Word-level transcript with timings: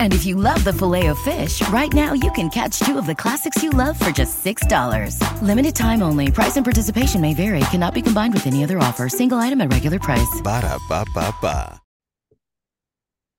And 0.00 0.14
if 0.14 0.24
you 0.24 0.36
love 0.36 0.64
the 0.64 0.72
filet 0.72 1.08
of 1.08 1.18
fish, 1.18 1.60
right 1.68 1.92
now 1.92 2.14
you 2.14 2.30
can 2.32 2.48
catch 2.48 2.78
two 2.78 2.96
of 2.96 3.06
the 3.06 3.14
classics 3.14 3.62
you 3.62 3.68
love 3.68 4.00
for 4.00 4.10
just 4.10 4.42
$6. 4.42 5.20
Limited 5.42 5.76
time 5.76 6.02
only. 6.02 6.30
Price 6.30 6.56
and 6.56 6.64
participation 6.64 7.20
may 7.20 7.34
vary. 7.34 7.60
Cannot 7.70 7.92
be 7.92 8.00
combined 8.00 8.32
with 8.32 8.46
any 8.46 8.64
other 8.64 8.78
offer. 8.78 9.10
Single 9.10 9.38
item 9.38 9.60
at 9.60 9.70
regular 9.70 9.98
price. 9.98 10.40
Ba 10.42 10.62
da 10.62 10.78
ba 10.88 11.04
ba 11.14 11.34
ba. 11.42 11.80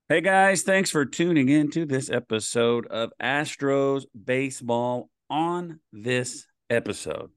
Hey 0.10 0.22
guys, 0.22 0.62
thanks 0.62 0.90
for 0.90 1.06
tuning 1.06 1.50
in 1.50 1.70
to 1.72 1.86
this 1.86 2.10
episode 2.10 2.88
of 2.88 3.12
Astros 3.22 4.06
Baseball. 4.16 5.10
On 5.30 5.82
this 5.92 6.48
episode, 6.70 7.32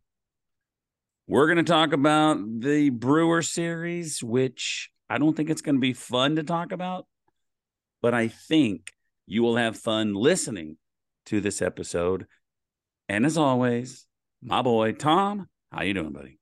we're 1.26 1.46
going 1.46 1.56
to 1.56 1.64
talk 1.64 1.92
about 1.92 2.38
the 2.60 2.90
Brewer 2.90 3.42
series, 3.42 4.22
which 4.22 4.90
I 5.08 5.18
don't 5.18 5.36
think 5.36 5.50
it's 5.50 5.62
going 5.62 5.74
to 5.74 5.80
be 5.80 5.94
fun 5.94 6.36
to 6.36 6.44
talk 6.44 6.70
about, 6.70 7.08
but 8.00 8.14
I 8.14 8.28
think 8.28 8.92
you 9.30 9.44
will 9.44 9.54
have 9.54 9.76
fun 9.76 10.12
listening 10.12 10.76
to 11.24 11.40
this 11.40 11.62
episode. 11.62 12.26
And 13.08 13.24
as 13.24 13.38
always, 13.38 14.04
my 14.42 14.60
boy 14.60 14.90
Tom, 14.90 15.48
how 15.70 15.84
you 15.84 15.94
doing, 15.94 16.10
buddy? 16.10 16.40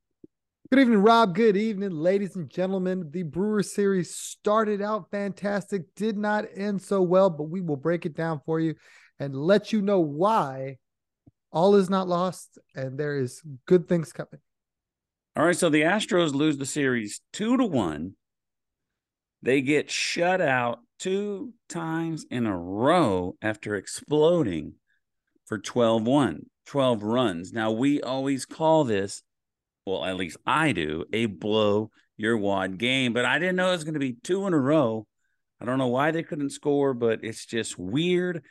Good 0.70 0.80
evening, 0.80 1.02
Rob. 1.02 1.34
Good 1.34 1.54
evening, 1.54 1.90
ladies 1.90 2.34
and 2.34 2.48
gentlemen. 2.48 3.10
The 3.10 3.24
Brewer 3.24 3.62
series 3.62 4.14
started 4.14 4.80
out 4.80 5.10
fantastic, 5.10 5.82
did 5.96 6.16
not 6.16 6.46
end 6.56 6.80
so 6.80 7.02
well, 7.02 7.28
but 7.28 7.50
we 7.50 7.60
will 7.60 7.76
break 7.76 8.06
it 8.06 8.16
down 8.16 8.40
for 8.46 8.58
you 8.58 8.74
and 9.18 9.36
let 9.36 9.70
you 9.70 9.82
know 9.82 10.00
why 10.00 10.78
all 11.52 11.76
is 11.76 11.90
not 11.90 12.08
lost 12.08 12.58
and 12.74 12.98
there 12.98 13.18
is 13.18 13.42
good 13.66 13.86
things 13.86 14.14
coming. 14.14 14.40
All 15.36 15.44
right, 15.44 15.56
so 15.56 15.68
the 15.68 15.82
Astros 15.82 16.32
lose 16.32 16.56
the 16.56 16.64
series 16.64 17.20
2 17.34 17.58
to 17.58 17.66
1. 17.66 18.14
They 19.42 19.60
get 19.60 19.90
shut 19.90 20.40
out 20.40 20.78
two 20.98 21.52
times 21.68 22.26
in 22.30 22.46
a 22.46 22.56
row 22.56 23.36
after 23.40 23.74
exploding 23.74 24.74
for 25.46 25.58
12-1, 25.58 26.40
12 26.66 27.02
runs. 27.02 27.52
Now, 27.52 27.70
we 27.70 28.00
always 28.00 28.44
call 28.44 28.84
this 28.84 29.22
well, 29.88 30.04
at 30.04 30.16
least 30.16 30.36
I 30.44 30.72
do, 30.72 31.06
a 31.14 31.26
blow 31.26 31.90
your 32.18 32.36
wad 32.36 32.76
game. 32.76 33.14
But 33.14 33.24
I 33.24 33.38
didn't 33.38 33.56
know 33.56 33.68
it 33.68 33.72
was 33.72 33.84
going 33.84 33.94
to 33.94 34.00
be 34.00 34.16
two 34.22 34.46
in 34.46 34.52
a 34.52 34.58
row. 34.58 35.06
I 35.60 35.64
don't 35.64 35.78
know 35.78 35.86
why 35.86 36.10
they 36.10 36.22
couldn't 36.22 36.50
score, 36.50 36.92
but 36.92 37.20
it's 37.22 37.46
just 37.46 37.78
weird, 37.78 38.44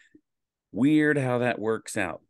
weird 0.71 1.17
how 1.17 1.39
that 1.39 1.59
works 1.59 1.95
out. 1.95 2.21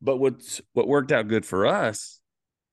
But 0.00 0.18
what's 0.18 0.60
what 0.72 0.86
worked 0.86 1.12
out 1.12 1.28
good 1.28 1.44
for 1.44 1.66
us 1.66 2.20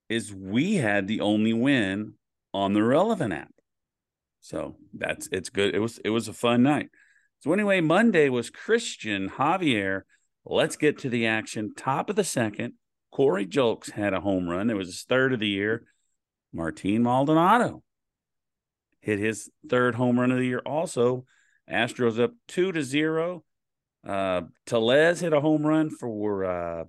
is 0.09 0.33
we 0.33 0.75
had 0.75 1.07
the 1.07 1.21
only 1.21 1.53
win 1.53 2.13
on 2.53 2.73
the 2.73 2.83
relevant 2.83 3.33
app. 3.33 3.51
So 4.47 4.77
that's 4.93 5.27
it's 5.33 5.49
good. 5.49 5.75
It 5.75 5.79
was 5.79 5.99
it 6.05 6.09
was 6.09 6.29
a 6.29 6.33
fun 6.33 6.63
night. 6.63 6.87
So 7.39 7.51
anyway, 7.51 7.81
Monday 7.81 8.29
was 8.29 8.49
Christian 8.49 9.31
Javier. 9.31 10.03
Let's 10.45 10.77
get 10.77 10.97
to 10.99 11.09
the 11.09 11.27
action. 11.27 11.73
Top 11.75 12.09
of 12.09 12.15
the 12.15 12.23
second. 12.23 12.75
Corey 13.11 13.45
Julks 13.45 13.91
had 13.91 14.13
a 14.13 14.21
home 14.21 14.47
run. 14.47 14.69
It 14.69 14.75
was 14.75 14.87
his 14.87 15.03
third 15.03 15.33
of 15.33 15.41
the 15.41 15.49
year. 15.49 15.83
Martin 16.53 17.03
Maldonado 17.03 17.83
hit 19.01 19.19
his 19.19 19.49
third 19.69 19.95
home 19.95 20.17
run 20.17 20.31
of 20.31 20.37
the 20.37 20.45
year. 20.45 20.61
Also, 20.65 21.25
Astros 21.69 22.17
up 22.17 22.31
two 22.47 22.71
to 22.71 22.83
zero. 22.83 23.43
Uh, 24.07 24.43
Tellez 24.65 25.19
hit 25.19 25.33
a 25.33 25.41
home 25.41 25.67
run 25.67 25.89
for 25.89 26.45
uh, 26.45 26.83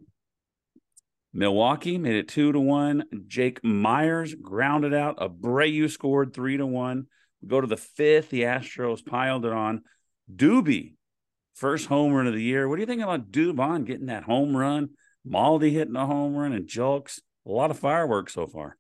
Milwaukee, 1.33 1.99
made 1.99 2.15
it 2.15 2.29
two 2.29 2.53
to 2.53 2.61
one. 2.61 3.03
Jake 3.27 3.65
Myers 3.65 4.37
grounded 4.37 4.95
out. 4.95 5.19
Abreu 5.19 5.91
scored 5.91 6.33
three 6.33 6.57
to 6.57 6.65
one. 6.65 7.09
We 7.43 7.49
go 7.49 7.61
to 7.61 7.67
the 7.67 7.77
fifth. 7.77 8.31
The 8.31 8.43
Astros 8.43 9.05
piled 9.05 9.45
it 9.45 9.53
on. 9.53 9.83
Doobie, 10.35 10.95
first 11.55 11.87
home 11.87 12.13
run 12.13 12.27
of 12.27 12.35
the 12.35 12.43
year. 12.43 12.69
What 12.69 12.77
do 12.77 12.83
you 12.83 12.87
think 12.87 13.03
about 13.03 13.31
Dubon 13.31 13.85
getting 13.85 14.07
that 14.07 14.25
home 14.25 14.57
run? 14.57 14.91
Maldi 15.27 15.73
hitting 15.73 15.97
a 15.97 16.07
home 16.07 16.35
run 16.35 16.53
and 16.53 16.67
Julks. 16.67 17.21
A 17.47 17.51
lot 17.51 17.71
of 17.71 17.79
fireworks 17.79 18.35
so 18.35 18.47
far. 18.47 18.77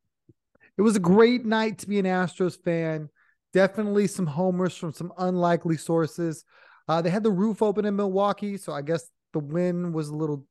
It 0.76 0.82
was 0.82 0.96
a 0.96 1.00
great 1.00 1.44
night 1.44 1.78
to 1.78 1.88
be 1.88 1.98
an 1.98 2.04
Astros 2.04 2.62
fan. 2.62 3.08
Definitely 3.52 4.06
some 4.06 4.26
homers 4.26 4.76
from 4.76 4.92
some 4.92 5.12
unlikely 5.18 5.76
sources. 5.76 6.44
Uh, 6.86 7.02
they 7.02 7.10
had 7.10 7.22
the 7.22 7.30
roof 7.30 7.62
open 7.62 7.84
in 7.84 7.96
Milwaukee, 7.96 8.56
so 8.56 8.72
I 8.72 8.82
guess 8.82 9.10
the 9.32 9.40
wind 9.40 9.92
was 9.92 10.08
a 10.08 10.14
little, 10.14 10.46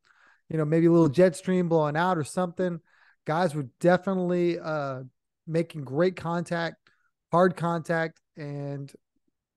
you 0.49 0.57
know, 0.57 0.65
maybe 0.65 0.87
a 0.87 0.91
little 0.91 1.09
jet 1.09 1.35
stream 1.35 1.69
blowing 1.69 1.95
out 1.95 2.17
or 2.17 2.23
something. 2.23 2.79
Guys 3.25 3.55
were 3.55 3.67
definitely 3.79 4.59
uh, 4.59 5.03
making 5.45 5.83
great 5.83 6.15
contact, 6.15 6.86
hard 7.31 7.55
contact, 7.55 8.19
and 8.35 8.91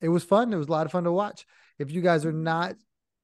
it 0.00 0.08
was 0.08 0.24
fun. 0.24 0.52
It 0.52 0.56
was 0.56 0.68
a 0.68 0.72
lot 0.72 0.86
of 0.86 0.92
fun 0.92 1.04
to 1.04 1.12
watch. 1.12 1.46
If 1.78 1.90
you 1.90 2.00
guys 2.00 2.24
are 2.24 2.32
not 2.32 2.74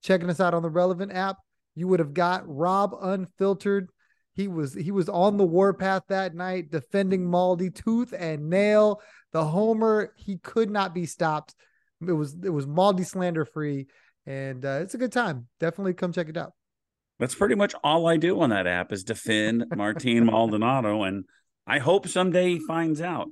checking 0.02 0.30
us 0.30 0.40
out 0.40 0.54
on 0.54 0.62
the 0.62 0.70
relevant 0.70 1.12
app, 1.12 1.36
you 1.74 1.88
would 1.88 2.00
have 2.00 2.14
got 2.14 2.42
Rob 2.46 2.96
unfiltered. 3.00 3.90
He 4.34 4.48
was 4.48 4.74
he 4.74 4.90
was 4.90 5.08
on 5.08 5.36
the 5.36 5.44
warpath 5.44 6.04
that 6.08 6.34
night, 6.34 6.70
defending 6.70 7.26
Maldi 7.26 7.74
tooth 7.74 8.12
and 8.16 8.50
nail. 8.50 9.00
The 9.32 9.44
homer 9.44 10.12
he 10.16 10.38
could 10.38 10.70
not 10.70 10.94
be 10.94 11.06
stopped. 11.06 11.54
It 12.06 12.12
was 12.12 12.36
it 12.42 12.50
was 12.50 12.66
Maldi 12.66 13.06
slander 13.06 13.44
free, 13.44 13.86
and 14.26 14.64
uh, 14.64 14.80
it's 14.82 14.94
a 14.94 14.98
good 14.98 15.12
time. 15.12 15.48
Definitely 15.58 15.94
come 15.94 16.12
check 16.12 16.28
it 16.28 16.36
out. 16.36 16.52
That's 17.18 17.34
pretty 17.34 17.54
much 17.54 17.74
all 17.82 18.06
I 18.06 18.18
do 18.18 18.40
on 18.40 18.50
that 18.50 18.66
app 18.66 18.92
is 18.92 19.04
defend 19.04 19.64
Martin 19.74 20.26
Maldonado, 20.26 21.02
and 21.04 21.24
I 21.66 21.78
hope 21.78 22.06
someday 22.06 22.54
he 22.54 22.66
finds 22.66 23.00
out. 23.00 23.28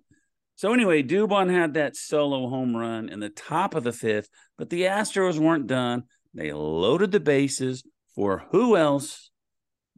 So 0.56 0.72
anyway, 0.72 1.02
Dubon 1.02 1.50
had 1.50 1.74
that 1.74 1.96
solo 1.96 2.48
home 2.48 2.76
run 2.76 3.08
in 3.08 3.20
the 3.20 3.28
top 3.28 3.74
of 3.74 3.84
the 3.84 3.92
fifth, 3.92 4.28
but 4.56 4.70
the 4.70 4.82
Astros 4.82 5.38
weren't 5.38 5.66
done. 5.66 6.04
They 6.32 6.52
loaded 6.52 7.10
the 7.12 7.20
bases 7.20 7.84
for 8.14 8.44
who 8.50 8.76
else? 8.76 9.30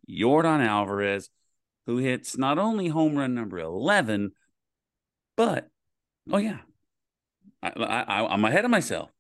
Yordan 0.09 0.65
Alvarez, 0.65 1.29
who 1.87 1.99
hits 1.99 2.39
not 2.39 2.59
only 2.59 2.89
home 2.89 3.17
run 3.17 3.35
number 3.35 3.59
11, 3.59 4.33
but, 5.37 5.69
oh, 6.33 6.39
yeah, 6.39 6.59
I, 7.63 7.69
I, 7.69 8.27
I'm 8.27 8.45
ahead 8.45 8.65
of 8.65 8.71
myself. 8.71 9.11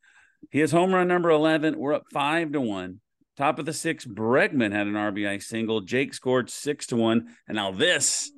He 0.50 0.60
has 0.60 0.70
home 0.70 0.94
run 0.94 1.08
number 1.08 1.30
11. 1.30 1.78
We're 1.78 1.94
up 1.94 2.04
five 2.12 2.52
to 2.52 2.60
one. 2.60 3.00
Top 3.36 3.58
of 3.58 3.66
the 3.66 3.72
six, 3.72 4.06
Bregman 4.06 4.72
had 4.72 4.86
an 4.86 4.94
RBI 4.94 5.42
single. 5.42 5.82
Jake 5.82 6.14
scored 6.14 6.48
six 6.48 6.86
to 6.86 6.96
one. 6.96 7.34
And 7.46 7.56
now 7.56 7.70
this 7.72 8.32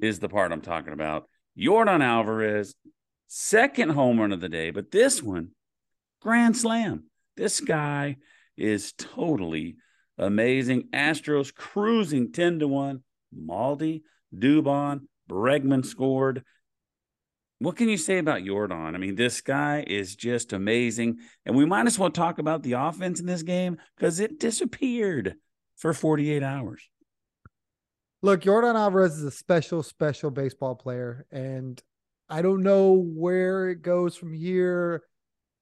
is 0.00 0.18
the 0.18 0.30
part 0.30 0.52
I'm 0.52 0.62
talking 0.62 0.94
about. 0.94 1.28
Yordan 1.60 2.02
Alvarez, 2.02 2.74
second 3.26 3.90
home 3.90 4.18
run 4.18 4.32
of 4.32 4.40
the 4.40 4.48
day, 4.48 4.70
but 4.70 4.90
this 4.90 5.22
one, 5.22 5.50
grand 6.22 6.56
slam. 6.56 7.04
This 7.36 7.60
guy 7.60 8.16
is 8.56 8.92
totally 8.92 9.76
amazing. 10.18 10.88
Astros 10.92 11.54
cruising 11.54 12.32
10 12.32 12.60
to 12.60 12.68
1. 12.68 13.02
Maldi, 13.36 14.02
Dubon, 14.36 15.02
Bregman 15.28 15.84
scored. 15.84 16.44
what 17.58 17.76
can 17.76 17.88
you 17.88 17.96
say 17.96 18.18
about 18.18 18.42
Yordan? 18.42 18.94
I 18.94 18.98
mean, 18.98 19.14
this 19.14 19.40
guy 19.40 19.84
is 19.86 20.16
just 20.16 20.52
amazing. 20.52 21.18
And 21.44 21.54
we 21.54 21.66
might 21.66 21.86
as 21.86 21.98
well 21.98 22.10
talk 22.10 22.38
about 22.38 22.62
the 22.62 22.72
offense 22.72 23.20
in 23.20 23.26
this 23.26 23.42
game 23.42 23.78
because 23.96 24.18
it 24.18 24.40
disappeared 24.40 25.36
for 25.76 25.92
48 25.92 26.42
hours. 26.42 26.88
Look, 28.22 28.42
Yordan 28.42 28.74
Alvarez 28.74 29.16
is 29.16 29.24
a 29.24 29.30
special, 29.30 29.82
special 29.82 30.30
baseball 30.30 30.74
player. 30.74 31.26
And 31.30 31.82
I 32.28 32.42
don't 32.42 32.62
know 32.62 32.92
where 32.92 33.70
it 33.70 33.82
goes 33.82 34.16
from 34.16 34.32
here. 34.32 35.02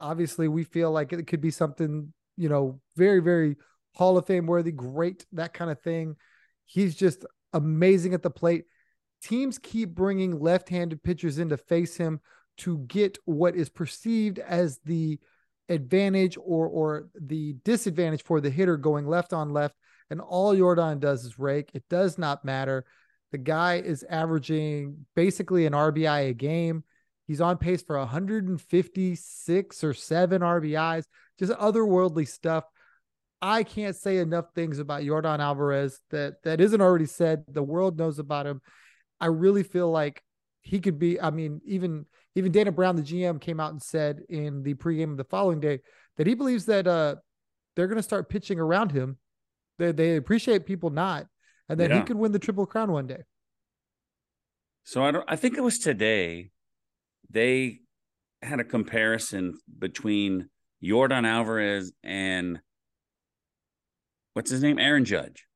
Obviously, 0.01 0.49
we 0.49 0.65
feel 0.65 0.91
like 0.91 1.13
it 1.13 1.27
could 1.27 1.41
be 1.41 1.51
something, 1.51 2.13
you 2.37 2.49
know, 2.49 2.81
very, 2.97 3.21
very 3.21 3.57
Hall 3.95 4.19
of 4.19 4.27
Fame 4.27 4.47
worthy, 4.47 4.73
great, 4.73 5.27
that 5.33 5.55
kind 5.55 5.71
of 5.71 5.81
thing. 5.81 6.17
He's 6.67 6.95
just 6.95 7.25
amazing 7.53 8.15
at 8.15 8.23
the 8.23 8.31
plate 8.31 8.65
teams 9.23 9.59
keep 9.59 9.95
bringing 9.95 10.39
left-handed 10.39 11.03
pitchers 11.03 11.39
in 11.39 11.49
to 11.49 11.57
face 11.57 11.97
him 11.97 12.21
to 12.59 12.79
get 12.79 13.19
what 13.25 13.55
is 13.55 13.69
perceived 13.69 14.39
as 14.39 14.79
the 14.85 15.19
advantage 15.69 16.37
or 16.39 16.67
or 16.67 17.09
the 17.21 17.55
disadvantage 17.65 18.23
for 18.23 18.41
the 18.41 18.51
hitter 18.51 18.77
going 18.77 19.07
left 19.07 19.33
on 19.33 19.51
left 19.51 19.75
and 20.11 20.21
all 20.21 20.55
Yordan 20.55 21.01
does 21.01 21.25
is 21.25 21.39
rake. 21.39 21.71
It 21.75 21.85
does 21.89 22.19
not 22.19 22.45
matter. 22.45 22.85
The 23.33 23.39
guy 23.39 23.77
is 23.77 24.05
averaging 24.09 25.07
basically 25.15 25.67
an 25.67 25.75
RBI 25.75 26.31
a 26.31 26.35
game. 26.35 26.85
He's 27.27 27.41
on 27.43 27.59
pace 27.59 27.83
for 27.83 27.99
156 27.99 29.85
or 29.85 29.95
7 29.95 30.41
RBIs 30.41 31.05
just 31.39 31.53
otherworldly 31.53 32.27
stuff. 32.27 32.65
I 33.41 33.63
can't 33.63 33.95
say 33.95 34.19
enough 34.19 34.47
things 34.55 34.79
about 34.79 35.03
Yordan 35.03 35.39
Alvarez 35.39 36.01
that 36.11 36.43
that 36.43 36.61
isn't 36.61 36.81
already 36.81 37.07
said. 37.07 37.45
The 37.49 37.63
world 37.63 37.99
knows 37.99 38.19
about 38.19 38.47
him. 38.47 38.61
I 39.21 39.27
really 39.27 39.63
feel 39.63 39.91
like 39.91 40.23
he 40.63 40.81
could 40.81 40.99
be. 40.99 41.21
I 41.21 41.31
mean, 41.31 41.61
even 41.65 42.07
even 42.35 42.51
Dana 42.51 42.73
Brown, 42.73 42.97
the 42.97 43.03
GM, 43.03 43.41
came 43.41 43.61
out 43.61 43.73
and 43.73 43.83
said 43.83 44.23
in 44.29 44.63
the 44.63 44.75
pregame 44.75 45.13
of 45.13 45.17
the 45.17 45.25
following 45.25 45.61
day 45.61 45.81
that 46.17 46.27
he 46.27 46.35
believes 46.35 46.67
that 46.67 46.87
uh, 46.87 47.17
they're 47.77 47.87
going 47.87 47.97
to 47.97 48.03
start 48.03 48.29
pitching 48.29 48.59
around 48.59 48.91
him. 48.91 49.19
They 49.79 49.93
they 49.93 50.17
appreciate 50.17 50.67
people 50.67 50.91
not, 50.91 51.27
and 51.69 51.79
that 51.81 51.91
yeah. 51.91 51.99
he 51.99 52.03
could 52.05 52.17
win 52.17 52.33
the 52.33 52.39
triple 52.39 52.67
crown 52.67 52.93
one 52.93 53.07
day. 53.07 53.23
So 54.85 55.05
I 55.05 55.11
don't. 55.11 55.25
I 55.29 55.37
think 55.37 55.57
it 55.57 55.63
was 55.63 55.79
today. 55.79 56.51
They 57.31 57.81
had 58.43 58.61
a 58.61 58.65
comparison 58.65 59.55
between 59.79 60.49
Yordan 60.83 61.27
Alvarez 61.27 61.93
and 62.03 62.61
what's 64.35 64.51
his 64.51 64.63
name, 64.63 64.79
Aaron 64.79 65.05
Judge, 65.05 65.47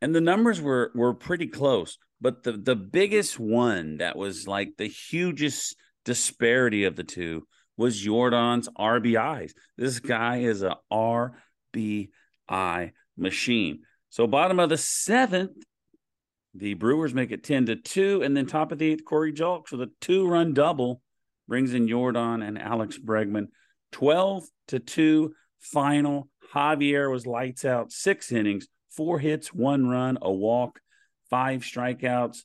and 0.00 0.14
the 0.14 0.20
numbers 0.20 0.60
were 0.60 0.92
were 0.94 1.14
pretty 1.14 1.46
close. 1.46 1.98
But 2.20 2.42
the 2.42 2.52
the 2.52 2.76
biggest 2.76 3.38
one 3.38 3.98
that 3.98 4.16
was 4.16 4.46
like 4.46 4.76
the 4.78 4.86
hugest 4.86 5.76
disparity 6.04 6.84
of 6.84 6.96
the 6.96 7.04
two 7.04 7.46
was 7.76 8.04
Yordan's 8.04 8.68
RBIs. 8.78 9.52
This 9.76 9.98
guy 9.98 10.38
is 10.38 10.62
a 10.62 10.76
RBI 10.92 11.32
machine. 13.16 13.80
So 14.10 14.26
bottom 14.26 14.58
of 14.60 14.68
the 14.68 14.76
seventh, 14.76 15.56
the 16.54 16.74
Brewers 16.74 17.14
make 17.14 17.32
it 17.32 17.42
10 17.42 17.66
to 17.66 17.76
2. 17.76 18.22
And 18.22 18.36
then 18.36 18.46
top 18.46 18.72
of 18.72 18.78
the 18.78 18.92
eighth, 18.92 19.04
Corey 19.04 19.32
Julks 19.32 19.72
with 19.72 19.80
a 19.82 19.90
two-run 20.00 20.54
double 20.54 21.00
brings 21.48 21.74
in 21.74 21.86
Yordan 21.86 22.46
and 22.46 22.60
Alex 22.60 22.98
Bregman. 22.98 23.48
12 23.92 24.44
to 24.68 24.78
2 24.78 25.34
final. 25.60 26.28
Javier 26.54 27.10
was 27.10 27.26
lights 27.26 27.64
out, 27.64 27.90
six 27.90 28.30
innings, 28.30 28.68
four 28.90 29.18
hits, 29.18 29.52
one 29.52 29.88
run, 29.88 30.18
a 30.22 30.32
walk 30.32 30.78
five 31.34 31.62
strikeouts. 31.62 32.44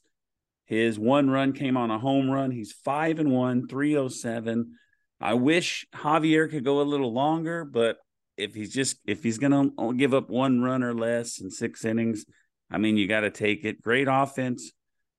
His 0.66 0.98
one 0.98 1.30
run 1.30 1.54
came 1.54 1.78
on 1.78 1.92
a 1.92 2.00
home 2.00 2.30
run. 2.30 2.50
He's 2.50 2.72
five 2.72 3.20
and 3.20 3.32
one, 3.32 3.68
307. 3.68 4.74
I 5.22 5.34
wish 5.36 5.86
Javier 5.94 6.50
could 6.50 6.64
go 6.64 6.82
a 6.82 6.84
little 6.84 7.14
longer, 7.14 7.66
but 7.66 7.98
if 8.40 8.54
he's 8.54 8.74
just 8.74 8.98
if 9.06 9.24
he's 9.24 9.38
gonna 9.38 9.70
give 9.96 10.14
up 10.14 10.30
one 10.30 10.62
run 10.62 10.84
or 10.84 10.94
less 10.94 11.40
in 11.40 11.50
six 11.52 11.86
innings, 11.86 12.26
I 12.72 12.78
mean 12.78 12.98
you 12.98 13.08
got 13.08 13.22
to 13.22 13.32
take 13.32 13.66
it. 13.66 13.82
Great 13.82 14.08
offense, 14.10 14.72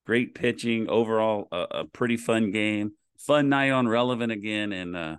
great 0.07 0.35
pitching. 0.35 0.89
Overall, 0.89 1.49
a, 1.53 1.67
a, 1.71 1.85
pretty 1.85 2.17
fun 2.17 2.51
game, 2.51 2.93
fun 3.19 3.49
night 3.49 3.71
on 3.71 3.89
relevant 3.89 4.33
again, 4.33 4.73
and 4.73 4.97
uh, 4.97 5.17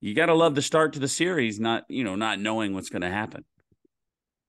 you 0.00 0.14
got 0.14 0.26
to 0.26 0.34
love 0.34 0.54
the 0.54 0.62
start 0.62 0.94
to 0.94 0.98
the 0.98 1.08
series. 1.08 1.60
Not 1.60 1.84
you 1.88 2.04
know 2.04 2.16
not 2.16 2.40
knowing 2.40 2.74
what's 2.74 2.88
going 2.88 3.02
to 3.02 3.10
happen. 3.10 3.44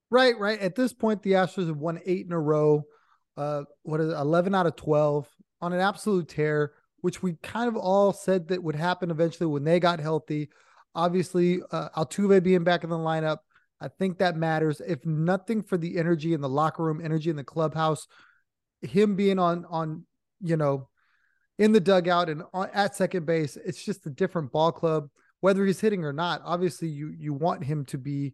Right, 0.09 0.37
right. 0.37 0.59
At 0.59 0.75
this 0.75 0.93
point, 0.93 1.23
the 1.23 1.31
Astros 1.31 1.67
have 1.67 1.77
won 1.77 1.99
eight 2.05 2.25
in 2.25 2.33
a 2.33 2.39
row 2.39 2.85
uh, 3.37 3.63
what 3.83 3.99
is 3.99 4.11
it, 4.11 4.15
11 4.15 4.53
out 4.55 4.65
of 4.67 4.75
12 4.75 5.27
on 5.61 5.73
an 5.73 5.79
absolute 5.79 6.27
tear, 6.27 6.73
which 7.01 7.23
we 7.23 7.33
kind 7.41 7.67
of 7.67 7.75
all 7.75 8.13
said 8.13 8.47
that 8.47 8.63
would 8.63 8.75
happen 8.75 9.11
eventually 9.11 9.47
when 9.47 9.63
they 9.63 9.79
got 9.79 9.99
healthy. 9.99 10.49
Obviously, 10.95 11.61
uh, 11.71 11.89
Altuve 11.97 12.43
being 12.43 12.63
back 12.63 12.83
in 12.83 12.89
the 12.89 12.97
lineup, 12.97 13.39
I 13.81 13.87
think 13.87 14.19
that 14.19 14.37
matters. 14.37 14.81
If 14.85 15.05
nothing 15.05 15.61
for 15.61 15.77
the 15.77 15.97
energy 15.97 16.33
in 16.33 16.41
the 16.41 16.49
locker 16.49 16.83
room, 16.83 17.01
energy 17.03 17.29
in 17.29 17.35
the 17.35 17.43
clubhouse, 17.43 18.07
him 18.81 19.15
being 19.15 19.39
on 19.39 19.65
on 19.69 20.05
you 20.41 20.57
know 20.57 20.89
in 21.57 21.71
the 21.71 21.79
dugout 21.79 22.29
and 22.29 22.43
on, 22.53 22.69
at 22.73 22.95
second 22.95 23.25
base, 23.25 23.57
it's 23.57 23.83
just 23.83 24.05
a 24.05 24.09
different 24.09 24.51
ball 24.51 24.71
club. 24.71 25.09
Whether 25.41 25.65
he's 25.65 25.81
hitting 25.81 26.05
or 26.05 26.13
not, 26.13 26.41
obviously 26.45 26.87
you 26.87 27.09
you 27.09 27.33
want 27.33 27.63
him 27.63 27.85
to 27.85 27.97
be 27.97 28.33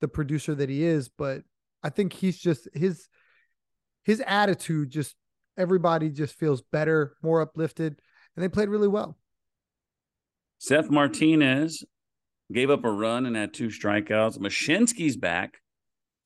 the 0.00 0.08
producer 0.08 0.54
that 0.54 0.68
he 0.68 0.84
is, 0.84 1.08
but 1.08 1.42
I 1.82 1.90
think 1.90 2.12
he's 2.12 2.38
just 2.38 2.68
his 2.74 3.08
his 4.02 4.22
attitude 4.26 4.90
just 4.90 5.14
everybody 5.56 6.08
just 6.08 6.34
feels 6.34 6.62
better, 6.62 7.16
more 7.22 7.40
uplifted, 7.40 8.00
and 8.34 8.42
they 8.42 8.48
played 8.48 8.68
really 8.68 8.88
well. 8.88 9.16
Seth 10.58 10.90
Martinez 10.90 11.84
gave 12.52 12.70
up 12.70 12.84
a 12.84 12.90
run 12.90 13.26
and 13.26 13.36
had 13.36 13.52
two 13.52 13.68
strikeouts. 13.68 14.38
Mushinski's 14.38 15.16
back. 15.16 15.58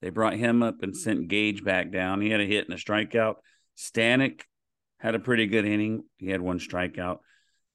They 0.01 0.11
brought 0.11 0.35
him 0.35 0.63
up 0.63 0.83
and 0.83 0.97
sent 0.97 1.29
Gage 1.29 1.65
back 1.65 1.93
down. 1.93 2.21
He 2.21 2.31
had 2.31 2.41
a 2.41 2.47
hit 2.47 2.69
and 2.69 2.75
a 2.75 2.77
strikeout. 2.77 3.37
Stanek 3.77 4.43
had 4.99 5.15
a 5.15 5.21
pretty 5.21 5.47
good 5.47 5.65
inning. 5.65 6.05
He 6.19 6.29
had 6.29 6.41
one 6.41 6.59
strikeout. 6.59 7.19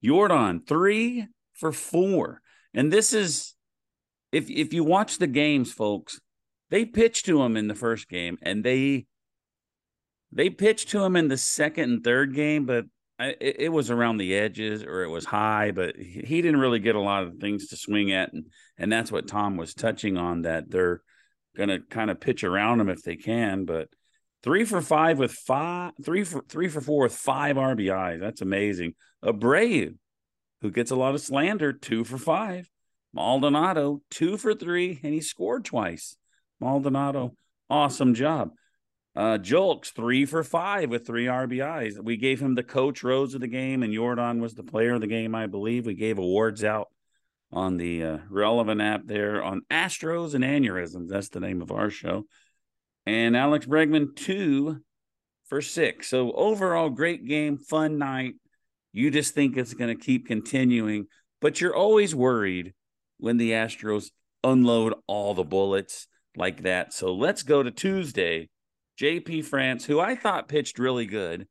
Yordan, 0.03 0.65
three 0.67 1.27
for 1.53 1.71
four. 1.71 2.41
And 2.73 2.91
this 2.91 3.13
is 3.13 3.55
if 4.31 4.49
if 4.49 4.73
you 4.73 4.83
watch 4.83 5.17
the 5.17 5.27
games, 5.27 5.71
folks, 5.71 6.19
they 6.69 6.85
pitched 6.85 7.25
to 7.25 7.41
him 7.41 7.57
in 7.57 7.67
the 7.67 7.75
first 7.75 8.09
game 8.09 8.37
and 8.41 8.63
they 8.63 9.07
they 10.31 10.49
pitched 10.49 10.89
to 10.89 11.03
him 11.03 11.15
in 11.15 11.29
the 11.29 11.37
second 11.37 11.91
and 11.91 12.03
third 12.03 12.35
game, 12.35 12.65
but 12.65 12.85
it, 13.19 13.55
it, 13.59 13.69
was 13.69 13.89
around 13.89 14.17
the 14.17 14.35
edges 14.35 14.83
or 14.83 15.03
it 15.03 15.09
was 15.09 15.25
high, 15.25 15.71
but 15.71 15.95
he, 15.95 16.23
he 16.25 16.41
didn't 16.41 16.59
really 16.59 16.79
get 16.79 16.95
a 16.95 17.01
lot 17.01 17.23
of 17.23 17.37
things 17.37 17.67
to 17.67 17.77
swing 17.77 18.11
at, 18.11 18.31
and 18.33 18.47
and 18.77 18.91
that's 18.91 19.11
what 19.11 19.27
Tom 19.27 19.57
was 19.57 19.73
touching 19.73 20.17
on 20.17 20.43
that 20.43 20.69
they're 20.69 21.01
going 21.55 21.69
to 21.69 21.79
kind 21.79 22.11
of 22.11 22.19
pitch 22.19 22.43
around 22.43 22.79
him 22.79 22.89
if 22.89 23.01
they 23.01 23.15
can, 23.15 23.65
but 23.65 23.89
three 24.43 24.63
for 24.63 24.81
five 24.81 25.17
with 25.17 25.31
five, 25.31 25.93
three 26.03 26.23
for 26.23 26.41
three 26.47 26.67
for 26.67 26.81
four 26.81 27.03
with 27.03 27.15
five 27.15 27.55
RBIs. 27.55 28.19
That's 28.19 28.41
amazing. 28.41 28.93
Abreu, 29.23 29.95
who 30.61 30.71
gets 30.71 30.91
a 30.91 30.95
lot 30.95 31.15
of 31.15 31.21
slander, 31.21 31.73
two 31.73 32.03
for 32.03 32.17
five. 32.17 32.69
Maldonado, 33.13 34.01
two 34.11 34.37
for 34.37 34.53
three, 34.53 34.99
and 35.03 35.13
he 35.13 35.21
scored 35.21 35.65
twice. 35.65 36.15
Maldonado, 36.59 37.35
awesome 37.69 38.13
job. 38.13 38.51
Uh, 39.17 39.39
Julks 39.39 39.91
three 39.91 40.27
for 40.27 40.43
five 40.43 40.91
with 40.91 41.07
three 41.07 41.25
RBIs. 41.25 41.99
We 41.99 42.17
gave 42.17 42.39
him 42.39 42.53
the 42.53 42.61
coach 42.61 43.01
rose 43.01 43.33
of 43.33 43.41
the 43.41 43.47
game, 43.47 43.81
and 43.81 43.91
Yordan 43.91 44.39
was 44.39 44.53
the 44.53 44.61
player 44.61 44.93
of 44.93 45.01
the 45.01 45.07
game, 45.07 45.33
I 45.33 45.47
believe. 45.47 45.87
We 45.87 45.95
gave 45.95 46.19
awards 46.19 46.63
out 46.63 46.89
on 47.51 47.77
the 47.77 48.03
uh, 48.03 48.17
relevant 48.29 48.79
app 48.79 49.07
there 49.07 49.41
on 49.41 49.63
Astros 49.71 50.35
and 50.35 50.43
Aneurysms. 50.43 51.07
That's 51.07 51.29
the 51.29 51.39
name 51.39 51.63
of 51.63 51.71
our 51.71 51.89
show. 51.89 52.25
And 53.07 53.35
Alex 53.35 53.65
Bregman 53.65 54.15
two 54.15 54.81
for 55.47 55.63
six. 55.63 56.09
So 56.09 56.31
overall, 56.33 56.91
great 56.91 57.25
game, 57.25 57.57
fun 57.57 57.97
night. 57.97 58.35
You 58.93 59.09
just 59.09 59.33
think 59.33 59.57
it's 59.57 59.73
going 59.73 59.97
to 59.97 60.05
keep 60.05 60.27
continuing, 60.27 61.07
but 61.41 61.59
you're 61.59 61.75
always 61.75 62.13
worried 62.13 62.75
when 63.17 63.37
the 63.37 63.53
Astros 63.53 64.11
unload 64.43 64.93
all 65.07 65.33
the 65.33 65.43
bullets 65.43 66.07
like 66.35 66.61
that. 66.61 66.93
So 66.93 67.15
let's 67.15 67.41
go 67.41 67.63
to 67.63 67.71
Tuesday 67.71 68.49
JP 68.99 69.45
France, 69.45 69.85
who 69.85 69.99
I 69.99 70.15
thought 70.15 70.47
pitched 70.47 70.79
really 70.79 71.05
good. 71.05 71.47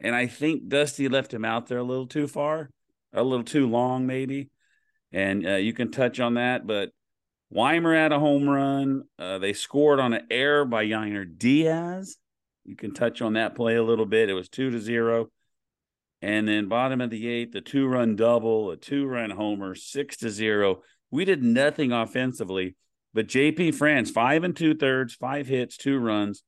And 0.00 0.14
I 0.14 0.26
think 0.26 0.68
Dusty 0.68 1.08
left 1.08 1.32
him 1.32 1.44
out 1.44 1.66
there 1.66 1.78
a 1.78 1.84
little 1.84 2.06
too 2.06 2.26
far, 2.26 2.70
a 3.12 3.22
little 3.22 3.44
too 3.44 3.68
long, 3.68 4.06
maybe. 4.06 4.50
And 5.12 5.46
uh, 5.46 5.54
you 5.54 5.72
can 5.72 5.90
touch 5.90 6.18
on 6.18 6.34
that. 6.34 6.66
But 6.66 6.90
Wiemer 7.54 7.96
had 7.96 8.12
a 8.12 8.18
home 8.18 8.48
run. 8.48 9.04
Uh, 9.18 9.38
they 9.38 9.52
scored 9.52 10.00
on 10.00 10.12
an 10.12 10.26
error 10.30 10.64
by 10.64 10.84
Yainer 10.84 11.26
Diaz. 11.38 12.16
You 12.64 12.76
can 12.76 12.92
touch 12.92 13.22
on 13.22 13.34
that 13.34 13.54
play 13.54 13.76
a 13.76 13.82
little 13.82 14.06
bit. 14.06 14.28
It 14.28 14.34
was 14.34 14.48
two 14.48 14.70
to 14.70 14.80
zero. 14.80 15.28
And 16.20 16.48
then 16.48 16.68
bottom 16.68 17.00
of 17.00 17.10
the 17.10 17.28
eighth, 17.28 17.52
the 17.52 17.60
two 17.60 17.86
run 17.86 18.16
double, 18.16 18.70
a 18.70 18.76
two 18.76 19.06
run 19.06 19.30
homer, 19.30 19.74
six 19.74 20.16
to 20.18 20.30
zero. 20.30 20.82
We 21.10 21.26
did 21.26 21.42
nothing 21.42 21.92
offensively, 21.92 22.76
but 23.12 23.28
JP 23.28 23.74
France, 23.74 24.10
five 24.10 24.42
and 24.42 24.56
two 24.56 24.74
thirds, 24.74 25.14
five 25.14 25.46
hits, 25.46 25.76
two 25.76 25.98
runs, 25.98 26.42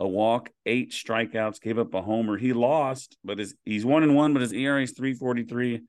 a 0.00 0.08
walk, 0.08 0.50
eight 0.64 0.92
strikeouts, 0.92 1.60
gave 1.60 1.78
up 1.78 1.94
a 1.94 2.00
homer. 2.02 2.38
He 2.38 2.54
lost, 2.54 3.18
but 3.22 3.38
his, 3.38 3.54
he's 3.64 3.84
one 3.84 4.02
and 4.02 4.16
one, 4.16 4.32
but 4.32 4.42
his 4.42 4.52
ERA 4.52 4.82
is 4.82 4.92
343. 4.92 5.82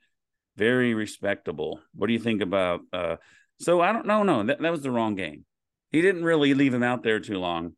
Very 0.58 0.94
respectable. 0.94 1.80
What 1.96 2.08
do 2.08 2.14
you 2.14 2.20
think 2.20 2.42
about 2.42 2.82
uh 2.92 3.16
so 3.60 3.80
I 3.80 3.94
don't 3.94 4.08
know, 4.08 4.24
no, 4.24 4.44
that, 4.44 4.60
that 4.60 4.72
was 4.72 4.82
the 4.82 4.92
wrong 4.92 5.16
game. 5.16 5.46
He 5.92 6.02
didn't 6.02 6.24
really 6.24 6.54
leave 6.54 6.74
him 6.74 6.84
out 6.84 7.04
there 7.04 7.20
too 7.20 7.38
long. 7.38 7.74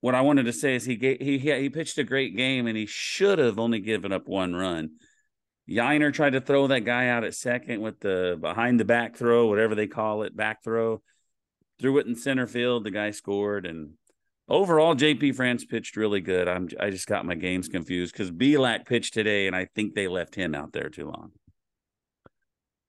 What 0.00 0.14
I 0.14 0.22
wanted 0.22 0.44
to 0.46 0.52
say 0.52 0.74
is 0.74 0.84
he 0.84 0.96
gave, 0.96 1.20
he 1.20 1.38
he 1.38 1.70
pitched 1.70 1.98
a 1.98 2.04
great 2.04 2.36
game 2.36 2.66
and 2.66 2.76
he 2.76 2.86
should 2.86 3.38
have 3.38 3.58
only 3.58 3.80
given 3.80 4.12
up 4.12 4.26
one 4.26 4.54
run. 4.54 4.90
Yainer 5.70 6.12
tried 6.12 6.34
to 6.34 6.40
throw 6.40 6.66
that 6.66 6.84
guy 6.84 7.08
out 7.08 7.24
at 7.24 7.34
second 7.34 7.80
with 7.80 8.00
the 8.00 8.36
behind 8.40 8.80
the 8.80 8.84
back 8.84 9.16
throw, 9.16 9.46
whatever 9.46 9.74
they 9.74 9.86
call 9.86 10.22
it, 10.22 10.36
back 10.36 10.62
throw. 10.62 11.00
Threw 11.80 11.98
it 11.98 12.06
in 12.06 12.14
center 12.14 12.46
field. 12.46 12.84
The 12.84 12.90
guy 12.90 13.10
scored, 13.10 13.66
and 13.66 13.94
overall, 14.48 14.94
JP 14.94 15.34
France 15.34 15.64
pitched 15.64 15.96
really 15.96 16.20
good. 16.20 16.48
I'm 16.48 16.68
I 16.78 16.90
just 16.90 17.06
got 17.06 17.26
my 17.26 17.34
games 17.34 17.68
confused 17.68 18.12
because 18.12 18.30
Bielak 18.30 18.86
pitched 18.86 19.14
today, 19.14 19.46
and 19.46 19.56
I 19.56 19.66
think 19.74 19.94
they 19.94 20.08
left 20.08 20.34
him 20.34 20.54
out 20.54 20.72
there 20.72 20.88
too 20.88 21.06
long. 21.06 21.32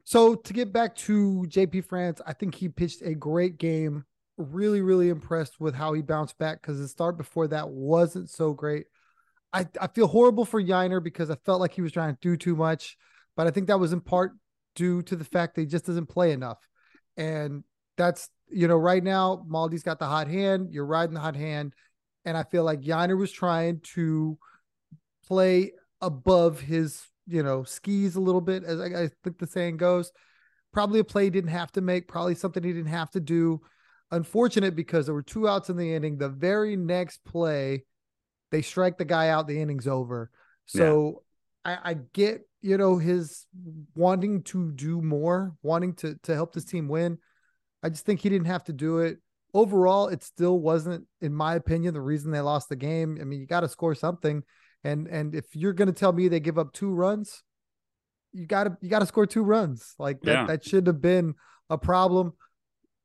So 0.05 0.35
to 0.35 0.53
get 0.53 0.71
back 0.71 0.95
to 0.97 1.45
JP 1.47 1.85
France, 1.85 2.21
I 2.25 2.33
think 2.33 2.53
he 2.53 2.69
pitched 2.69 3.01
a 3.01 3.15
great 3.15 3.57
game. 3.57 4.05
Really, 4.37 4.81
really 4.81 5.09
impressed 5.09 5.59
with 5.59 5.73
how 5.73 5.93
he 5.93 6.01
bounced 6.01 6.37
back 6.37 6.61
because 6.61 6.77
the 6.77 6.87
start 6.87 7.17
before 7.17 7.47
that 7.47 7.69
wasn't 7.69 8.29
so 8.29 8.53
great. 8.53 8.85
I, 9.51 9.65
I 9.79 9.87
feel 9.87 10.07
horrible 10.07 10.45
for 10.45 10.61
Yainer 10.61 11.01
because 11.01 11.31
I 11.31 11.35
felt 11.45 11.61
like 11.61 11.73
he 11.73 11.81
was 11.81 11.93
trying 11.93 12.13
to 12.13 12.19
do 12.21 12.35
too 12.35 12.55
much, 12.55 12.97
but 13.35 13.47
I 13.47 13.51
think 13.51 13.67
that 13.67 13.79
was 13.79 13.93
in 13.93 14.01
part 14.01 14.33
due 14.75 15.01
to 15.03 15.15
the 15.15 15.23
fact 15.23 15.55
that 15.55 15.61
he 15.61 15.67
just 15.67 15.85
doesn't 15.85 16.07
play 16.07 16.33
enough. 16.33 16.59
And 17.17 17.63
that's, 17.97 18.29
you 18.49 18.67
know, 18.67 18.77
right 18.77 19.03
now, 19.03 19.45
Maldi's 19.47 19.83
got 19.83 19.99
the 19.99 20.05
hot 20.05 20.27
hand. 20.27 20.71
You're 20.71 20.85
riding 20.85 21.13
the 21.13 21.19
hot 21.19 21.35
hand. 21.35 21.73
And 22.25 22.35
I 22.35 22.43
feel 22.43 22.63
like 22.63 22.81
Yainer 22.81 23.17
was 23.17 23.31
trying 23.31 23.81
to 23.93 24.37
play 25.27 25.73
above 26.01 26.59
his, 26.59 27.03
you 27.27 27.43
know, 27.43 27.63
skis 27.63 28.15
a 28.15 28.21
little 28.21 28.41
bit, 28.41 28.63
as 28.63 28.79
I, 28.79 28.85
I 28.85 29.09
think 29.23 29.37
the 29.37 29.47
saying 29.47 29.77
goes. 29.77 30.11
Probably 30.73 30.99
a 30.99 31.03
play 31.03 31.25
he 31.25 31.29
didn't 31.29 31.51
have 31.51 31.71
to 31.73 31.81
make, 31.81 32.07
probably 32.07 32.35
something 32.35 32.63
he 32.63 32.73
didn't 32.73 32.91
have 32.91 33.11
to 33.11 33.19
do. 33.19 33.61
Unfortunate 34.11 34.75
because 34.75 35.05
there 35.05 35.15
were 35.15 35.23
two 35.23 35.47
outs 35.47 35.69
in 35.69 35.77
the 35.77 35.93
inning. 35.93 36.17
The 36.17 36.29
very 36.29 36.75
next 36.75 37.23
play, 37.25 37.85
they 38.51 38.61
strike 38.61 38.97
the 38.97 39.05
guy 39.05 39.29
out, 39.29 39.47
the 39.47 39.59
inning's 39.59 39.87
over. 39.87 40.31
So 40.65 41.23
yeah. 41.65 41.79
I, 41.83 41.91
I 41.91 41.93
get, 42.13 42.47
you 42.61 42.77
know, 42.77 42.97
his 42.97 43.45
wanting 43.95 44.43
to 44.43 44.71
do 44.71 45.01
more, 45.01 45.55
wanting 45.63 45.93
to 45.95 46.15
to 46.23 46.33
help 46.33 46.53
this 46.53 46.65
team 46.65 46.87
win. 46.87 47.17
I 47.83 47.89
just 47.89 48.05
think 48.05 48.21
he 48.21 48.29
didn't 48.29 48.47
have 48.47 48.63
to 48.65 48.73
do 48.73 48.99
it. 48.99 49.17
Overall, 49.53 50.07
it 50.09 50.23
still 50.23 50.59
wasn't, 50.59 51.05
in 51.21 51.33
my 51.33 51.55
opinion, 51.55 51.93
the 51.93 52.01
reason 52.01 52.31
they 52.31 52.41
lost 52.41 52.69
the 52.69 52.75
game. 52.75 53.17
I 53.21 53.23
mean, 53.23 53.39
you 53.39 53.47
got 53.47 53.61
to 53.61 53.69
score 53.69 53.95
something. 53.95 54.43
And 54.85 55.07
and 55.07 55.33
if 55.33 55.55
you're 55.55 55.73
gonna 55.73 55.91
tell 55.91 56.13
me 56.13 56.27
they 56.27 56.39
give 56.39 56.59
up 56.59 56.71
two 56.71 56.93
runs, 56.93 57.41
you 58.31 58.45
gotta 58.45 58.77
you 58.81 58.89
gotta 58.89 59.07
score 59.07 59.25
two 59.25 59.41
runs. 59.41 59.95
Like 59.97 60.21
that, 60.21 60.31
yeah. 60.31 60.45
that 60.45 60.63
should 60.63 60.85
have 60.85 61.01
been 61.01 61.33
a 61.71 61.77
problem. 61.77 62.33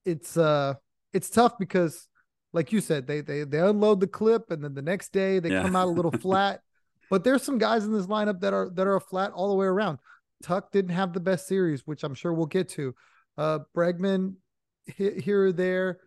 It's 0.04 0.36
uh 0.36 0.74
it's 1.14 1.30
tough 1.30 1.58
because 1.58 2.06
like 2.52 2.70
you 2.70 2.82
said, 2.82 3.06
they 3.06 3.22
they 3.22 3.44
they 3.44 3.60
unload 3.60 4.00
the 4.00 4.06
clip 4.06 4.50
and 4.50 4.62
then 4.62 4.74
the 4.74 4.82
next 4.82 5.14
day 5.14 5.38
they 5.38 5.50
yeah. 5.50 5.62
come 5.62 5.74
out 5.74 5.88
a 5.88 5.90
little 5.90 6.10
flat. 6.20 6.60
But 7.08 7.24
there's 7.24 7.42
some 7.42 7.56
guys 7.56 7.84
in 7.86 7.92
this 7.92 8.06
lineup 8.06 8.40
that 8.40 8.52
are 8.52 8.68
that 8.74 8.86
are 8.86 9.00
flat 9.00 9.32
all 9.32 9.48
the 9.48 9.56
way 9.56 9.66
around. 9.66 10.00
Tuck 10.42 10.70
didn't 10.70 10.94
have 10.94 11.14
the 11.14 11.20
best 11.20 11.48
series, 11.48 11.86
which 11.86 12.04
I'm 12.04 12.14
sure 12.14 12.34
we'll 12.34 12.44
get 12.44 12.68
to. 12.70 12.94
Uh 13.38 13.60
Bregman 13.74 14.34
here 14.96 15.46
or 15.46 15.52
there. 15.52 15.98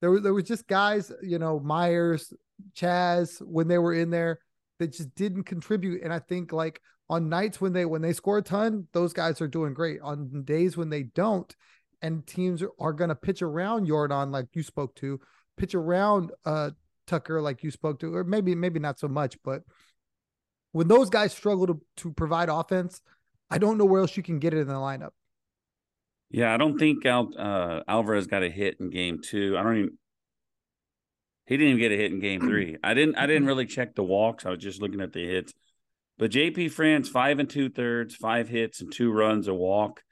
There 0.00 0.10
was 0.10 0.22
there 0.22 0.34
was 0.34 0.44
just 0.44 0.66
guys, 0.66 1.12
you 1.22 1.38
know, 1.38 1.60
Myers, 1.60 2.32
Chaz, 2.74 3.40
when 3.40 3.68
they 3.68 3.78
were 3.78 3.94
in 3.94 4.10
there, 4.10 4.40
that 4.78 4.92
just 4.92 5.14
didn't 5.14 5.44
contribute. 5.44 6.02
And 6.02 6.12
I 6.12 6.18
think 6.18 6.52
like 6.52 6.80
on 7.08 7.28
nights 7.28 7.60
when 7.60 7.72
they 7.72 7.84
when 7.84 8.02
they 8.02 8.12
score 8.12 8.38
a 8.38 8.42
ton, 8.42 8.88
those 8.92 9.12
guys 9.12 9.40
are 9.40 9.48
doing 9.48 9.74
great. 9.74 10.00
On 10.00 10.42
days 10.44 10.76
when 10.76 10.90
they 10.90 11.04
don't, 11.04 11.54
and 12.00 12.26
teams 12.26 12.62
are, 12.62 12.72
are 12.80 12.92
going 12.92 13.10
to 13.10 13.14
pitch 13.14 13.42
around 13.42 13.86
Yordan, 13.86 14.32
like 14.32 14.46
you 14.54 14.62
spoke 14.62 14.94
to, 14.96 15.20
pitch 15.56 15.74
around 15.74 16.32
uh, 16.44 16.70
Tucker 17.06 17.40
like 17.40 17.62
you 17.62 17.70
spoke 17.70 18.00
to, 18.00 18.14
or 18.14 18.24
maybe 18.24 18.54
maybe 18.54 18.80
not 18.80 18.98
so 18.98 19.08
much, 19.08 19.36
but 19.44 19.62
when 20.72 20.88
those 20.88 21.10
guys 21.10 21.32
struggle 21.32 21.66
to 21.66 21.80
to 21.98 22.12
provide 22.12 22.48
offense, 22.48 23.00
I 23.50 23.58
don't 23.58 23.78
know 23.78 23.84
where 23.84 24.00
else 24.00 24.16
you 24.16 24.22
can 24.22 24.38
get 24.38 24.54
it 24.54 24.60
in 24.60 24.68
the 24.68 24.74
lineup. 24.74 25.10
Yeah, 26.32 26.52
I 26.52 26.56
don't 26.56 26.78
think 26.78 27.04
Al, 27.04 27.30
uh, 27.38 27.82
Alvarez 27.86 28.26
got 28.26 28.42
a 28.42 28.50
hit 28.50 28.78
in 28.80 28.90
game 28.90 29.20
two. 29.22 29.56
I 29.56 29.62
don't 29.62 29.76
even. 29.76 29.98
He 31.46 31.56
didn't 31.56 31.74
even 31.74 31.80
get 31.80 31.92
a 31.92 31.96
hit 31.96 32.12
in 32.12 32.20
game 32.20 32.40
three. 32.40 32.78
I 32.82 32.94
didn't. 32.94 33.16
I 33.16 33.26
didn't 33.26 33.46
really 33.46 33.66
check 33.66 33.94
the 33.94 34.02
walks. 34.02 34.46
I 34.46 34.50
was 34.50 34.58
just 34.58 34.80
looking 34.80 35.02
at 35.02 35.12
the 35.12 35.24
hits. 35.24 35.52
But 36.18 36.30
JP 36.30 36.72
France 36.72 37.08
five 37.08 37.38
and 37.38 37.50
two 37.50 37.68
thirds, 37.68 38.14
five 38.14 38.48
hits 38.48 38.80
and 38.80 38.90
two 38.90 39.12
runs, 39.12 39.46
a 39.46 39.54
walk, 39.54 40.02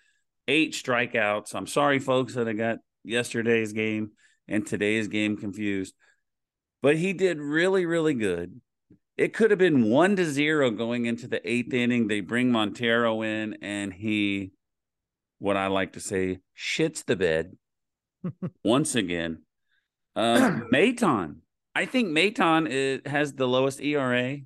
eight 0.46 0.74
strikeouts. 0.74 1.54
I'm 1.54 1.66
sorry, 1.66 1.98
folks, 1.98 2.34
that 2.34 2.48
I 2.48 2.52
got 2.52 2.78
yesterday's 3.02 3.72
game 3.72 4.10
and 4.46 4.66
today's 4.66 5.08
game 5.08 5.36
confused. 5.36 5.94
But 6.82 6.96
he 6.96 7.12
did 7.12 7.38
really, 7.38 7.86
really 7.86 8.14
good. 8.14 8.60
It 9.16 9.34
could 9.34 9.50
have 9.50 9.58
been 9.58 9.90
one 9.90 10.16
to 10.16 10.24
zero 10.24 10.70
going 10.70 11.06
into 11.06 11.28
the 11.28 11.46
eighth 11.48 11.72
inning. 11.74 12.08
They 12.08 12.20
bring 12.20 12.50
Montero 12.50 13.22
in, 13.22 13.58
and 13.60 13.92
he, 13.92 14.52
what 15.40 15.56
I 15.56 15.66
like 15.66 15.94
to 15.94 16.00
say, 16.00 16.38
shits 16.56 17.04
the 17.04 17.16
bed 17.16 17.56
once 18.64 18.94
again. 18.94 19.42
Uh, 20.14 20.60
Maton, 20.72 21.36
I 21.74 21.86
think 21.86 22.10
Maton 22.10 22.68
is, 22.68 23.00
has 23.06 23.32
the 23.32 23.48
lowest 23.48 23.80
ERA 23.80 24.38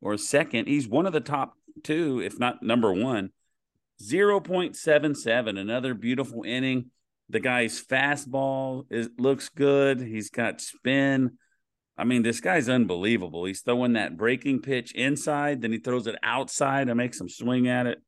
or 0.00 0.16
second. 0.16 0.66
He's 0.66 0.88
one 0.88 1.06
of 1.06 1.12
the 1.12 1.20
top 1.20 1.54
two, 1.84 2.20
if 2.20 2.38
not 2.38 2.62
number 2.62 2.92
one. 2.92 3.30
0.77, 4.02 5.58
another 5.58 5.94
beautiful 5.94 6.42
inning. 6.42 6.86
The 7.28 7.40
guy's 7.40 7.80
fastball 7.80 8.84
is 8.90 9.10
looks 9.18 9.48
good. 9.48 10.00
He's 10.00 10.28
got 10.28 10.60
spin. 10.60 11.38
I 11.96 12.04
mean, 12.04 12.22
this 12.22 12.40
guy's 12.40 12.68
unbelievable. 12.68 13.44
He's 13.44 13.60
throwing 13.60 13.92
that 13.92 14.16
breaking 14.16 14.62
pitch 14.62 14.92
inside, 14.92 15.60
then 15.62 15.72
he 15.72 15.78
throws 15.78 16.06
it 16.06 16.16
outside 16.22 16.88
and 16.88 16.96
makes 16.96 17.20
him 17.20 17.28
swing 17.28 17.68
at 17.68 17.86
it. 17.86 17.98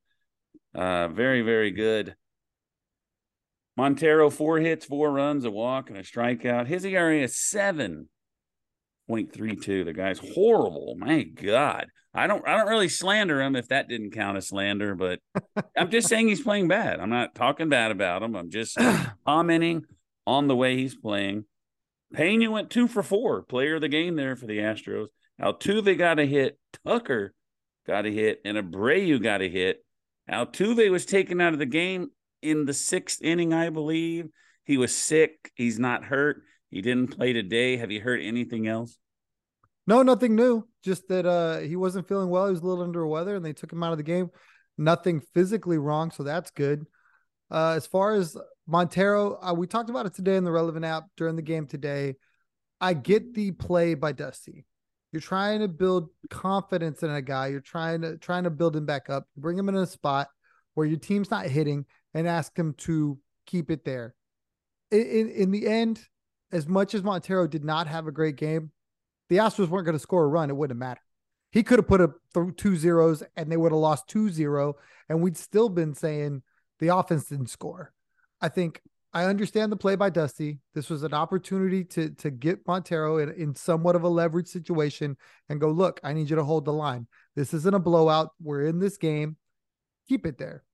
Uh, 0.75 1.09
very, 1.09 1.43
very 1.43 1.71
good. 1.71 2.15
Montero, 3.77 4.31
four 4.31 4.59
hits, 4.59 4.87
four 4.87 5.13
runs, 5.13 5.45
a 5.45 5.51
walk, 5.51 5.91
and 5.91 5.99
a 5.99 6.03
strikeout. 6.03 6.67
His 6.67 6.85
ERA 6.85 7.21
is 7.21 7.37
seven 7.37 8.09
point 9.09 9.33
three 9.33 9.57
two. 9.57 9.85
The 9.85 9.93
guy's 9.93 10.19
horrible. 10.19 10.95
My 10.99 11.23
God. 11.23 11.87
I 12.15 12.29
don't 12.29 12.47
I 12.47 12.57
don't 12.57 12.69
really 12.69 12.89
slander 12.89 13.43
him 13.43 13.57
if 13.57 13.69
that 13.69 13.89
didn't 13.89 14.13
count 14.13 14.37
as 14.37 14.49
slander, 14.49 14.95
but 14.95 15.19
I'm 15.77 15.91
just 15.91 16.09
saying 16.09 16.29
he's 16.29 16.43
playing 16.43 16.69
bad. 16.69 17.01
I'm 17.01 17.11
not 17.11 17.35
talking 17.35 17.69
bad 17.69 17.91
about 17.91 18.23
him. 18.23 18.37
I'm 18.37 18.51
just 18.51 18.79
commenting 19.27 19.83
on 20.27 20.47
the 20.47 20.57
way 20.57 20.77
he's 20.77 20.95
playing. 20.95 21.45
Pena 22.13 22.51
went 22.51 22.71
two 22.71 22.87
for 22.87 23.03
four, 23.03 23.43
player 23.43 23.75
of 23.75 23.81
the 23.81 23.89
game 23.89 24.15
there 24.15 24.37
for 24.37 24.47
the 24.47 24.59
Astros. 24.59 25.07
Altuve 25.43 25.99
got 25.99 26.21
a 26.21 26.27
hit, 26.27 26.61
Tucker 26.87 27.35
got 27.85 28.07
a 28.07 28.11
hit, 28.11 28.41
and 28.45 28.57
Abreu 28.57 29.21
got 29.21 29.43
a 29.43 29.49
hit. 29.49 29.84
Altuve 30.31 30.91
was 30.91 31.05
taken 31.07 31.41
out 31.41 31.53
of 31.53 31.59
the 31.59 31.67
game 31.67 32.09
in 32.43 32.65
the 32.65 32.75
sixth 32.75 33.23
inning, 33.23 33.53
I 33.53 33.71
believe. 33.71 34.29
He 34.65 34.77
was 34.77 34.95
sick. 34.95 35.53
He's 35.55 35.79
not 35.79 36.05
hurt. 36.05 36.43
He 36.71 36.81
didn't 36.81 37.17
play 37.17 37.33
today. 37.33 37.77
Have 37.77 37.91
you 37.91 38.01
heard 38.01 38.21
anything 38.21 38.67
else? 38.67 38.99
No, 39.87 40.03
nothing 40.03 40.35
new. 40.35 40.67
Just 40.83 41.09
that 41.09 41.27
uh 41.27 41.59
he 41.59 41.77
wasn't 41.77 42.09
feeling 42.09 42.29
well. 42.29 42.47
He 42.47 42.53
was 42.53 42.63
a 42.63 42.67
little 42.67 42.85
under 42.85 43.07
weather, 43.07 43.37
and 43.37 43.45
they 43.45 43.53
took 43.53 43.73
him 43.73 43.83
out 43.83 43.93
of 43.93 43.99
the 43.99 44.05
game. 44.05 44.31
Nothing 44.79 45.21
physically 45.35 45.79
wrong, 45.79 46.11
so 46.11 46.23
that's 46.23 46.51
good. 46.51 46.87
Uh, 47.51 47.75
as 47.77 47.87
far 47.87 48.15
as 48.15 48.37
Montero, 48.67 49.39
uh, 49.41 49.53
we 49.55 49.67
talked 49.67 49.91
about 49.91 50.07
it 50.07 50.15
today 50.15 50.37
in 50.37 50.45
the 50.45 50.51
relevant 50.51 50.85
app 50.85 51.05
during 51.17 51.37
the 51.37 51.43
game 51.43 51.67
today. 51.67 52.17
I 52.81 52.95
get 52.95 53.35
the 53.35 53.53
play 53.53 53.95
by 53.95 54.13
Dusty. 54.13 54.65
You're 55.15 55.21
trying 55.21 55.61
to 55.61 55.69
build 55.69 56.09
confidence 56.29 57.05
in 57.05 57.11
a 57.11 57.23
guy. 57.23 57.47
You're 57.47 57.61
trying 57.61 58.01
to 58.01 58.19
trying 58.19 58.43
to 58.45 58.51
build 58.51 58.75
him 58.75 58.85
back 58.85 59.09
up. 59.09 59.29
Bring 59.37 59.57
him 59.57 59.69
in 59.69 59.77
a 59.77 59.87
spot 59.87 60.29
where 60.75 60.89
your 60.89 60.99
team's 60.99 61.31
not 61.31 61.47
hitting, 61.47 61.87
and 62.15 62.27
ask 62.27 62.59
him 62.59 62.75
to 62.79 63.17
keep 63.47 63.71
it 63.71 63.85
there. 63.85 64.17
In, 64.91 65.31
in, 65.31 65.53
the 65.53 65.69
end, 65.69 66.01
as 66.51 66.67
much 66.67 66.95
as 66.95 67.05
Montero 67.05 67.47
did 67.47 67.65
not 67.65 67.87
have 67.87 68.09
a 68.09 68.13
great 68.13 68.35
game, 68.35 68.73
the 69.29 69.37
Astros 69.37 69.69
weren't 69.69 69.85
going 69.85 69.97
to 69.97 70.01
score 70.01 70.25
a 70.25 70.27
run, 70.27 70.51
it 70.51 70.57
wouldn't 70.57 70.81
matter. 70.81 71.01
He 71.53 71.63
could 71.63 71.79
have 71.79 71.87
put 71.87 72.01
up 72.01 72.17
two 72.57 72.75
zeros 72.75 73.23
and 73.37 73.53
they 73.53 73.57
would 73.57 73.71
have 73.71 73.81
lost 73.81 74.09
2 74.09 74.31
0, 74.31 74.75
and 75.09 75.21
we'd 75.21 75.37
still 75.37 75.69
been 75.69 75.95
saying 75.95 76.43
the 76.81 76.89
offense 76.89 77.27
didn't 77.27 77.51
score. 77.51 77.93
I 78.41 78.49
think 78.49 78.83
I 79.15 79.27
understand 79.27 79.71
the 79.71 79.77
play 79.77 79.95
by 79.95 80.11
Dusty. 80.11 80.59
This 80.75 80.91
was 80.91 81.05
an 81.05 81.15
opportunity 81.15 81.85
to, 81.85 82.11
to 82.11 82.31
get 82.31 82.67
Montero 82.67 83.19
in, 83.19 83.31
in 83.31 83.55
somewhat 83.55 83.95
of 83.95 84.03
a 84.03 84.09
leverage 84.09 84.49
situation 84.49 85.17
and 85.49 85.61
go, 85.61 85.71
look, 85.71 86.01
I 86.03 86.13
need 86.13 86.29
you 86.29 86.37
to 86.37 86.43
hold 86.43 86.65
the 86.65 86.73
line. 86.73 87.07
This 87.37 87.55
isn't 87.55 87.75
a 87.75 87.79
blowout. 87.79 88.31
We're 88.43 88.67
in 88.67 88.81
this 88.81 88.97
game. 88.97 89.37
Keep 90.09 90.27
it 90.27 90.37
there. 90.37 90.65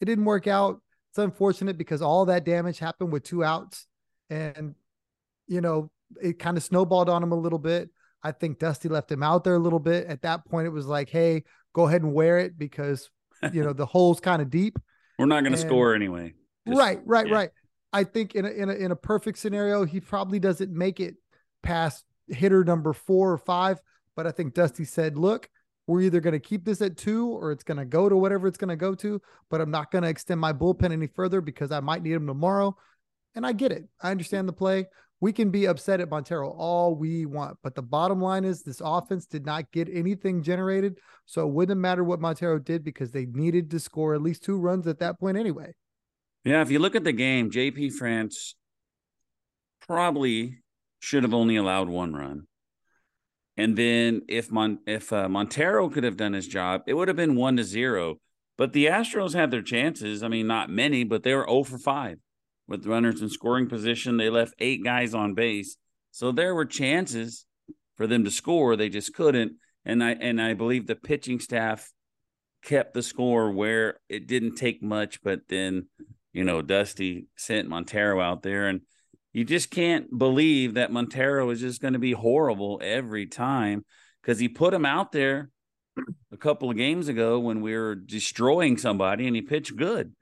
It 0.00 0.06
didn't 0.06 0.24
work 0.24 0.48
out. 0.48 0.80
It's 1.12 1.18
unfortunate 1.18 1.78
because 1.78 2.02
all 2.02 2.24
that 2.26 2.44
damage 2.44 2.80
happened 2.80 3.12
with 3.12 3.22
two 3.22 3.44
outs. 3.44 3.86
And, 4.28 4.74
you 5.46 5.60
know, 5.60 5.92
it 6.20 6.40
kind 6.40 6.56
of 6.56 6.64
snowballed 6.64 7.08
on 7.08 7.22
him 7.22 7.30
a 7.30 7.36
little 7.38 7.60
bit. 7.60 7.90
I 8.24 8.32
think 8.32 8.58
Dusty 8.58 8.88
left 8.88 9.12
him 9.12 9.22
out 9.22 9.44
there 9.44 9.54
a 9.54 9.58
little 9.60 9.78
bit. 9.78 10.08
At 10.08 10.22
that 10.22 10.44
point, 10.46 10.66
it 10.66 10.70
was 10.70 10.86
like, 10.86 11.10
hey, 11.10 11.44
go 11.72 11.86
ahead 11.86 12.02
and 12.02 12.12
wear 12.12 12.38
it 12.38 12.58
because 12.58 13.08
you 13.52 13.62
know 13.62 13.72
the 13.74 13.86
hole's 13.86 14.18
kind 14.18 14.40
of 14.42 14.50
deep. 14.50 14.78
We're 15.18 15.26
not 15.26 15.42
going 15.42 15.52
to 15.52 15.58
score 15.58 15.94
anyway. 15.94 16.34
Just, 16.66 16.78
right, 16.78 16.98
right, 17.04 17.26
yeah. 17.28 17.34
right. 17.34 17.50
I 17.94 18.02
think 18.02 18.34
in 18.34 18.44
a, 18.44 18.48
in 18.48 18.68
a 18.68 18.72
in 18.72 18.90
a 18.90 18.96
perfect 18.96 19.38
scenario, 19.38 19.84
he 19.84 20.00
probably 20.00 20.40
doesn't 20.40 20.72
make 20.72 20.98
it 20.98 21.14
past 21.62 22.04
hitter 22.26 22.64
number 22.64 22.92
four 22.92 23.32
or 23.32 23.38
five. 23.38 23.80
But 24.16 24.26
I 24.26 24.32
think 24.32 24.52
Dusty 24.52 24.84
said, 24.84 25.16
look, 25.16 25.48
we're 25.86 26.00
either 26.00 26.20
going 26.20 26.32
to 26.32 26.40
keep 26.40 26.64
this 26.64 26.82
at 26.82 26.96
two 26.96 27.28
or 27.28 27.52
it's 27.52 27.62
going 27.62 27.78
to 27.78 27.84
go 27.84 28.08
to 28.08 28.16
whatever 28.16 28.48
it's 28.48 28.58
going 28.58 28.70
to 28.70 28.76
go 28.76 28.96
to. 28.96 29.22
But 29.48 29.60
I'm 29.60 29.70
not 29.70 29.92
going 29.92 30.02
to 30.02 30.08
extend 30.08 30.40
my 30.40 30.52
bullpen 30.52 30.90
any 30.90 31.06
further 31.06 31.40
because 31.40 31.70
I 31.70 31.78
might 31.78 32.02
need 32.02 32.14
him 32.14 32.26
tomorrow. 32.26 32.76
And 33.36 33.46
I 33.46 33.52
get 33.52 33.70
it. 33.70 33.84
I 34.02 34.10
understand 34.10 34.48
the 34.48 34.52
play. 34.52 34.86
We 35.20 35.32
can 35.32 35.50
be 35.50 35.66
upset 35.66 36.00
at 36.00 36.10
Montero 36.10 36.50
all 36.50 36.96
we 36.96 37.26
want. 37.26 37.58
But 37.62 37.76
the 37.76 37.82
bottom 37.82 38.20
line 38.20 38.44
is 38.44 38.62
this 38.62 38.82
offense 38.84 39.26
did 39.26 39.46
not 39.46 39.70
get 39.70 39.88
anything 39.88 40.42
generated. 40.42 40.98
So 41.26 41.46
it 41.46 41.52
wouldn't 41.52 41.80
matter 41.80 42.02
what 42.02 42.20
Montero 42.20 42.58
did 42.58 42.82
because 42.82 43.12
they 43.12 43.26
needed 43.26 43.70
to 43.70 43.78
score 43.78 44.14
at 44.14 44.22
least 44.22 44.42
two 44.42 44.58
runs 44.58 44.88
at 44.88 44.98
that 44.98 45.20
point 45.20 45.36
anyway. 45.36 45.74
Yeah. 46.44 46.62
If 46.62 46.70
you 46.70 46.78
look 46.78 46.94
at 46.94 47.04
the 47.04 47.12
game, 47.12 47.50
JP 47.50 47.92
France 47.94 48.54
probably 49.86 50.58
should 51.00 51.22
have 51.22 51.34
only 51.34 51.56
allowed 51.56 51.88
one 51.88 52.14
run. 52.14 52.46
And 53.56 53.76
then 53.76 54.22
if 54.28 54.50
Mon 54.50 54.78
if 54.86 55.12
uh, 55.12 55.28
Montero 55.28 55.88
could 55.88 56.04
have 56.04 56.16
done 56.16 56.32
his 56.32 56.48
job, 56.48 56.82
it 56.86 56.94
would 56.94 57.08
have 57.08 57.16
been 57.16 57.36
one 57.36 57.56
to 57.56 57.64
zero. 57.64 58.16
But 58.56 58.72
the 58.72 58.86
Astros 58.86 59.34
had 59.34 59.50
their 59.50 59.62
chances. 59.62 60.22
I 60.22 60.28
mean, 60.28 60.46
not 60.46 60.70
many, 60.70 61.04
but 61.04 61.22
they 61.24 61.34
were 61.34 61.46
0 61.48 61.64
for 61.64 61.78
5 61.78 62.18
with 62.68 62.86
runners 62.86 63.20
in 63.20 63.28
scoring 63.28 63.68
position. 63.68 64.16
They 64.16 64.30
left 64.30 64.54
eight 64.60 64.84
guys 64.84 65.12
on 65.12 65.34
base. 65.34 65.76
So 66.12 66.30
there 66.30 66.54
were 66.54 66.64
chances 66.64 67.46
for 67.96 68.06
them 68.06 68.24
to 68.24 68.30
score. 68.30 68.76
They 68.76 68.88
just 68.88 69.14
couldn't. 69.14 69.54
And 69.84 70.02
I 70.02 70.12
and 70.12 70.40
I 70.40 70.54
believe 70.54 70.86
the 70.86 70.96
pitching 70.96 71.40
staff 71.40 71.92
kept 72.62 72.94
the 72.94 73.02
score 73.02 73.50
where 73.52 73.98
it 74.08 74.26
didn't 74.26 74.54
take 74.54 74.82
much, 74.82 75.22
but 75.22 75.40
then, 75.48 75.88
you 76.34 76.44
know, 76.44 76.60
Dusty 76.60 77.28
sent 77.36 77.68
Montero 77.68 78.20
out 78.20 78.42
there 78.42 78.66
and 78.66 78.82
you 79.32 79.44
just 79.44 79.70
can't 79.70 80.16
believe 80.16 80.74
that 80.74 80.92
Montero 80.92 81.48
is 81.50 81.60
just 81.60 81.80
going 81.80 81.94
to 81.94 81.98
be 81.98 82.12
horrible 82.12 82.80
every 82.82 83.26
time 83.26 83.84
because 84.20 84.38
he 84.38 84.48
put 84.48 84.74
him 84.74 84.84
out 84.84 85.12
there 85.12 85.50
a 86.32 86.36
couple 86.36 86.70
of 86.70 86.76
games 86.76 87.08
ago 87.08 87.38
when 87.38 87.60
we 87.60 87.76
were 87.76 87.94
destroying 87.94 88.76
somebody 88.76 89.26
and 89.26 89.34
he 89.34 89.42
pitched 89.42 89.76
good. 89.76 90.12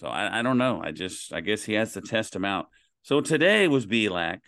So 0.00 0.08
I, 0.08 0.40
I 0.40 0.42
don't 0.42 0.58
know. 0.58 0.82
I 0.82 0.90
just 0.90 1.32
I 1.32 1.40
guess 1.40 1.62
he 1.62 1.74
has 1.74 1.92
to 1.94 2.00
test 2.00 2.34
him 2.34 2.44
out. 2.44 2.66
So 3.02 3.20
today 3.20 3.68
was 3.68 3.86
Bielak. 3.86 4.40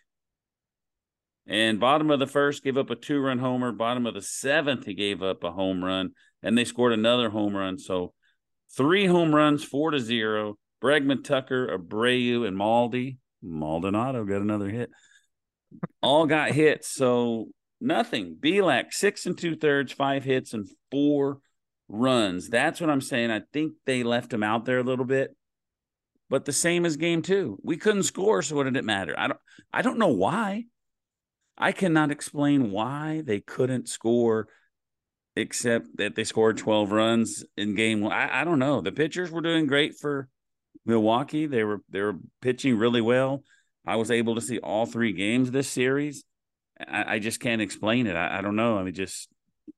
And 1.46 1.80
bottom 1.80 2.10
of 2.10 2.20
the 2.20 2.26
first 2.26 2.62
gave 2.62 2.76
up 2.76 2.90
a 2.90 2.96
two 2.96 3.20
run 3.20 3.38
homer. 3.38 3.72
Bottom 3.72 4.06
of 4.06 4.14
the 4.14 4.22
seventh, 4.22 4.86
he 4.86 4.94
gave 4.94 5.22
up 5.22 5.42
a 5.44 5.50
home 5.50 5.84
run. 5.84 6.10
And 6.42 6.56
they 6.56 6.64
scored 6.64 6.92
another 6.92 7.30
home 7.30 7.56
run. 7.56 7.78
So 7.78 8.14
three 8.76 9.06
home 9.06 9.34
runs, 9.34 9.62
four 9.64 9.90
to 9.90 9.98
zero. 9.98 10.56
Bregman, 10.82 11.22
Tucker, 11.22 11.68
Abreu, 11.68 12.46
and 12.46 12.56
Maldi 12.56 13.18
Maldonado 13.42 14.24
got 14.24 14.40
another 14.40 14.68
hit. 14.68 14.90
All 16.02 16.26
got 16.26 16.50
hits. 16.50 16.88
So 16.88 17.48
nothing. 17.80 18.36
Bielak, 18.40 18.92
six 18.92 19.26
and 19.26 19.36
two 19.36 19.56
thirds, 19.56 19.92
five 19.92 20.24
hits, 20.24 20.54
and 20.54 20.68
four 20.90 21.38
runs. 21.88 22.48
That's 22.48 22.80
what 22.80 22.90
I'm 22.90 23.00
saying. 23.00 23.30
I 23.30 23.42
think 23.52 23.72
they 23.84 24.02
left 24.02 24.32
him 24.32 24.42
out 24.42 24.64
there 24.64 24.78
a 24.78 24.84
little 24.84 25.04
bit. 25.04 25.36
But 26.28 26.46
the 26.46 26.52
same 26.52 26.86
as 26.86 26.96
game 26.96 27.22
two. 27.22 27.58
We 27.62 27.76
couldn't 27.76 28.04
score, 28.04 28.42
so 28.42 28.56
what 28.56 28.64
did 28.64 28.76
it 28.76 28.84
matter? 28.84 29.14
I 29.18 29.28
don't 29.28 29.40
I 29.72 29.82
don't 29.82 29.98
know 29.98 30.08
why. 30.08 30.64
I 31.58 31.72
cannot 31.72 32.10
explain 32.10 32.70
why 32.70 33.22
they 33.24 33.40
couldn't 33.40 33.88
score 33.88 34.48
except 35.36 35.96
that 35.96 36.14
they 36.14 36.24
scored 36.24 36.56
12 36.56 36.92
runs 36.92 37.44
in 37.56 37.74
game 37.74 38.00
one. 38.00 38.12
I, 38.12 38.40
I 38.40 38.44
don't 38.44 38.58
know. 38.58 38.80
The 38.80 38.92
pitchers 38.92 39.30
were 39.30 39.40
doing 39.40 39.66
great 39.66 39.94
for 39.98 40.28
Milwaukee. 40.84 41.46
They 41.46 41.64
were 41.64 41.80
they 41.90 42.00
were 42.00 42.16
pitching 42.40 42.76
really 42.76 43.00
well. 43.00 43.42
I 43.86 43.96
was 43.96 44.10
able 44.10 44.34
to 44.36 44.40
see 44.40 44.58
all 44.58 44.86
three 44.86 45.12
games 45.12 45.50
this 45.50 45.68
series. 45.68 46.24
I, 46.80 47.14
I 47.14 47.18
just 47.18 47.40
can't 47.40 47.62
explain 47.62 48.06
it. 48.06 48.14
I, 48.14 48.38
I, 48.38 48.40
don't 48.40 48.56
know. 48.56 48.78
I 48.78 48.84
mean, 48.84 48.94
just 48.94 49.28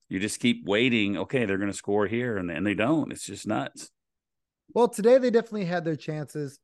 you 0.09 0.19
just 0.19 0.39
keep 0.39 0.65
waiting. 0.65 1.17
Okay, 1.17 1.45
they're 1.45 1.57
going 1.57 1.71
to 1.71 1.77
score 1.77 2.07
here, 2.07 2.37
and, 2.37 2.51
and 2.51 2.65
they 2.65 2.73
don't. 2.75 3.11
It's 3.11 3.25
just 3.25 3.47
nuts. 3.47 3.89
Well, 4.73 4.87
today 4.87 5.17
they 5.17 5.31
definitely 5.31 5.65
had 5.65 5.85
their 5.85 5.95
chances. 5.95 6.59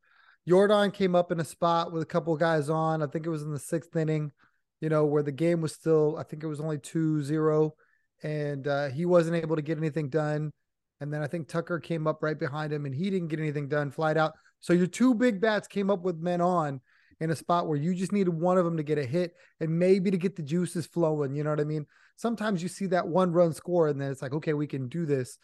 Yordan 0.48 0.92
came 0.92 1.14
up 1.14 1.30
in 1.30 1.40
a 1.40 1.44
spot 1.44 1.92
with 1.92 2.02
a 2.02 2.06
couple 2.06 2.36
guys 2.36 2.68
on. 2.68 3.02
I 3.02 3.06
think 3.06 3.26
it 3.26 3.30
was 3.30 3.42
in 3.42 3.52
the 3.52 3.58
sixth 3.58 3.94
inning, 3.94 4.32
you 4.80 4.88
know, 4.88 5.04
where 5.04 5.22
the 5.22 5.32
game 5.32 5.60
was 5.60 5.72
still, 5.72 6.16
I 6.18 6.24
think 6.24 6.42
it 6.42 6.48
was 6.48 6.60
only 6.60 6.78
2 6.78 7.22
0, 7.22 7.74
and 8.22 8.66
uh, 8.66 8.88
he 8.88 9.06
wasn't 9.06 9.36
able 9.36 9.56
to 9.56 9.62
get 9.62 9.78
anything 9.78 10.08
done. 10.08 10.52
And 11.02 11.12
then 11.12 11.20
I 11.20 11.26
think 11.26 11.48
Tucker 11.48 11.80
came 11.80 12.06
up 12.06 12.22
right 12.22 12.38
behind 12.38 12.72
him 12.72 12.86
and 12.86 12.94
he 12.94 13.10
didn't 13.10 13.26
get 13.26 13.40
anything 13.40 13.66
done, 13.66 13.90
flight 13.90 14.16
out. 14.16 14.34
So 14.60 14.72
your 14.72 14.86
two 14.86 15.14
big 15.14 15.40
bats 15.40 15.66
came 15.66 15.90
up 15.90 16.02
with 16.02 16.20
men 16.20 16.40
on 16.40 16.80
in 17.18 17.32
a 17.32 17.34
spot 17.34 17.66
where 17.66 17.76
you 17.76 17.92
just 17.92 18.12
needed 18.12 18.30
one 18.30 18.56
of 18.56 18.64
them 18.64 18.76
to 18.76 18.84
get 18.84 18.98
a 18.98 19.04
hit 19.04 19.34
and 19.58 19.80
maybe 19.80 20.12
to 20.12 20.16
get 20.16 20.36
the 20.36 20.44
juices 20.44 20.86
flowing. 20.86 21.34
You 21.34 21.42
know 21.42 21.50
what 21.50 21.58
I 21.58 21.64
mean? 21.64 21.86
Sometimes 22.14 22.62
you 22.62 22.68
see 22.68 22.86
that 22.86 23.08
one 23.08 23.32
run 23.32 23.52
score 23.52 23.88
and 23.88 24.00
then 24.00 24.12
it's 24.12 24.22
like, 24.22 24.32
okay, 24.32 24.52
we 24.52 24.68
can 24.68 24.88
do 24.88 25.04
this. 25.04 25.38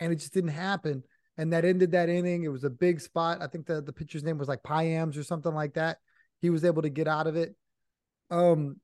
And 0.00 0.12
it 0.12 0.16
just 0.16 0.34
didn't 0.34 0.50
happen. 0.50 1.04
And 1.36 1.52
that 1.52 1.64
ended 1.64 1.92
that 1.92 2.08
inning. 2.08 2.42
It 2.42 2.48
was 2.48 2.64
a 2.64 2.70
big 2.70 3.00
spot. 3.00 3.38
I 3.40 3.46
think 3.46 3.66
the, 3.66 3.80
the 3.80 3.92
pitcher's 3.92 4.24
name 4.24 4.36
was 4.36 4.48
like 4.48 4.64
Payamps 4.64 5.16
or 5.16 5.22
something 5.22 5.54
like 5.54 5.74
that. 5.74 5.98
He 6.40 6.50
was 6.50 6.64
able 6.64 6.82
to 6.82 6.90
get 6.90 7.06
out 7.06 7.28
of 7.28 7.36
it. 7.36 7.54
Um, 8.32 8.80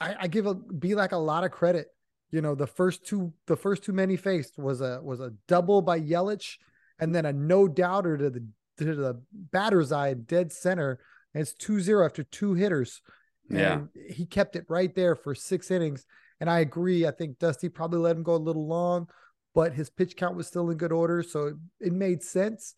I, 0.00 0.14
I 0.20 0.26
give 0.28 0.46
a 0.46 0.54
Bielak 0.54 1.10
a 1.10 1.16
lot 1.16 1.42
of 1.42 1.50
credit 1.50 1.88
you 2.30 2.40
know 2.40 2.54
the 2.54 2.66
first 2.66 3.06
two 3.06 3.32
the 3.46 3.56
first 3.56 3.82
two 3.82 3.92
men 3.92 4.10
he 4.10 4.16
faced 4.16 4.58
was 4.58 4.80
a 4.80 5.00
was 5.02 5.20
a 5.20 5.32
double 5.48 5.82
by 5.82 6.00
Yelich 6.00 6.56
and 6.98 7.14
then 7.14 7.26
a 7.26 7.32
no 7.32 7.66
doubter 7.66 8.16
to 8.16 8.30
the 8.30 8.46
to 8.78 8.94
the 8.94 9.22
batter's 9.32 9.92
eye 9.92 10.14
dead 10.14 10.52
center. 10.52 11.00
And 11.32 11.42
it's 11.42 11.52
2-0 11.54 12.04
after 12.04 12.24
two 12.24 12.54
hitters. 12.54 13.02
Yeah. 13.48 13.82
He 14.08 14.26
kept 14.26 14.56
it 14.56 14.64
right 14.68 14.92
there 14.92 15.14
for 15.14 15.32
six 15.32 15.70
innings. 15.70 16.04
And 16.40 16.50
I 16.50 16.58
agree. 16.58 17.06
I 17.06 17.12
think 17.12 17.38
Dusty 17.38 17.68
probably 17.68 18.00
let 18.00 18.16
him 18.16 18.24
go 18.24 18.34
a 18.34 18.36
little 18.36 18.66
long 18.66 19.08
but 19.52 19.74
his 19.74 19.90
pitch 19.90 20.16
count 20.16 20.36
was 20.36 20.46
still 20.46 20.70
in 20.70 20.76
good 20.76 20.92
order. 20.92 21.24
So 21.24 21.48
it, 21.48 21.54
it 21.80 21.92
made 21.92 22.22
sense. 22.22 22.74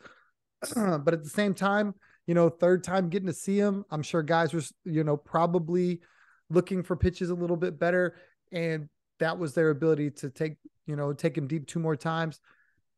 But 0.74 1.12
at 1.12 1.24
the 1.24 1.30
same 1.30 1.54
time 1.54 1.94
you 2.26 2.34
know 2.34 2.48
third 2.48 2.84
time 2.84 3.08
getting 3.08 3.26
to 3.26 3.32
see 3.32 3.58
him 3.58 3.84
I'm 3.90 4.02
sure 4.02 4.22
guys 4.22 4.54
were 4.54 4.62
you 4.84 5.02
know 5.02 5.16
probably 5.16 6.00
looking 6.50 6.84
for 6.84 6.94
pitches 6.94 7.30
a 7.30 7.34
little 7.34 7.56
bit 7.56 7.78
better. 7.78 8.16
And 8.52 8.88
that 9.20 9.38
was 9.38 9.54
their 9.54 9.70
ability 9.70 10.10
to 10.10 10.30
take, 10.30 10.56
you 10.86 10.96
know, 10.96 11.12
take 11.12 11.36
him 11.36 11.46
deep 11.46 11.66
two 11.66 11.78
more 11.78 11.96
times. 11.96 12.40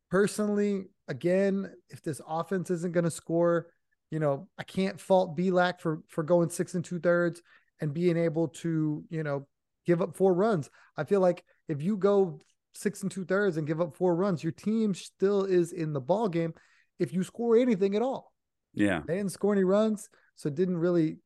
Personally, 0.09 0.85
again, 1.07 1.71
if 1.89 2.01
this 2.01 2.21
offense 2.27 2.69
isn't 2.71 2.93
going 2.93 3.03
to 3.03 3.11
score, 3.11 3.67
you 4.11 4.19
know, 4.19 4.47
I 4.57 4.63
can't 4.63 4.99
fault 4.99 5.37
Bielak 5.37 5.79
for 5.81 6.01
for 6.07 6.23
going 6.23 6.49
six 6.49 6.75
and 6.75 6.85
two 6.85 6.99
thirds 6.99 7.41
and 7.81 7.93
being 7.93 8.17
able 8.17 8.47
to, 8.47 9.03
you 9.09 9.23
know, 9.23 9.47
give 9.85 10.01
up 10.01 10.15
four 10.15 10.33
runs. 10.33 10.69
I 10.97 11.03
feel 11.03 11.19
like 11.19 11.43
if 11.67 11.81
you 11.81 11.97
go 11.97 12.39
six 12.73 13.01
and 13.01 13.11
two 13.11 13.25
thirds 13.25 13.57
and 13.57 13.67
give 13.67 13.81
up 13.81 13.95
four 13.95 14.15
runs, 14.15 14.43
your 14.43 14.51
team 14.51 14.93
still 14.93 15.43
is 15.43 15.71
in 15.71 15.93
the 15.93 16.01
ball 16.01 16.29
game 16.29 16.53
if 16.99 17.13
you 17.13 17.23
score 17.23 17.57
anything 17.57 17.95
at 17.95 18.01
all. 18.01 18.31
Yeah. 18.73 19.01
They 19.05 19.17
didn't 19.17 19.31
score 19.31 19.53
any 19.53 19.63
runs, 19.63 20.09
so 20.35 20.47
it 20.47 20.55
didn't 20.55 20.77
really 20.77 21.17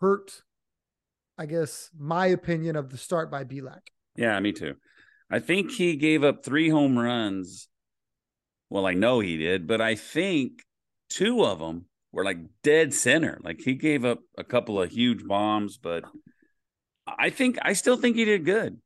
hurt, 0.00 0.42
I 1.36 1.46
guess, 1.46 1.90
my 1.98 2.26
opinion 2.26 2.76
of 2.76 2.90
the 2.90 2.98
start 2.98 3.30
by 3.30 3.44
Bielak. 3.44 3.88
Yeah, 4.18 4.38
me 4.40 4.52
too. 4.52 4.74
I 5.30 5.38
think 5.38 5.70
he 5.70 5.94
gave 5.94 6.24
up 6.24 6.44
three 6.44 6.68
home 6.68 6.98
runs. 6.98 7.68
Well, 8.68 8.84
I 8.84 8.94
know 8.94 9.20
he 9.20 9.36
did, 9.36 9.68
but 9.68 9.80
I 9.80 9.94
think 9.94 10.64
two 11.08 11.44
of 11.44 11.60
them 11.60 11.84
were 12.10 12.24
like 12.24 12.38
dead 12.64 12.92
center. 12.92 13.38
Like 13.44 13.60
he 13.60 13.74
gave 13.74 14.04
up 14.04 14.18
a 14.36 14.42
couple 14.42 14.82
of 14.82 14.90
huge 14.90 15.24
bombs, 15.24 15.78
but 15.78 16.02
I 17.06 17.30
think 17.30 17.58
I 17.62 17.74
still 17.74 17.96
think 17.96 18.16
he 18.16 18.24
did 18.24 18.44
good. 18.44 18.78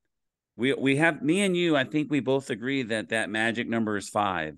We 0.56 0.74
we 0.74 0.96
have 0.96 1.22
me 1.22 1.40
and 1.40 1.56
you. 1.56 1.76
I 1.76 1.84
think 1.84 2.10
we 2.10 2.20
both 2.20 2.50
agree 2.50 2.82
that 2.82 3.08
that 3.08 3.30
magic 3.30 3.66
number 3.66 3.96
is 3.96 4.10
five. 4.10 4.56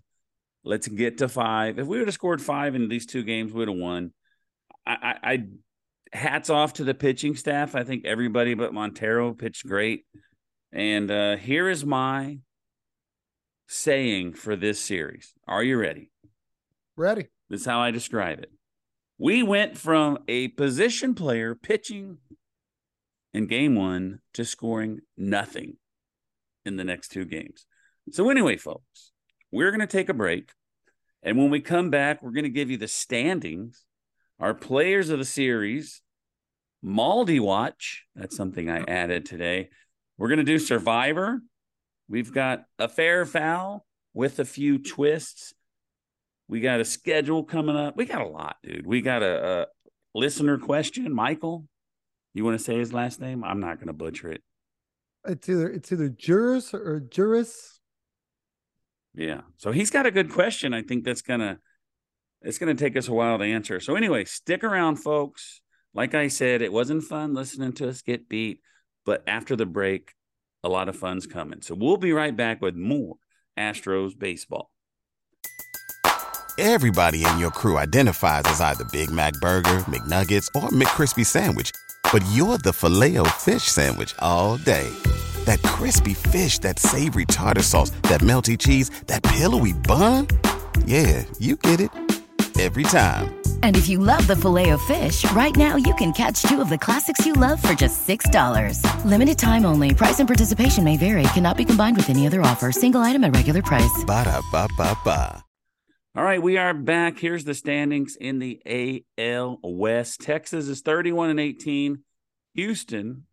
Let's 0.64 0.88
get 0.88 1.18
to 1.18 1.28
five. 1.28 1.78
If 1.78 1.87
we 1.87 1.98
would 1.98 2.08
have 2.08 2.14
scored 2.14 2.42
five 2.42 2.74
in 2.74 2.88
these 2.88 3.06
two 3.06 3.22
games, 3.22 3.52
we 3.52 3.60
would 3.60 3.68
have 3.68 3.76
won. 3.76 4.12
I, 4.84 4.96
I, 5.22 5.32
I 5.32 5.44
hats 6.12 6.50
off 6.50 6.74
to 6.74 6.84
the 6.84 6.94
pitching 6.94 7.37
staff. 7.37 7.76
I 7.76 7.84
think 7.84 8.04
everybody 8.04 8.54
but 8.54 8.74
Montero 8.74 9.34
pitched 9.34 9.66
great. 9.66 10.04
And 10.74 11.08
uh, 11.08 11.37
here 11.37 11.68
is 11.68 11.87
my 11.87 12.40
saying 13.68 14.32
for 14.32 14.56
this 14.56 14.80
series. 14.80 15.32
Are 15.46 15.62
you 15.62 15.78
ready? 15.78 16.10
Ready. 16.96 17.28
This 17.48 17.60
is 17.60 17.66
how 17.66 17.78
I 17.78 17.92
describe 17.92 18.40
it. 18.40 18.50
We 19.16 19.44
went 19.44 19.78
from 19.78 20.18
a 20.26 20.48
position 20.48 21.14
player 21.14 21.54
pitching 21.54 22.18
in 23.32 23.46
game 23.46 23.76
one 23.76 24.18
to 24.32 24.44
scoring 24.44 25.02
nothing 25.16 25.76
in 26.64 26.76
the 26.76 26.82
next 26.82 27.10
two 27.10 27.24
games. 27.24 27.66
So, 28.10 28.28
anyway, 28.28 28.56
folks, 28.56 29.12
we're 29.52 29.70
going 29.70 29.80
to 29.80 29.87
take 29.87 30.08
a 30.08 30.14
break. 30.14 30.50
And 31.22 31.38
when 31.38 31.50
we 31.50 31.60
come 31.60 31.88
back, 31.88 32.20
we're 32.20 32.32
going 32.32 32.44
to 32.44 32.50
give 32.50 32.70
you 32.70 32.78
the 32.78 32.88
standings, 32.88 33.84
our 34.40 34.54
players 34.54 35.08
of 35.08 35.20
the 35.20 35.24
series, 35.24 36.02
Maldi 36.84 37.38
Watch. 37.38 38.06
That's 38.16 38.37
something 38.37 38.68
I 38.68 38.82
added 38.88 39.24
today. 39.24 39.70
We're 40.16 40.29
going 40.29 40.38
to 40.38 40.44
do 40.44 40.59
Survivor. 40.59 41.40
We've 42.09 42.33
got 42.33 42.64
a 42.79 42.88
fair 42.88 43.24
foul 43.27 43.85
with 44.12 44.38
a 44.38 44.44
few 44.44 44.79
twists. 44.79 45.55
We 46.48 46.61
got 46.61 46.81
a 46.81 46.85
schedule 46.85 47.44
coming 47.44 47.77
up. 47.77 47.96
We 47.96 48.05
got 48.05 48.20
a 48.20 48.29
lot, 48.29 48.57
dude. 48.62 48.87
We 48.87 49.00
got 49.00 49.22
a, 49.22 49.62
a 49.62 49.66
listener 50.14 50.59
question. 50.59 51.12
Michael, 51.12 51.66
you 52.35 52.44
want 52.44 52.59
to 52.59 52.64
say 52.64 52.79
his 52.79 52.92
last 52.92 53.20
name? 53.20 53.42
I'm 53.42 53.61
not 53.61 53.77
going 53.77 53.87
to 53.88 53.94
butcher 53.94 54.31
it. 54.31 54.42
It's 55.27 55.48
either 55.48 55.70
it's 55.70 55.90
either 55.90 56.11
Juris 56.11 56.74
or 56.74 57.00
Juris. 57.00 57.81
Yeah. 59.14 59.42
So 59.57 59.72
he's 59.72 59.90
got 59.90 60.07
a 60.07 60.11
good 60.11 60.31
question. 60.31 60.74
I 60.74 60.83
think 60.83 61.05
that's 61.05 61.22
gonna 61.22 61.59
it's 62.42 62.59
gonna 62.59 62.74
take 62.74 62.96
us 62.96 63.09
a 63.09 63.14
while 63.14 63.38
to 63.38 63.44
answer. 63.44 63.81
So 63.81 63.96
anyway, 63.96 64.24
stick 64.24 64.62
around, 64.62 64.96
folks. 64.96 65.62
Like 65.94 66.14
I 66.14 66.29
said, 66.29 66.61
it 66.61 66.72
wasn't 66.72 67.05
fun 67.05 67.33
listening 67.33 67.72
to 67.74 67.88
us 67.88 68.03
get 68.03 68.29
beat, 68.29 68.61
but 69.04 69.22
after 69.26 69.56
the 69.56 69.66
break, 69.66 70.14
a 70.62 70.68
lot 70.68 70.88
of 70.88 70.96
fun's 70.96 71.26
coming. 71.26 71.62
So 71.62 71.74
we'll 71.74 71.96
be 71.96 72.12
right 72.12 72.36
back 72.36 72.62
with 72.62 72.74
more 72.74 73.16
Astros 73.58 74.18
baseball. 74.18 74.70
Everybody 76.56 77.24
in 77.26 77.38
your 77.38 77.50
crew 77.50 77.78
identifies 77.78 78.44
as 78.44 78.60
either 78.60 78.84
Big 78.84 79.10
Mac 79.10 79.34
Burger, 79.40 79.84
McNuggets, 79.88 80.46
or 80.54 80.68
McCrispy 80.68 81.26
Sandwich, 81.26 81.72
but 82.12 82.24
you're 82.32 82.58
the 82.58 82.72
filet 82.72 83.16
fish 83.30 83.64
Sandwich 83.64 84.14
all 84.20 84.56
day. 84.58 84.88
That 85.46 85.60
crispy 85.62 86.14
fish, 86.14 86.60
that 86.60 86.78
savory 86.78 87.24
tartar 87.24 87.62
sauce, 87.62 87.90
that 88.04 88.20
melty 88.20 88.56
cheese, 88.56 88.90
that 89.08 89.22
pillowy 89.24 89.72
bun. 89.72 90.28
Yeah, 90.86 91.24
you 91.40 91.56
get 91.56 91.80
it 91.80 91.90
every 92.58 92.84
time. 92.84 93.43
And 93.64 93.79
if 93.79 93.88
you 93.88 93.98
love 93.98 94.27
the 94.27 94.37
filet 94.37 94.70
of 94.70 94.83
fish, 94.83 95.24
right 95.33 95.57
now 95.57 95.77
you 95.77 95.94
can 95.94 96.12
catch 96.12 96.42
two 96.42 96.61
of 96.61 96.68
the 96.68 96.77
classics 96.77 97.24
you 97.24 97.33
love 97.33 97.62
for 97.62 97.72
just 97.72 98.07
$6. 98.07 99.05
Limited 99.07 99.38
time 99.38 99.64
only. 99.64 99.94
Price 99.94 100.20
and 100.20 100.29
participation 100.29 100.85
may 100.85 100.98
vary. 100.98 101.22
Cannot 101.33 101.57
be 101.57 101.64
combined 101.64 101.96
with 101.96 102.11
any 102.11 102.27
other 102.27 102.42
offer. 102.42 102.70
Single 102.70 103.00
item 103.00 103.24
at 103.24 103.35
regular 103.35 103.62
price. 103.62 104.05
Ba 104.07 104.24
da 104.24 104.42
ba 104.53 104.68
ba 104.77 104.94
ba. 105.03 105.44
All 106.14 106.22
right, 106.22 106.42
we 106.42 106.59
are 106.59 106.74
back. 106.74 107.18
Here's 107.18 107.44
the 107.44 107.55
standings 107.55 108.16
in 108.16 108.38
the 108.38 108.61
AL 109.18 109.61
West. 109.62 110.20
Texas 110.20 110.68
is 110.68 110.83
31 110.83 111.31
and 111.31 111.40
18. 111.40 112.05
Houston 112.53 113.24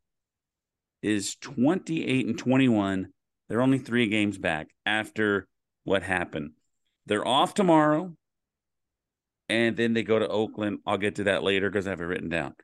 is 1.04 1.36
28 1.36 2.26
and 2.26 2.38
21. 2.39 3.10
They're 3.50 3.62
only 3.62 3.80
three 3.80 4.08
games 4.08 4.38
back 4.38 4.70
after 4.86 5.50
what 5.84 6.04
happened. 6.04 6.52
They're 7.06 7.28
off 7.28 7.54
tomorrow, 7.54 8.15
and 9.51 9.75
then 9.75 9.93
they 9.93 10.03
go 10.03 10.19
to 10.19 10.27
Oakland. 10.27 10.79
I'll 10.85 10.97
get 10.97 11.15
to 11.15 11.25
that 11.25 11.43
later 11.43 11.69
because 11.69 11.87
I 11.87 11.91
have 11.91 12.01
it 12.01 12.05
written 12.05 12.29
down. 12.29 12.55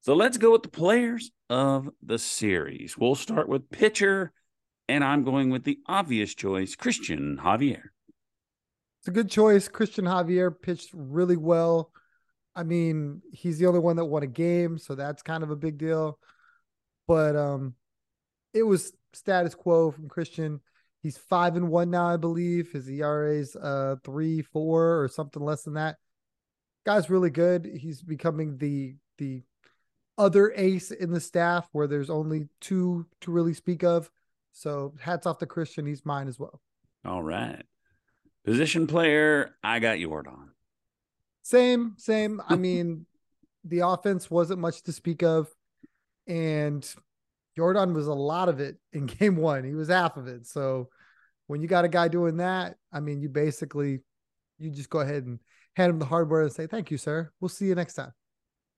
So 0.00 0.14
let's 0.14 0.36
go 0.36 0.52
with 0.52 0.62
the 0.62 0.68
players 0.68 1.30
of 1.48 1.88
the 2.02 2.18
series. 2.18 2.96
We'll 2.96 3.14
start 3.14 3.48
with 3.48 3.70
pitcher, 3.70 4.32
and 4.88 5.02
I'm 5.02 5.24
going 5.24 5.50
with 5.50 5.64
the 5.64 5.78
obvious 5.86 6.34
choice, 6.34 6.76
Christian 6.76 7.38
Javier. 7.42 7.82
It's 9.00 9.08
a 9.08 9.12
good 9.12 9.30
choice. 9.30 9.68
Christian 9.68 10.04
Javier 10.04 10.52
pitched 10.60 10.90
really 10.92 11.36
well. 11.36 11.92
I 12.54 12.64
mean, 12.64 13.22
he's 13.32 13.58
the 13.58 13.66
only 13.66 13.80
one 13.80 13.96
that 13.96 14.04
won 14.04 14.22
a 14.22 14.28
game, 14.28 14.78
so 14.78 14.94
that's 14.94 15.22
kind 15.22 15.42
of 15.42 15.50
a 15.50 15.56
big 15.56 15.78
deal 15.78 16.18
but 17.08 17.34
um, 17.34 17.74
it 18.52 18.62
was 18.62 18.92
status 19.14 19.54
quo 19.54 19.90
from 19.90 20.08
Christian. 20.08 20.60
He's 21.02 21.16
five 21.16 21.56
and 21.56 21.70
one 21.70 21.90
now, 21.90 22.06
I 22.06 22.18
believe. 22.18 22.70
His 22.70 22.88
ERA's 22.88 23.56
uh 23.56 23.96
three, 24.04 24.42
four, 24.42 25.02
or 25.02 25.08
something 25.08 25.42
less 25.42 25.62
than 25.62 25.74
that. 25.74 25.96
Guy's 26.84 27.10
really 27.10 27.30
good. 27.30 27.66
He's 27.66 28.02
becoming 28.02 28.58
the 28.58 28.96
the 29.18 29.42
other 30.16 30.52
ace 30.56 30.90
in 30.90 31.12
the 31.12 31.20
staff 31.20 31.68
where 31.72 31.86
there's 31.86 32.10
only 32.10 32.48
two 32.60 33.06
to 33.20 33.30
really 33.30 33.54
speak 33.54 33.84
of. 33.84 34.10
So 34.52 34.94
hats 35.00 35.26
off 35.26 35.38
to 35.38 35.46
Christian. 35.46 35.86
He's 35.86 36.04
mine 36.04 36.28
as 36.28 36.38
well. 36.38 36.60
All 37.04 37.22
right. 37.22 37.62
Position 38.44 38.86
player, 38.86 39.54
I 39.62 39.78
got 39.78 39.98
Yordan. 39.98 40.48
Same, 41.42 41.94
same. 41.98 42.40
I 42.48 42.56
mean, 42.56 43.06
the 43.64 43.80
offense 43.80 44.30
wasn't 44.30 44.60
much 44.60 44.82
to 44.84 44.92
speak 44.92 45.22
of 45.22 45.48
and 46.28 46.86
Yordan 47.58 47.94
was 47.94 48.06
a 48.06 48.14
lot 48.14 48.48
of 48.48 48.60
it 48.60 48.76
in 48.92 49.06
game 49.18 49.36
one. 49.36 49.64
He 49.64 49.74
was 49.74 49.88
half 49.88 50.16
of 50.16 50.28
it. 50.28 50.46
So 50.46 50.90
when 51.46 51.62
you 51.62 51.68
got 51.68 51.84
a 51.84 51.88
guy 51.88 52.08
doing 52.08 52.36
that, 52.36 52.76
I 52.92 53.00
mean, 53.00 53.20
you 53.20 53.28
basically 53.28 54.00
you 54.58 54.70
just 54.70 54.90
go 54.90 55.00
ahead 55.00 55.24
and 55.24 55.40
hand 55.78 55.90
him 55.90 55.98
the 55.98 56.04
hardware 56.04 56.42
and 56.42 56.52
say, 56.52 56.66
"Thank 56.66 56.90
you, 56.90 56.98
sir. 56.98 57.30
We'll 57.40 57.48
see 57.48 57.66
you 57.66 57.74
next 57.74 57.94
time." 57.94 58.12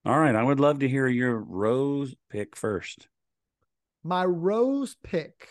All 0.05 0.19
right, 0.19 0.35
I 0.35 0.43
would 0.43 0.61
love 0.61 0.79
to 0.79 0.89
hear 0.89 1.07
your 1.09 1.39
rose 1.39 2.15
pick 2.31 2.57
first. 2.57 3.09
My 4.05 4.25
rose 4.25 4.97
pick. 5.03 5.49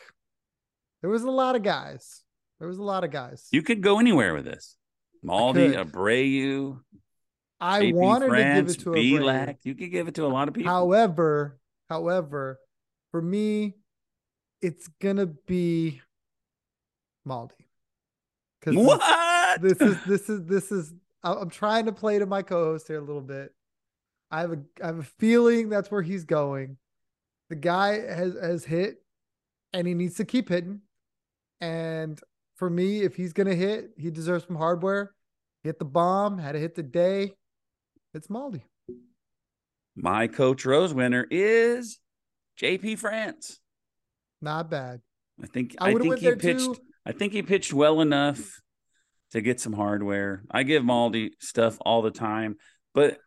There 1.01 1.09
was 1.09 1.23
a 1.23 1.31
lot 1.31 1.55
of 1.55 1.63
guys. 1.63 2.23
There 2.59 2.67
was 2.67 2.77
a 2.77 2.83
lot 2.83 3.03
of 3.03 3.11
guys. 3.11 3.47
You 3.51 3.61
could 3.61 3.81
go 3.81 3.99
anywhere 3.99 4.33
with 4.33 4.45
this. 4.45 4.77
Maldi, 5.25 5.73
Abreu. 5.73 6.79
I 7.59 7.81
JP 7.81 7.93
wanted 7.93 8.29
France, 8.29 8.75
to 8.77 8.83
give 8.83 8.97
it 8.97 9.19
to 9.19 9.19
Abreu. 9.19 9.57
You 9.63 9.75
could 9.75 9.91
give 9.91 10.07
it 10.07 10.15
to 10.15 10.25
a 10.25 10.27
lot 10.27 10.47
of 10.47 10.53
people. 10.53 10.71
However, 10.71 11.59
However, 11.89 12.59
for 13.11 13.21
me, 13.21 13.75
it's 14.61 14.87
gonna 15.01 15.25
be 15.25 16.01
Maldi. 17.27 17.51
What? 18.65 19.61
This 19.61 19.81
is 19.81 20.03
this 20.05 20.29
is 20.29 20.45
this 20.45 20.71
is 20.71 20.93
I'm 21.23 21.49
trying 21.49 21.85
to 21.85 21.91
play 21.91 22.19
to 22.19 22.25
my 22.25 22.41
co-host 22.41 22.87
here 22.87 22.99
a 22.99 23.03
little 23.03 23.21
bit. 23.21 23.53
I 24.31 24.41
have 24.41 24.51
a 24.53 24.59
I 24.81 24.87
have 24.87 24.99
a 24.99 25.03
feeling 25.03 25.69
that's 25.69 25.91
where 25.91 26.01
he's 26.01 26.23
going. 26.23 26.77
The 27.49 27.55
guy 27.55 27.99
has 27.99 28.35
has 28.35 28.63
hit 28.63 29.03
and 29.73 29.87
he 29.87 29.93
needs 29.93 30.15
to 30.15 30.25
keep 30.25 30.49
hitting. 30.49 30.81
And 31.61 32.19
for 32.55 32.69
me, 32.69 33.01
if 33.01 33.15
he's 33.15 33.33
gonna 33.33 33.55
hit, 33.55 33.91
he 33.97 34.11
deserves 34.11 34.45
some 34.45 34.55
hardware. 34.55 35.13
Hit 35.63 35.79
the 35.79 35.85
bomb, 35.85 36.37
had 36.37 36.53
to 36.53 36.59
hit 36.59 36.75
the 36.75 36.83
day. 36.83 37.33
It's 38.13 38.27
Maldi. 38.27 38.61
My 39.95 40.27
coach 40.27 40.65
Rose 40.65 40.93
winner 40.93 41.27
is 41.29 41.99
JP 42.61 42.99
France. 42.99 43.59
Not 44.41 44.69
bad. 44.69 45.01
I 45.41 45.47
think 45.47 45.75
I, 45.79 45.89
I 45.89 45.93
think 45.95 46.19
he 46.19 46.31
pitched 46.35 46.59
too. 46.59 46.77
I 47.05 47.11
think 47.11 47.33
he 47.33 47.41
pitched 47.41 47.73
well 47.73 48.01
enough 48.01 48.61
to 49.31 49.41
get 49.41 49.59
some 49.59 49.73
hardware. 49.73 50.43
I 50.49 50.63
give 50.63 50.83
Maldi 50.83 51.31
stuff 51.39 51.77
all 51.81 52.01
the 52.01 52.11
time, 52.11 52.57
but 52.93 53.19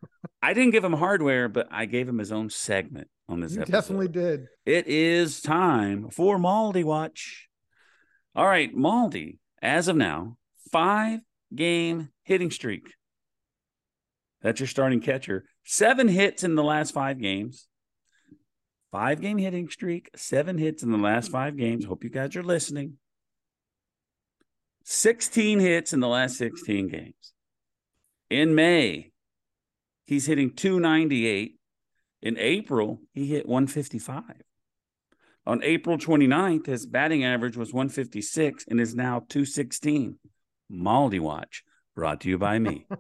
I 0.43 0.55
didn't 0.55 0.73
give 0.73 0.85
him 0.85 0.93
hardware, 0.93 1.49
but 1.49 1.69
I 1.71 1.87
gave 1.87 2.09
him 2.09 2.19
his 2.19 2.33
own 2.33 2.51
segment 2.51 3.09
on 3.29 3.41
this 3.41 3.55
you 3.55 3.63
episode. 3.63 3.73
Definitely 3.73 4.09
did. 4.09 4.47
It 4.67 4.87
is 4.87 5.41
time 5.41 6.11
for 6.11 6.39
Maldi 6.39 6.85
Watch. 6.85 7.49
All 8.35 8.47
right, 8.47 8.75
Maldi, 8.75 9.39
as 9.61 9.89
of 9.89 9.97
now, 9.97 10.37
five 10.71 11.21
game 11.55 12.09
hitting 12.23 12.51
streak. 12.51 12.95
That's 14.41 14.59
your 14.59 14.67
starting 14.67 15.01
catcher. 15.01 15.45
Seven 15.65 16.09
hits 16.09 16.43
in 16.43 16.57
the 16.57 16.65
last 16.65 16.93
five 16.93 17.21
games. 17.21 17.69
Five 18.91 19.21
game 19.21 19.39
hitting 19.39 19.71
streak, 19.71 20.11
seven 20.17 20.59
hits 20.59 20.83
in 20.83 20.91
the 20.91 20.99
last 20.99 21.31
five 21.31 21.57
games. 21.57 21.85
Hope 21.85 22.05
you 22.05 22.11
guys 22.11 22.37
are 22.37 22.43
listening. 22.43 22.99
16 24.85 25.61
hits 25.61 25.93
in 25.93 26.01
the 26.01 26.09
last 26.09 26.37
16 26.37 26.89
games. 26.89 27.33
In 28.31 28.55
May, 28.55 29.13
he's 30.07 30.27
hitting 30.27 30.55
298. 30.55 31.57
In 32.23 32.39
April, 32.39 33.01
he 33.13 33.27
hit 33.27 33.47
155. 33.47 34.25
On 35.45 35.63
April 35.63 35.99
29th, 35.99 36.67
his 36.67 36.87
batting 36.87 37.25
average 37.25 37.57
was 37.57 37.73
156 37.73 38.65
and 38.69 38.81
is 38.81 38.95
now 38.95 39.21
216. 39.29 40.19
Maldi 40.71 41.21
Watch, 41.21 41.65
brought 41.97 42.21
to 42.21 42.29
you 42.29 42.39
by 42.39 42.59
me. 42.59 42.87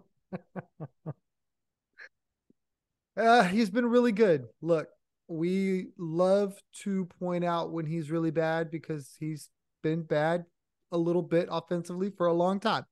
Uh, 3.14 3.42
he's 3.42 3.68
been 3.68 3.84
really 3.84 4.12
good. 4.12 4.46
Look, 4.62 4.88
we 5.28 5.88
love 5.98 6.58
to 6.82 7.04
point 7.20 7.44
out 7.44 7.70
when 7.70 7.84
he's 7.84 8.10
really 8.10 8.30
bad 8.30 8.70
because 8.70 9.14
he's 9.18 9.50
been 9.82 10.02
bad 10.02 10.46
a 10.92 10.96
little 10.98 11.22
bit 11.22 11.48
offensively 11.50 12.10
for 12.10 12.26
a 12.26 12.32
long 12.32 12.60
time. 12.60 12.84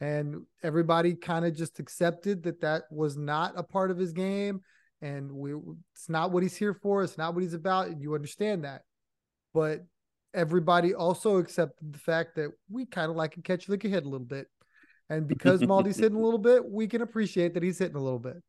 And 0.00 0.42
everybody 0.62 1.14
kind 1.14 1.44
of 1.44 1.56
just 1.56 1.78
accepted 1.78 2.42
that 2.42 2.60
that 2.60 2.84
was 2.90 3.16
not 3.16 3.54
a 3.56 3.62
part 3.62 3.90
of 3.90 3.98
his 3.98 4.12
game. 4.12 4.60
And 5.00 5.30
we, 5.32 5.54
it's 5.94 6.08
not 6.08 6.32
what 6.32 6.42
he's 6.42 6.56
here 6.56 6.74
for. 6.74 7.02
It's 7.02 7.18
not 7.18 7.34
what 7.34 7.42
he's 7.42 7.54
about. 7.54 7.88
And 7.88 8.02
you 8.02 8.14
understand 8.14 8.64
that. 8.64 8.82
But 9.54 9.84
everybody 10.34 10.94
also 10.94 11.38
accepted 11.38 11.92
the 11.92 11.98
fact 11.98 12.36
that 12.36 12.50
we 12.70 12.84
kind 12.84 13.10
of 13.10 13.16
like 13.16 13.36
a 13.36 13.42
catch, 13.42 13.68
lick 13.68 13.84
a 13.84 13.88
hit 13.88 14.04
a 14.04 14.08
little 14.08 14.26
bit. 14.26 14.48
And 15.08 15.26
because 15.26 15.60
Maldi's 15.62 15.98
hitting 15.98 16.18
a 16.18 16.22
little 16.22 16.38
bit, 16.38 16.68
we 16.68 16.88
can 16.88 17.00
appreciate 17.00 17.54
that 17.54 17.62
he's 17.62 17.78
hitting 17.78 17.96
a 17.96 18.02
little 18.02 18.18
bit. 18.18 18.42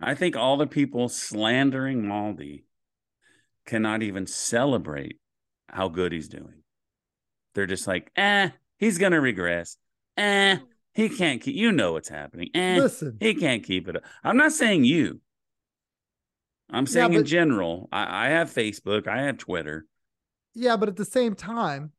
I 0.00 0.14
think 0.14 0.36
all 0.36 0.56
the 0.56 0.66
people 0.66 1.08
slandering 1.08 2.02
Maldi 2.02 2.64
cannot 3.64 4.02
even 4.02 4.26
celebrate 4.26 5.18
how 5.68 5.88
good 5.88 6.12
he's 6.12 6.28
doing. 6.28 6.63
They're 7.54 7.66
just 7.66 7.86
like, 7.86 8.10
eh, 8.16 8.50
he's 8.78 8.98
gonna 8.98 9.20
regress. 9.20 9.76
Eh, 10.16 10.58
he 10.92 11.08
can't 11.08 11.40
keep. 11.40 11.54
You 11.56 11.72
know 11.72 11.92
what's 11.92 12.08
happening. 12.08 12.50
Eh, 12.54 12.78
Listen, 12.78 13.16
he 13.20 13.34
can't 13.34 13.62
keep 13.64 13.88
it. 13.88 13.96
Up. 13.96 14.02
I'm 14.22 14.36
not 14.36 14.52
saying 14.52 14.84
you. 14.84 15.20
I'm 16.70 16.86
saying 16.86 17.12
Yeah, 17.12 17.18
in 17.20 17.24
general. 17.24 17.88
I, 17.92 18.26
I 18.26 18.28
have 18.30 18.52
Facebook. 18.52 19.06
I 19.06 19.22
have 19.22 19.38
Twitter. 19.38 19.86
Yeah, 20.54 20.76
but 20.76 20.88
at 20.88 20.96
the 20.96 21.04
same 21.04 21.34
time, 21.34 21.92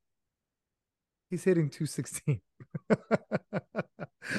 he's 1.29 1.43
hitting 1.43 1.69
216. 1.69 2.41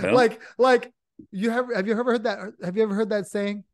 Well- 0.02 0.14
like, 0.14 0.40
like 0.58 0.92
you 1.30 1.50
have 1.50 1.66
have 1.74 1.86
you 1.86 1.92
ever 1.92 2.04
heard 2.12 2.24
that? 2.24 2.38
Have 2.62 2.76
you 2.76 2.82
ever 2.82 2.94
heard 2.94 3.10
that 3.10 3.26
saying? 3.26 3.64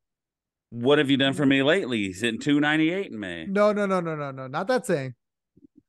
What 0.70 0.98
have 0.98 1.10
you 1.10 1.16
done 1.16 1.32
for 1.32 1.44
me 1.46 1.62
lately? 1.62 1.98
He's 1.98 2.20
hitting 2.20 2.40
298 2.40 3.12
in 3.12 3.18
May. 3.18 3.46
No, 3.46 3.72
no, 3.72 3.86
no, 3.86 4.00
no, 4.00 4.14
no, 4.14 4.30
no, 4.30 4.46
not 4.46 4.68
that 4.68 4.86
saying. 4.86 5.14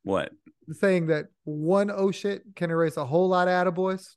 What? 0.04 0.32
Saying 0.72 1.08
that 1.08 1.26
one 1.44 1.92
oh 1.92 2.12
shit 2.12 2.44
can 2.56 2.72
erase 2.72 2.98
a 2.98 3.06
whole 3.06 3.28
lot 3.28 3.48
of 3.48 3.74
attaboys. 3.74 4.16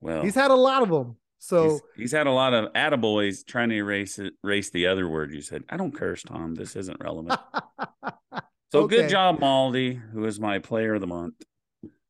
Well, 0.00 0.22
He's 0.22 0.34
had 0.34 0.50
a 0.50 0.56
lot 0.56 0.82
of 0.82 0.90
them. 0.90 1.16
So 1.38 1.70
he's, 1.70 1.82
he's 1.96 2.12
had 2.12 2.26
a 2.26 2.32
lot 2.32 2.52
of 2.52 2.72
attaboys 2.72 3.46
trying 3.46 3.70
to 3.70 3.76
erase 3.76 4.18
it, 4.18 4.34
erase 4.44 4.70
the 4.70 4.86
other 4.86 5.08
word 5.08 5.32
you 5.32 5.40
said. 5.40 5.64
I 5.68 5.76
don't 5.76 5.94
curse, 5.94 6.22
Tom. 6.22 6.54
This 6.54 6.76
isn't 6.76 7.00
relevant. 7.00 7.38
So 8.70 8.80
Okay. 8.80 8.96
good 8.96 9.08
job, 9.08 9.40
Maldi, 9.40 9.98
who 10.12 10.26
is 10.26 10.38
my 10.38 10.58
player 10.58 10.92
of 10.94 11.00
the 11.00 11.06
month. 11.06 11.34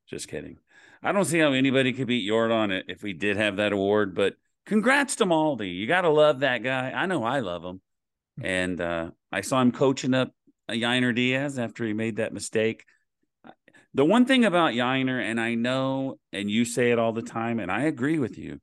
Just 0.09 0.27
kidding. 0.27 0.59
I 1.05 1.13
don't 1.13 1.25
see 1.25 1.39
how 1.39 1.53
anybody 1.53 1.93
could 1.93 2.09
beat 2.09 2.29
Yordan 2.29 2.53
on 2.53 2.71
it 2.73 2.87
if 2.89 3.03
we 3.05 3.13
did 3.13 3.37
have 3.37 3.59
that 3.59 3.73
award, 3.73 4.13
but 4.13 4.35
congrats 4.67 5.15
to 5.17 5.25
Maldi. 5.25 5.73
You 5.73 5.87
got 5.87 6.01
to 6.01 6.09
love 6.09 6.41
that 6.41 6.65
guy. 6.65 6.91
I 6.91 7.07
know 7.07 7.23
I 7.23 7.41
love 7.41 7.65
him. 7.65 7.81
And 8.43 8.81
uh, 8.81 9.11
I 9.31 9.43
saw 9.43 9.61
him 9.61 9.71
coaching 9.71 10.15
up 10.15 10.33
Yainer 10.71 11.15
Diaz 11.15 11.59
after 11.59 11.85
he 11.85 11.93
made 11.93 12.17
that 12.17 12.33
mistake. 12.33 12.85
The 13.95 14.05
one 14.05 14.27
thing 14.27 14.45
about 14.45 14.75
Yiner, 14.75 15.21
and 15.21 15.41
I 15.41 15.55
know, 15.55 16.19
and 16.33 16.51
you 16.51 16.65
say 16.65 16.91
it 16.93 16.99
all 16.99 17.13
the 17.13 17.23
time, 17.23 17.59
and 17.59 17.71
I 17.71 17.83
agree 17.83 18.19
with 18.19 18.39
you, 18.39 18.61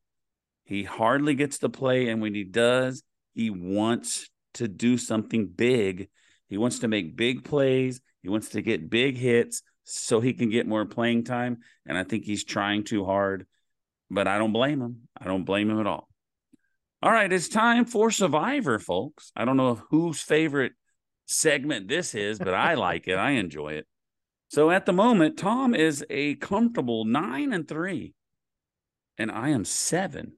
he 0.64 0.84
hardly 0.84 1.36
gets 1.36 1.60
to 1.60 1.70
play. 1.70 2.08
And 2.08 2.22
when 2.22 2.34
he 2.34 2.44
does, 2.44 3.04
he 3.34 3.50
wants 3.50 4.30
to 4.56 4.68
do 4.68 4.98
something 4.98 5.48
big. 5.48 6.10
He 6.48 6.58
wants 6.58 6.80
to 6.80 6.88
make 6.88 7.16
big 7.18 7.44
plays. 7.44 8.02
He 8.22 8.30
wants 8.30 8.50
to 8.50 8.62
get 8.62 8.90
big 8.90 9.18
hits 9.18 9.62
so 9.84 10.20
he 10.20 10.34
can 10.34 10.50
get 10.50 10.68
more 10.68 10.86
playing 10.86 11.24
time. 11.24 11.58
And 11.86 11.98
I 11.98 12.04
think 12.04 12.24
he's 12.24 12.44
trying 12.44 12.84
too 12.84 13.06
hard, 13.06 13.46
but 14.10 14.28
I 14.28 14.38
don't 14.38 14.54
blame 14.54 14.82
him. 14.82 15.08
I 15.20 15.26
don't 15.26 15.44
blame 15.44 15.70
him 15.70 15.80
at 15.80 15.88
all. 15.88 16.08
All 17.04 17.12
right, 17.12 17.32
it's 17.32 17.50
time 17.50 17.86
for 17.86 18.10
Survivor, 18.10 18.80
folks. 18.80 19.32
I 19.36 19.46
don't 19.46 19.58
know 19.58 19.82
whose 19.92 20.22
favorite 20.22 20.74
segment 21.26 21.88
this 21.88 22.16
is, 22.16 22.40
but 22.40 22.54
I 22.54 22.74
like 22.76 23.08
it. 23.08 23.18
I 23.18 23.32
enjoy 23.32 23.74
it. 23.74 23.88
So 24.50 24.70
at 24.70 24.86
the 24.86 24.94
moment, 24.94 25.38
Tom 25.38 25.74
is 25.74 26.06
a 26.10 26.36
comfortable 26.36 27.04
nine 27.06 27.52
and 27.52 27.68
three, 27.68 28.14
and 29.18 29.32
I 29.32 29.50
am 29.50 29.66
seven 29.66 30.34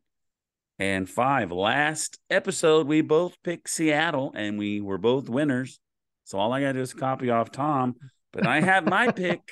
and 0.79 1.09
five. 1.09 1.51
Last 1.51 2.19
episode, 2.29 2.87
we 2.87 3.01
both 3.01 3.41
picked 3.43 3.69
Seattle, 3.69 4.31
and 4.35 4.57
we 4.57 4.81
were 4.81 4.97
both 4.97 5.29
winners. 5.29 5.79
So 6.23 6.37
all 6.37 6.53
I 6.53 6.61
got 6.61 6.67
to 6.67 6.73
do 6.73 6.81
is 6.81 6.93
copy 6.93 7.29
off 7.29 7.51
Tom. 7.51 7.95
But 8.33 8.45
I 8.45 8.61
have 8.61 8.85
my 8.85 9.11
pick. 9.11 9.51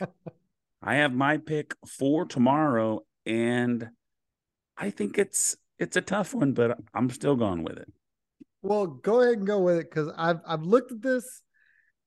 I 0.81 0.95
have 0.95 1.13
my 1.13 1.37
pick 1.37 1.73
for 1.87 2.25
tomorrow, 2.25 3.01
and 3.25 3.89
I 4.77 4.89
think 4.89 5.17
it's 5.17 5.55
it's 5.79 5.97
a 5.97 6.01
tough 6.01 6.33
one, 6.33 6.53
but 6.53 6.77
I'm 6.93 7.09
still 7.09 7.35
going 7.35 7.63
with 7.63 7.77
it. 7.77 7.91
Well, 8.65 8.87
go 8.87 9.21
ahead 9.21 9.37
and 9.37 9.47
go 9.47 9.59
with 9.59 9.77
it 9.77 9.89
because 9.89 10.11
I've 10.17 10.39
I've 10.45 10.63
looked 10.63 10.91
at 10.91 11.01
this 11.01 11.41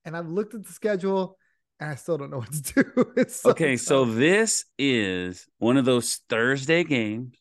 and 0.04 0.16
I've 0.16 0.28
looked 0.28 0.54
at 0.54 0.64
the 0.64 0.72
schedule 0.72 1.36
and 1.78 1.90
I 1.90 1.94
still 1.94 2.18
don't 2.18 2.30
know 2.30 2.38
what 2.40 2.52
to 2.52 2.82
do. 2.82 3.24
So 3.28 3.50
okay, 3.50 3.76
so 3.76 4.04
this 4.04 4.64
is 4.78 5.46
one 5.58 5.76
of 5.76 5.84
those 5.84 6.20
Thursday 6.28 6.84
games 6.84 7.36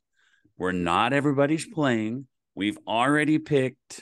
where 0.56 0.74
not 0.74 1.14
everybody's 1.14 1.66
playing. 1.66 2.28
We've 2.56 2.78
already 2.88 3.40
picked 3.40 4.02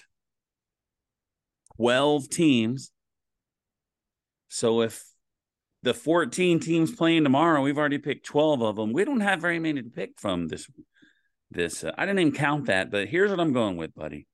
12 1.78 2.30
teams. 2.30 2.92
So 4.48 4.82
if 4.82 5.04
the 5.84 5.94
14 5.94 6.60
teams 6.60 6.96
playing 6.96 7.24
tomorrow, 7.24 7.62
we've 7.62 7.78
already 7.78 7.98
picked 7.98 8.26
12 8.26 8.62
of 8.62 8.76
them. 8.76 8.94
We 8.94 9.06
don't 9.06 9.20
have 9.20 9.42
very 9.42 9.60
many 9.60 9.82
to 9.82 9.90
pick 9.90 10.20
from 10.20 10.48
this 10.48 10.68
this 11.52 11.84
uh, 11.84 11.92
I 11.98 12.06
didn't 12.06 12.20
even 12.20 12.34
count 12.34 12.66
that, 12.66 12.90
but 12.92 13.08
here's 13.08 13.30
what 13.30 13.40
I'm 13.40 13.54
going 13.54 13.78
with, 13.78 13.94
buddy. 13.94 14.28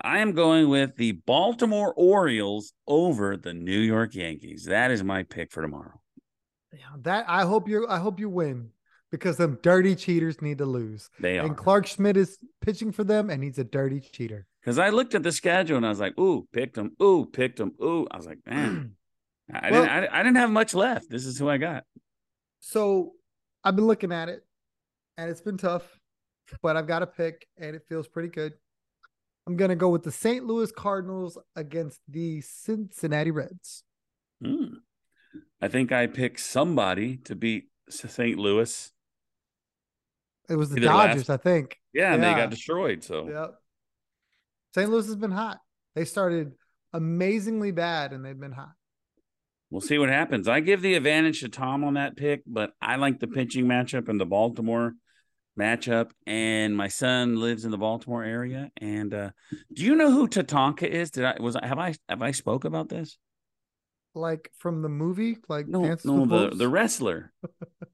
I 0.00 0.18
am 0.18 0.32
going 0.32 0.68
with 0.68 0.96
the 0.96 1.12
Baltimore 1.12 1.92
Orioles 1.94 2.72
over 2.86 3.36
the 3.36 3.52
New 3.52 3.78
York 3.78 4.14
Yankees. 4.14 4.64
That 4.64 4.90
is 4.90 5.02
my 5.02 5.24
pick 5.24 5.50
for 5.50 5.62
tomorrow. 5.62 6.00
Yeah, 6.72 6.78
that 7.02 7.24
I 7.28 7.44
hope 7.44 7.68
you 7.68 7.86
I 7.88 7.98
hope 7.98 8.20
you 8.20 8.28
win 8.28 8.70
because 9.10 9.36
them 9.36 9.58
dirty 9.62 9.96
cheaters 9.96 10.40
need 10.42 10.58
to 10.58 10.66
lose. 10.66 11.08
They 11.18 11.38
are. 11.38 11.46
And 11.46 11.56
Clarke 11.56 11.86
Schmidt 11.86 12.16
is 12.16 12.38
pitching 12.60 12.92
for 12.92 13.04
them 13.04 13.30
and 13.30 13.42
he's 13.42 13.58
a 13.58 13.64
dirty 13.64 14.00
cheater. 14.00 14.46
Because 14.60 14.78
I 14.78 14.90
looked 14.90 15.14
at 15.14 15.22
the 15.22 15.32
schedule 15.32 15.78
and 15.78 15.86
I 15.86 15.88
was 15.88 16.00
like, 16.00 16.18
ooh, 16.18 16.46
picked 16.52 16.76
him. 16.76 16.92
Ooh, 17.02 17.24
picked 17.24 17.58
him. 17.58 17.72
Ooh. 17.82 18.06
I 18.10 18.16
was 18.18 18.26
like, 18.26 18.38
man, 18.46 18.92
I, 19.52 19.70
Well- 19.70 19.82
didn't, 19.84 20.12
I, 20.12 20.20
I 20.20 20.22
didn't 20.22 20.36
have 20.36 20.50
much 20.50 20.74
left. 20.74 21.10
This 21.10 21.24
is 21.24 21.38
who 21.38 21.48
I 21.48 21.56
got. 21.56 21.84
So 22.60 23.12
I've 23.64 23.76
been 23.76 23.86
looking 23.86 24.12
at 24.12 24.28
it 24.28 24.44
and 25.16 25.30
it's 25.30 25.40
been 25.40 25.56
tough, 25.56 25.84
but 26.62 26.76
I've 26.76 26.86
got 26.86 27.02
a 27.02 27.06
pick 27.06 27.46
and 27.56 27.74
it 27.74 27.82
feels 27.88 28.06
pretty 28.08 28.28
good. 28.28 28.52
I'm 29.48 29.56
going 29.56 29.70
to 29.70 29.76
go 29.76 29.88
with 29.88 30.02
the 30.02 30.12
St. 30.12 30.44
Louis 30.44 30.70
Cardinals 30.70 31.38
against 31.56 32.00
the 32.06 32.42
Cincinnati 32.42 33.30
Reds. 33.30 33.82
Hmm. 34.44 34.74
I 35.62 35.68
think 35.68 35.90
I 35.90 36.06
picked 36.06 36.40
somebody 36.40 37.16
to 37.24 37.34
beat 37.34 37.70
St. 37.88 38.38
Louis. 38.38 38.92
It 40.50 40.56
was 40.56 40.68
the 40.68 40.76
Either 40.76 40.86
Dodgers, 40.88 41.28
last- 41.30 41.40
I 41.40 41.42
think. 41.42 41.78
Yeah, 41.94 42.12
and 42.12 42.22
they 42.22 42.34
got 42.34 42.50
destroyed. 42.50 43.02
So 43.02 43.26
Yep. 43.26 43.54
St. 44.74 44.90
Louis 44.90 45.06
has 45.06 45.16
been 45.16 45.30
hot. 45.30 45.60
They 45.94 46.04
started 46.04 46.52
amazingly 46.92 47.70
bad 47.70 48.12
and 48.12 48.22
they've 48.22 48.38
been 48.38 48.52
hot. 48.52 48.72
we'll 49.70 49.80
see 49.80 49.96
what 49.98 50.10
happens. 50.10 50.46
I 50.46 50.60
give 50.60 50.82
the 50.82 50.94
advantage 50.94 51.40
to 51.40 51.48
Tom 51.48 51.84
on 51.84 51.94
that 51.94 52.16
pick, 52.18 52.42
but 52.46 52.72
I 52.82 52.96
like 52.96 53.18
the 53.20 53.26
pitching 53.26 53.64
matchup 53.64 54.08
and 54.10 54.20
the 54.20 54.24
Baltimore 54.26 54.92
matchup. 55.58 56.10
And 56.26 56.76
my 56.76 56.88
son 56.88 57.36
lives 57.36 57.64
in 57.64 57.70
the 57.70 57.78
Baltimore 57.78 58.24
area. 58.24 58.70
And 58.76 59.12
uh, 59.12 59.30
do 59.72 59.84
you 59.84 59.96
know 59.96 60.10
who 60.10 60.28
Tatanka 60.28 60.84
is? 60.84 61.10
Did 61.10 61.24
I 61.24 61.36
was 61.40 61.56
I 61.56 61.66
have 61.66 61.78
I 61.78 61.94
have 62.08 62.22
I 62.22 62.30
spoke 62.30 62.64
about 62.64 62.88
this? 62.88 63.18
Like 64.14 64.50
from 64.58 64.82
the 64.82 64.88
movie, 64.88 65.38
like 65.48 65.68
No, 65.68 65.96
no, 66.04 66.12
with 66.14 66.30
the 66.30 66.50
the 66.56 66.68
wrestler. 66.68 67.32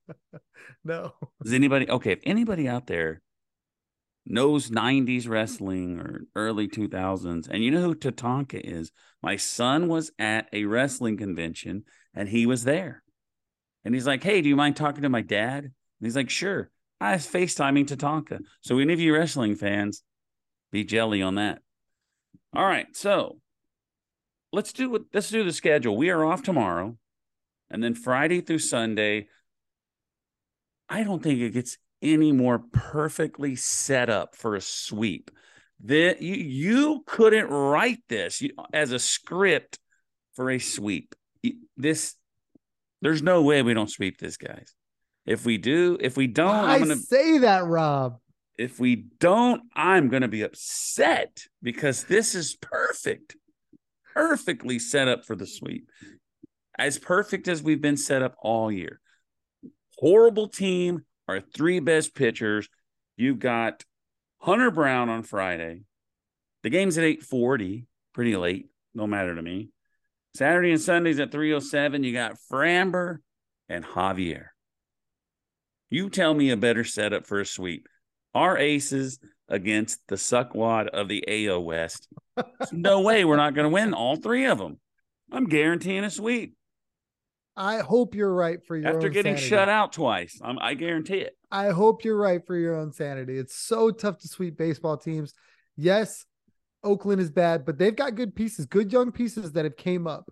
no. 0.85 1.15
Does 1.43 1.53
anybody 1.53 1.89
okay? 1.89 2.13
If 2.13 2.21
anybody 2.25 2.69
out 2.69 2.87
there 2.87 3.21
knows 4.27 4.71
'90s 4.71 5.29
wrestling 5.29 5.99
or 5.99 6.23
early 6.35 6.69
2000s, 6.69 7.49
and 7.49 7.63
you 7.63 7.71
know 7.71 7.83
who 7.83 7.95
Tatanka 7.95 8.61
is, 8.61 8.91
my 9.23 9.37
son 9.37 9.89
was 9.89 10.13
at 10.19 10.49
a 10.53 10.65
wrestling 10.65 11.17
convention 11.17 11.85
and 12.15 12.29
he 12.29 12.47
was 12.47 12.65
there, 12.65 13.03
and 13.85 13.95
he's 13.95 14.07
like, 14.07 14.23
"Hey, 14.23 14.41
do 14.41 14.49
you 14.49 14.57
mind 14.57 14.77
talking 14.77 15.03
to 15.03 15.09
my 15.09 15.23
dad?" 15.23 15.65
And 15.65 15.73
he's 16.01 16.17
like, 16.17 16.31
"Sure." 16.31 16.71
I 17.01 17.13
was 17.13 17.27
FaceTiming 17.27 17.87
Tatanka. 17.87 18.41
So 18.61 18.79
any 18.79 18.93
of 18.93 19.01
you 19.01 19.15
wrestling 19.15 19.57
fans, 19.57 20.03
be 20.73 20.85
jelly 20.85 21.23
on 21.23 21.37
that. 21.37 21.61
All 22.55 22.65
right, 22.65 22.87
so 22.93 23.39
let's 24.53 24.73
do 24.73 24.91
what 24.91 25.03
let's 25.13 25.31
do 25.31 25.45
the 25.45 25.53
schedule. 25.53 25.97
We 25.97 26.11
are 26.11 26.25
off 26.25 26.43
tomorrow, 26.43 26.97
and 27.71 27.83
then 27.83 27.95
Friday 27.95 28.41
through 28.41 28.61
Sunday. 28.61 29.29
I 30.89 31.03
don't 31.03 31.23
think 31.23 31.41
it 31.41 31.51
gets 31.51 31.79
any 32.01 32.31
more 32.33 32.61
perfectly 32.73 33.57
set 33.57 34.11
up 34.11 34.37
for 34.37 34.55
a 34.55 34.61
sweep. 34.61 35.31
That 35.85 36.23
you 36.23 36.35
you 36.35 37.03
couldn't 37.07 37.49
write 37.49 38.03
this 38.09 38.43
as 38.73 38.93
a 38.93 38.99
script 38.99 39.79
for 40.35 40.51
a 40.51 40.59
sweep. 40.59 41.15
This 41.77 42.15
there's 43.03 43.23
no 43.23 43.43
way 43.43 43.63
we 43.63 43.75
don't 43.75 43.91
sweep 43.91 44.19
this, 44.19 44.37
guys. 44.37 44.75
If 45.27 45.45
we 45.47 45.59
do, 45.59 45.97
if 46.01 46.17
we 46.17 46.27
don't, 46.27 46.55
I 46.55 46.75
I'm 46.75 46.81
gonna 46.81 46.97
say 46.97 47.39
that, 47.39 47.65
Rob. 47.67 48.19
if 48.59 48.79
we 48.79 49.07
don't, 49.19 49.63
I'm 49.75 50.09
going 50.09 50.23
to 50.23 50.29
be 50.29 50.43
upset 50.43 51.47
because 51.63 52.05
this 52.05 52.35
is 52.35 52.57
perfect, 52.61 53.37
perfectly 54.15 54.79
set 54.79 55.09
up 55.09 55.25
for 55.25 55.35
the 55.35 55.47
sweep. 55.47 55.89
As 56.79 56.99
perfect 56.99 57.49
as 57.49 57.63
we've 57.63 57.81
been 57.81 57.97
set 57.97 58.23
up 58.23 58.35
all 58.43 58.71
year. 58.71 59.01
Horrible 59.99 60.49
team, 60.49 61.05
our 61.29 61.41
three 61.41 61.81
best 61.81 62.15
pitchers. 62.15 62.69
You've 63.17 63.39
got 63.39 63.85
Hunter 64.39 64.71
Brown 64.71 65.09
on 65.09 65.23
Friday. 65.23 65.83
The 66.65 66.71
game's 66.71 66.99
at 66.99 67.05
8:40, 67.05 67.87
pretty 68.13 68.37
late, 68.37 68.69
no 68.95 69.07
matter 69.07 69.35
to 69.35 69.43
me. 69.43 69.71
Saturday 70.35 70.73
and 70.73 70.81
Sundays 70.81 71.21
at 71.21 71.31
307, 71.31 72.03
you 72.03 72.13
got 72.13 72.37
Framber 72.51 73.19
and 73.69 73.85
Javier. 73.85 74.47
You 75.91 76.11
tell 76.11 76.35
me 76.35 76.51
a 76.51 76.57
better 76.57 76.85
setup 76.85 77.27
for 77.27 77.41
a 77.41 77.47
sweep 77.47 77.89
our 78.35 78.59
aces 78.59 79.21
against 79.49 80.01
the 80.09 80.17
suckwad 80.17 80.89
of 80.89 81.07
the 81.09 81.49
AL 81.49 81.63
West. 81.63 82.09
There's 82.37 82.73
no 82.73 83.01
way 83.03 83.25
we're 83.25 83.37
not 83.37 83.55
going 83.55 83.67
to 83.67 83.73
win 83.73 83.95
all 83.95 84.17
three 84.17 84.47
of 84.47 84.59
them. 84.59 84.81
I'm 85.31 85.47
guaranteeing 85.47 86.03
a 86.03 86.11
sweep 86.11 86.57
I 87.57 87.79
hope 87.79 88.15
you're 88.15 88.33
right 88.33 88.65
for 88.67 88.77
your 88.77 88.89
after 88.89 89.09
getting 89.09 89.37
sanity. 89.37 89.49
shut 89.49 89.69
out 89.69 89.93
twice. 89.93 90.41
I'm, 90.43 90.59
I 90.59 90.75
guarantee 90.75 91.19
it. 91.19 91.37
I 91.51 91.69
hope 91.69 92.05
you're 92.05 92.17
right 92.17 92.45
for 92.45 92.57
your 92.57 92.77
own 92.77 92.93
sanity. 92.93 93.39
It's 93.39 93.55
so 93.55 93.91
tough 93.91 94.19
to 94.19 94.29
sweep 94.29 94.57
baseball 94.57 94.97
teams. 94.97 95.35
Yes, 95.77 96.27
Oakland 96.83 97.21
is 97.21 97.31
bad, 97.31 97.65
but 97.65 97.79
they've 97.79 97.95
got 97.95 98.17
good 98.17 98.35
pieces, 98.35 98.67
good 98.67 98.93
young 98.93 99.13
pieces 99.13 99.53
that 99.53 99.65
have 99.65 99.77
came 99.77 100.07
up. 100.07 100.29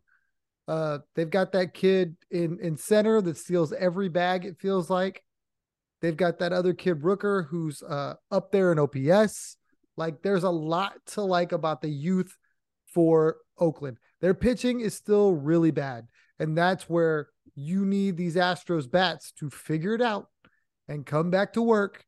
Uh, 0.66 0.98
they've 1.14 1.30
got 1.30 1.52
that 1.52 1.74
kid 1.74 2.16
in 2.30 2.58
in 2.60 2.76
center 2.76 3.20
that 3.20 3.36
steals 3.36 3.72
every 3.72 4.08
bag. 4.08 4.44
It 4.44 4.58
feels 4.58 4.90
like 4.90 5.22
they've 6.02 6.16
got 6.16 6.40
that 6.40 6.52
other 6.52 6.74
kid 6.74 7.00
Rooker 7.00 7.46
who's 7.48 7.82
uh, 7.82 8.14
up 8.30 8.52
there 8.52 8.72
in 8.72 8.78
OPS. 8.78 9.56
Like 9.96 10.22
there's 10.22 10.44
a 10.44 10.50
lot 10.50 10.94
to 11.06 11.22
like 11.22 11.52
about 11.52 11.80
the 11.80 11.88
youth 11.88 12.36
for 12.86 13.36
Oakland. 13.58 13.96
Their 14.20 14.34
pitching 14.34 14.80
is 14.80 14.94
still 14.94 15.32
really 15.32 15.70
bad, 15.70 16.08
and 16.38 16.58
that's 16.58 16.88
where 16.88 17.28
you 17.54 17.86
need 17.86 18.16
these 18.16 18.36
Astros 18.36 18.90
bats 18.90 19.32
to 19.32 19.48
figure 19.48 19.94
it 19.94 20.02
out 20.02 20.28
and 20.88 21.06
come 21.06 21.30
back 21.30 21.52
to 21.54 21.62
work, 21.62 22.04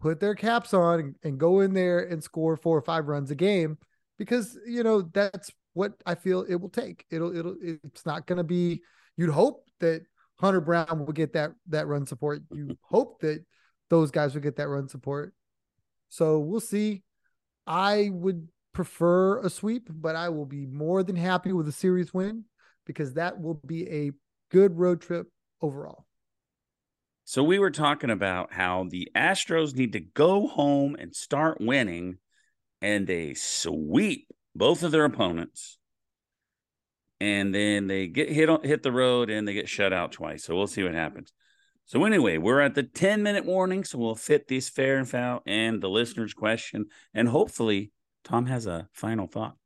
put 0.00 0.20
their 0.20 0.34
caps 0.34 0.74
on, 0.74 1.00
and, 1.00 1.14
and 1.24 1.38
go 1.38 1.60
in 1.60 1.74
there 1.74 2.00
and 2.00 2.22
score 2.22 2.56
four 2.56 2.76
or 2.76 2.82
five 2.82 3.06
runs 3.06 3.30
a 3.30 3.34
game 3.34 3.78
because 4.18 4.58
you 4.66 4.82
know 4.82 5.02
that's 5.02 5.50
what 5.74 5.92
I 6.04 6.14
feel 6.16 6.44
it 6.48 6.56
will 6.56 6.68
take. 6.68 7.04
It'll 7.10 7.36
it'll 7.36 7.56
it's 7.62 8.04
not 8.04 8.26
going 8.26 8.38
to 8.38 8.44
be. 8.44 8.82
You'd 9.16 9.30
hope 9.30 9.64
that 9.80 10.02
Hunter 10.40 10.60
Brown 10.60 11.04
will 11.04 11.12
get 11.12 11.32
that 11.32 11.52
that 11.68 11.86
run 11.86 12.06
support. 12.06 12.42
You 12.52 12.78
hope 12.82 13.20
that 13.20 13.44
those 13.90 14.10
guys 14.10 14.34
will 14.34 14.42
get 14.42 14.56
that 14.56 14.68
run 14.68 14.88
support. 14.88 15.34
So 16.08 16.38
we'll 16.38 16.60
see. 16.60 17.02
I 17.66 18.10
would 18.12 18.48
prefer 18.72 19.40
a 19.40 19.50
sweep, 19.50 19.88
but 19.90 20.16
I 20.16 20.28
will 20.28 20.46
be 20.46 20.66
more 20.66 21.02
than 21.02 21.16
happy 21.16 21.52
with 21.52 21.68
a 21.68 21.72
series 21.72 22.14
win 22.14 22.44
because 22.86 23.14
that 23.14 23.40
will 23.40 23.60
be 23.66 23.88
a 23.88 24.12
good 24.50 24.78
road 24.78 25.00
trip 25.00 25.26
overall. 25.60 26.06
So 27.24 27.44
we 27.44 27.58
were 27.58 27.70
talking 27.70 28.08
about 28.08 28.54
how 28.54 28.86
the 28.88 29.10
Astros 29.14 29.74
need 29.74 29.92
to 29.92 30.00
go 30.00 30.46
home 30.46 30.96
and 30.98 31.14
start 31.14 31.58
winning, 31.60 32.16
and 32.80 33.06
they 33.06 33.34
sweep 33.34 34.28
both 34.54 34.82
of 34.82 34.92
their 34.92 35.04
opponents, 35.04 35.76
and 37.20 37.54
then 37.54 37.86
they 37.86 38.06
get 38.06 38.30
hit 38.30 38.48
on, 38.48 38.62
hit 38.62 38.82
the 38.82 38.92
road 38.92 39.30
and 39.30 39.46
they 39.46 39.54
get 39.54 39.68
shut 39.68 39.92
out 39.92 40.12
twice. 40.12 40.44
So 40.44 40.56
we'll 40.56 40.66
see 40.66 40.82
what 40.82 40.92
mm-hmm. 40.92 40.98
happens. 40.98 41.32
So 41.86 42.04
anyway, 42.04 42.36
we're 42.36 42.60
at 42.60 42.74
the 42.74 42.82
10 42.82 43.22
minute 43.22 43.46
warning, 43.46 43.82
so 43.82 43.98
we'll 43.98 44.14
fit 44.14 44.46
these 44.46 44.68
fair 44.68 44.98
and 44.98 45.08
foul 45.08 45.42
and 45.46 45.80
the 45.80 45.88
listener's 45.88 46.34
question, 46.34 46.86
and 47.14 47.28
hopefully 47.28 47.92
Tom 48.24 48.46
has 48.46 48.66
a 48.66 48.88
final 48.92 49.26
thought. 49.26 49.56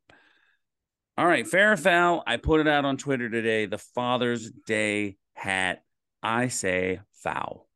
All 1.18 1.26
right, 1.26 1.46
fair 1.46 1.72
and 1.72 1.80
foul. 1.80 2.22
I 2.26 2.36
put 2.36 2.60
it 2.60 2.68
out 2.68 2.84
on 2.84 2.96
Twitter 2.96 3.28
today. 3.28 3.66
The 3.66 3.78
Father's 3.78 4.50
Day 4.66 5.16
hat. 5.34 5.82
I 6.22 6.48
say 6.48 7.00
foul. 7.12 7.68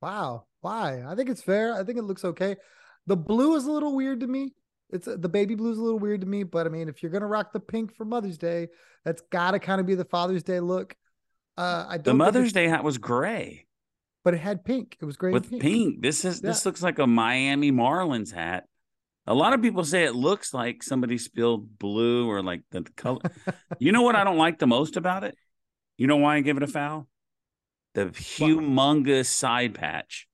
Wow. 0.00 0.46
Why? 0.62 1.04
I 1.06 1.14
think 1.14 1.28
it's 1.28 1.42
fair. 1.42 1.74
I 1.74 1.84
think 1.84 1.98
it 1.98 2.02
looks 2.02 2.24
okay. 2.24 2.56
The 3.06 3.16
blue 3.16 3.54
is 3.56 3.66
a 3.66 3.70
little 3.70 3.94
weird 3.94 4.20
to 4.20 4.26
me. 4.26 4.54
It's 4.90 5.06
the 5.06 5.28
baby 5.28 5.54
blue 5.54 5.72
is 5.72 5.78
a 5.78 5.82
little 5.82 5.98
weird 5.98 6.20
to 6.20 6.26
me, 6.26 6.44
but 6.44 6.66
I 6.66 6.70
mean, 6.70 6.88
if 6.88 7.02
you're 7.02 7.10
gonna 7.10 7.26
rock 7.26 7.52
the 7.52 7.60
pink 7.60 7.94
for 7.94 8.04
Mother's 8.04 8.38
Day, 8.38 8.68
that's 9.04 9.20
got 9.32 9.52
to 9.52 9.58
kind 9.58 9.80
of 9.80 9.86
be 9.86 9.94
the 9.94 10.04
Father's 10.04 10.42
Day 10.42 10.60
look. 10.60 10.96
Uh, 11.56 11.86
I 11.88 11.96
don't. 11.96 12.04
The 12.04 12.14
Mother's 12.14 12.52
Day 12.52 12.68
hat 12.68 12.84
was 12.84 12.98
gray, 12.98 13.66
but 14.24 14.34
it 14.34 14.38
had 14.38 14.64
pink. 14.64 14.96
It 15.00 15.04
was 15.04 15.16
gray 15.16 15.32
with 15.32 15.50
pink. 15.50 15.62
pink. 15.62 16.02
This 16.02 16.24
is 16.24 16.40
Yeah. 16.42 16.50
this 16.50 16.64
looks 16.64 16.82
like 16.82 16.98
a 16.98 17.06
Miami 17.06 17.72
Marlins 17.72 18.32
hat. 18.32 18.64
A 19.26 19.34
lot 19.34 19.54
of 19.54 19.60
people 19.60 19.82
say 19.84 20.04
it 20.04 20.14
looks 20.14 20.54
like 20.54 20.84
somebody 20.84 21.18
spilled 21.18 21.78
blue 21.80 22.30
or 22.30 22.42
like 22.42 22.62
the 22.70 22.82
color. 22.96 23.20
you 23.80 23.90
know 23.90 24.02
what 24.02 24.14
I 24.14 24.22
don't 24.22 24.38
like 24.38 24.60
the 24.60 24.68
most 24.68 24.96
about 24.96 25.24
it? 25.24 25.34
You 25.96 26.06
know 26.06 26.18
why 26.18 26.36
I 26.36 26.40
give 26.42 26.56
it 26.56 26.62
a 26.62 26.68
foul? 26.68 27.08
The 27.94 28.06
humongous 28.06 29.26
side 29.26 29.74
patch. 29.74 30.28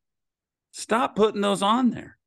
Stop 0.73 1.17
putting 1.17 1.41
those 1.41 1.63
on 1.63 1.91
there. 1.91 2.19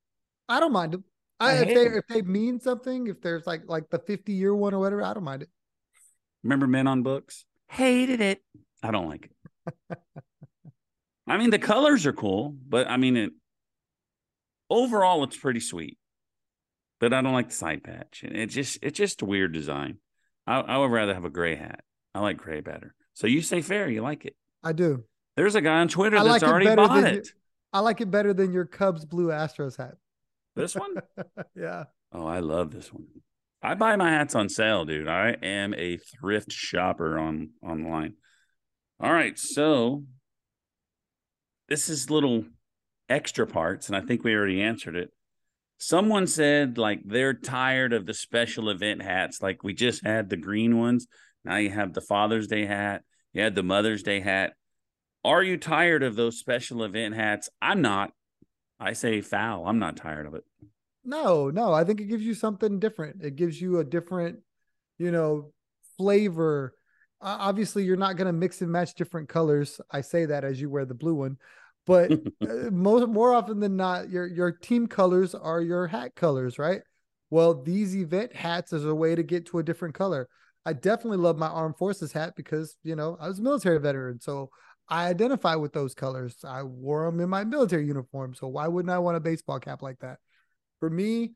I 0.50 0.60
don't 0.60 0.72
mind 0.72 0.94
them. 0.94 1.04
I, 1.40 1.52
I 1.52 1.54
if 1.56 1.68
they 1.68 1.84
them. 1.86 1.94
if 1.98 2.08
they 2.08 2.22
mean 2.22 2.60
something, 2.60 3.08
if 3.08 3.22
there's 3.22 3.46
like 3.46 3.64
like 3.68 3.90
the 3.90 4.00
50 4.00 4.32
year 4.34 4.56
one 4.56 4.74
or 4.74 4.80
whatever, 4.80 5.04
I 5.04 5.14
don't 5.14 5.24
mind 5.24 5.42
it. 5.44 5.50
Remember 6.44 6.68
Men 6.68 6.88
on 6.88 7.04
Books? 7.04 7.46
Hated 7.68 8.22
it. 8.22 8.44
I 8.84 8.92
don't 8.92 9.10
like 9.10 9.30
it. 9.90 9.98
I 11.28 11.38
mean, 11.38 11.50
the 11.50 11.60
colors 11.60 12.06
are 12.06 12.14
cool, 12.14 12.56
but 12.68 12.88
I 12.88 12.98
mean, 12.98 13.18
it 13.18 13.32
overall, 14.70 15.24
it's 15.24 15.38
pretty 15.38 15.60
sweet. 15.60 15.98
But 17.00 17.14
I 17.14 17.22
don't 17.22 17.34
like 17.34 17.50
the 17.50 17.56
side 17.56 17.84
patch. 17.84 18.24
And 18.24 18.36
It 18.38 18.48
just 18.48 18.80
it's 18.82 18.98
just 18.98 19.22
a 19.22 19.26
weird 19.26 19.52
design. 19.52 19.98
I, 20.48 20.60
I 20.60 20.78
would 20.78 20.92
rather 20.92 21.14
have 21.14 21.26
a 21.26 21.30
gray 21.30 21.56
hat. 21.56 21.82
I 22.14 22.20
like 22.20 22.38
gray 22.38 22.62
better. 22.62 22.94
So 23.14 23.28
you 23.28 23.42
say 23.42 23.62
fair, 23.62 23.90
you 23.90 24.02
like 24.02 24.26
it. 24.26 24.36
I 24.64 24.72
do. 24.72 25.04
There's 25.36 25.56
a 25.56 25.62
guy 25.62 25.80
on 25.80 25.88
Twitter 25.90 26.18
I 26.18 26.24
that's 26.24 26.42
like 26.44 26.50
already 26.52 26.74
bought 26.76 27.04
it. 27.04 27.16
you- 27.16 27.32
I 27.74 27.80
like 27.80 28.00
it 28.00 28.10
better 28.10 28.34
than 28.34 28.54
your 28.54 28.64
Cubs 28.66 29.04
blue 29.04 29.28
Astros 29.28 29.76
hat. 29.78 29.96
This 30.56 30.76
one? 30.76 30.96
yeah. 31.56 31.86
Oh, 32.12 32.26
I 32.26 32.40
love 32.40 32.72
this 32.72 32.92
one. 32.94 33.06
I 33.62 33.74
buy 33.74 33.96
my 33.96 34.10
hats 34.10 34.36
on 34.36 34.48
sale, 34.48 34.86
dude. 34.86 35.08
I 35.08 35.36
am 35.42 35.74
a 35.74 35.98
thrift 35.98 36.52
shopper 36.52 37.18
on 37.18 37.50
online. 37.62 38.14
All 39.00 39.12
right, 39.12 39.38
so 39.38 40.04
this 41.68 41.90
is 41.90 42.10
little 42.10 42.46
extra 43.10 43.48
parts, 43.48 43.88
and 43.88 43.96
I 43.96 44.02
think 44.02 44.24
we 44.24 44.36
already 44.36 44.62
answered 44.62 44.96
it. 44.96 45.12
Someone 45.78 46.28
said 46.28 46.78
like 46.78 47.02
they're 47.06 47.34
tired 47.34 47.92
of 47.92 48.06
the 48.06 48.14
special 48.14 48.70
event 48.70 49.02
hats. 49.02 49.42
Like 49.42 49.64
we 49.64 49.74
just 49.74 50.06
had 50.06 50.30
the 50.30 50.38
green 50.38 50.78
ones. 50.78 51.08
Now 51.44 51.58
you 51.58 51.70
have 51.70 51.94
the 51.94 52.02
Father's 52.02 52.48
Day 52.48 52.66
hat. 52.66 53.04
You 53.34 53.42
had 53.42 53.56
the 53.56 53.64
Mother's 53.64 54.04
Day 54.04 54.22
hat. 54.22 54.54
Are 55.26 55.44
you 55.44 55.58
tired 55.58 56.04
of 56.04 56.16
those 56.16 56.40
special 56.40 56.84
event 56.84 57.16
hats? 57.16 57.50
I'm 57.62 57.82
not. 57.82 58.12
I 58.80 58.94
say 58.94 59.22
foul. 59.22 59.68
I'm 59.68 59.80
not 59.80 59.98
tired 59.98 60.26
of 60.26 60.34
it. 60.34 60.44
No, 61.04 61.50
no, 61.50 61.72
I 61.72 61.84
think 61.84 62.02
it 62.02 62.06
gives 62.06 62.24
you 62.24 62.34
something 62.34 62.80
different. 62.80 63.24
It 63.24 63.36
gives 63.36 63.62
you 63.62 63.80
a 63.80 63.84
different, 63.84 64.40
you 64.98 65.12
know, 65.12 65.54
flavor. 65.98 66.76
Uh, 67.22 67.38
obviously, 67.40 67.84
you're 67.84 67.96
not 67.96 68.18
going 68.18 68.28
to 68.28 68.34
mix 68.34 68.62
and 68.62 68.72
match 68.72 68.96
different 68.96 69.30
colors. 69.30 69.80
I 69.92 70.02
say 70.02 70.26
that 70.26 70.44
as 70.44 70.60
you 70.60 70.70
wear 70.70 70.86
the 70.86 70.96
blue 70.96 71.16
one, 71.16 71.38
but 71.86 72.12
uh, 72.42 72.72
most 72.72 73.08
more 73.08 73.34
often 73.34 73.60
than 73.60 73.76
not, 73.78 74.10
your 74.10 74.26
your 74.26 74.52
team 74.52 74.88
colors 74.88 75.36
are 75.36 75.62
your 75.62 75.88
hat 75.88 76.16
colors, 76.16 76.58
right? 76.58 76.82
Well, 77.30 77.62
these 77.62 77.96
event 77.96 78.36
hats 78.36 78.74
is 78.74 78.86
a 78.86 78.96
way 78.96 79.16
to 79.16 79.24
get 79.24 79.46
to 79.48 79.60
a 79.60 79.64
different 79.64 79.96
color. 79.96 80.28
I 80.66 80.74
definitely 80.74 81.18
love 81.18 81.38
my 81.38 81.48
armed 81.48 81.78
forces 81.78 82.12
hat 82.12 82.34
because 82.36 82.78
you 82.84 82.96
know 82.96 83.16
I 83.20 83.28
was 83.28 83.40
a 83.40 83.44
military 83.44 83.80
veteran, 83.80 84.20
so 84.20 84.50
I 84.88 85.08
identify 85.08 85.56
with 85.56 85.74
those 85.74 85.96
colors. 85.96 86.38
I 86.44 86.64
wore 86.64 87.06
them 87.06 87.20
in 87.20 87.30
my 87.30 87.44
military 87.44 87.86
uniform, 87.86 88.36
so 88.36 88.48
why 88.48 88.68
wouldn't 88.68 88.92
I 88.92 89.00
want 89.00 89.18
a 89.18 89.22
baseball 89.22 89.60
cap 89.60 89.82
like 89.82 90.00
that? 90.00 90.20
For 90.80 90.90
me, 90.90 91.34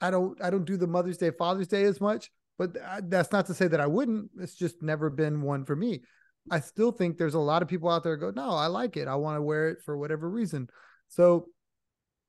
I 0.00 0.10
don't 0.10 0.40
I 0.42 0.50
don't 0.50 0.64
do 0.64 0.76
the 0.76 0.86
Mother's 0.86 1.18
Day, 1.18 1.30
Father's 1.30 1.68
Day 1.68 1.84
as 1.84 2.00
much, 2.00 2.30
but 2.56 2.74
th- 2.74 2.84
that's 3.04 3.32
not 3.32 3.46
to 3.46 3.54
say 3.54 3.68
that 3.68 3.80
I 3.80 3.86
wouldn't. 3.86 4.30
It's 4.38 4.54
just 4.54 4.82
never 4.82 5.10
been 5.10 5.42
one 5.42 5.64
for 5.64 5.76
me. 5.76 6.02
I 6.50 6.60
still 6.60 6.92
think 6.92 7.18
there's 7.18 7.34
a 7.34 7.38
lot 7.38 7.62
of 7.62 7.68
people 7.68 7.90
out 7.90 8.02
there 8.02 8.16
go, 8.16 8.30
no, 8.30 8.50
I 8.50 8.66
like 8.66 8.96
it. 8.96 9.06
I 9.06 9.16
want 9.16 9.36
to 9.36 9.42
wear 9.42 9.68
it 9.68 9.82
for 9.84 9.96
whatever 9.96 10.28
reason. 10.28 10.68
So, 11.08 11.48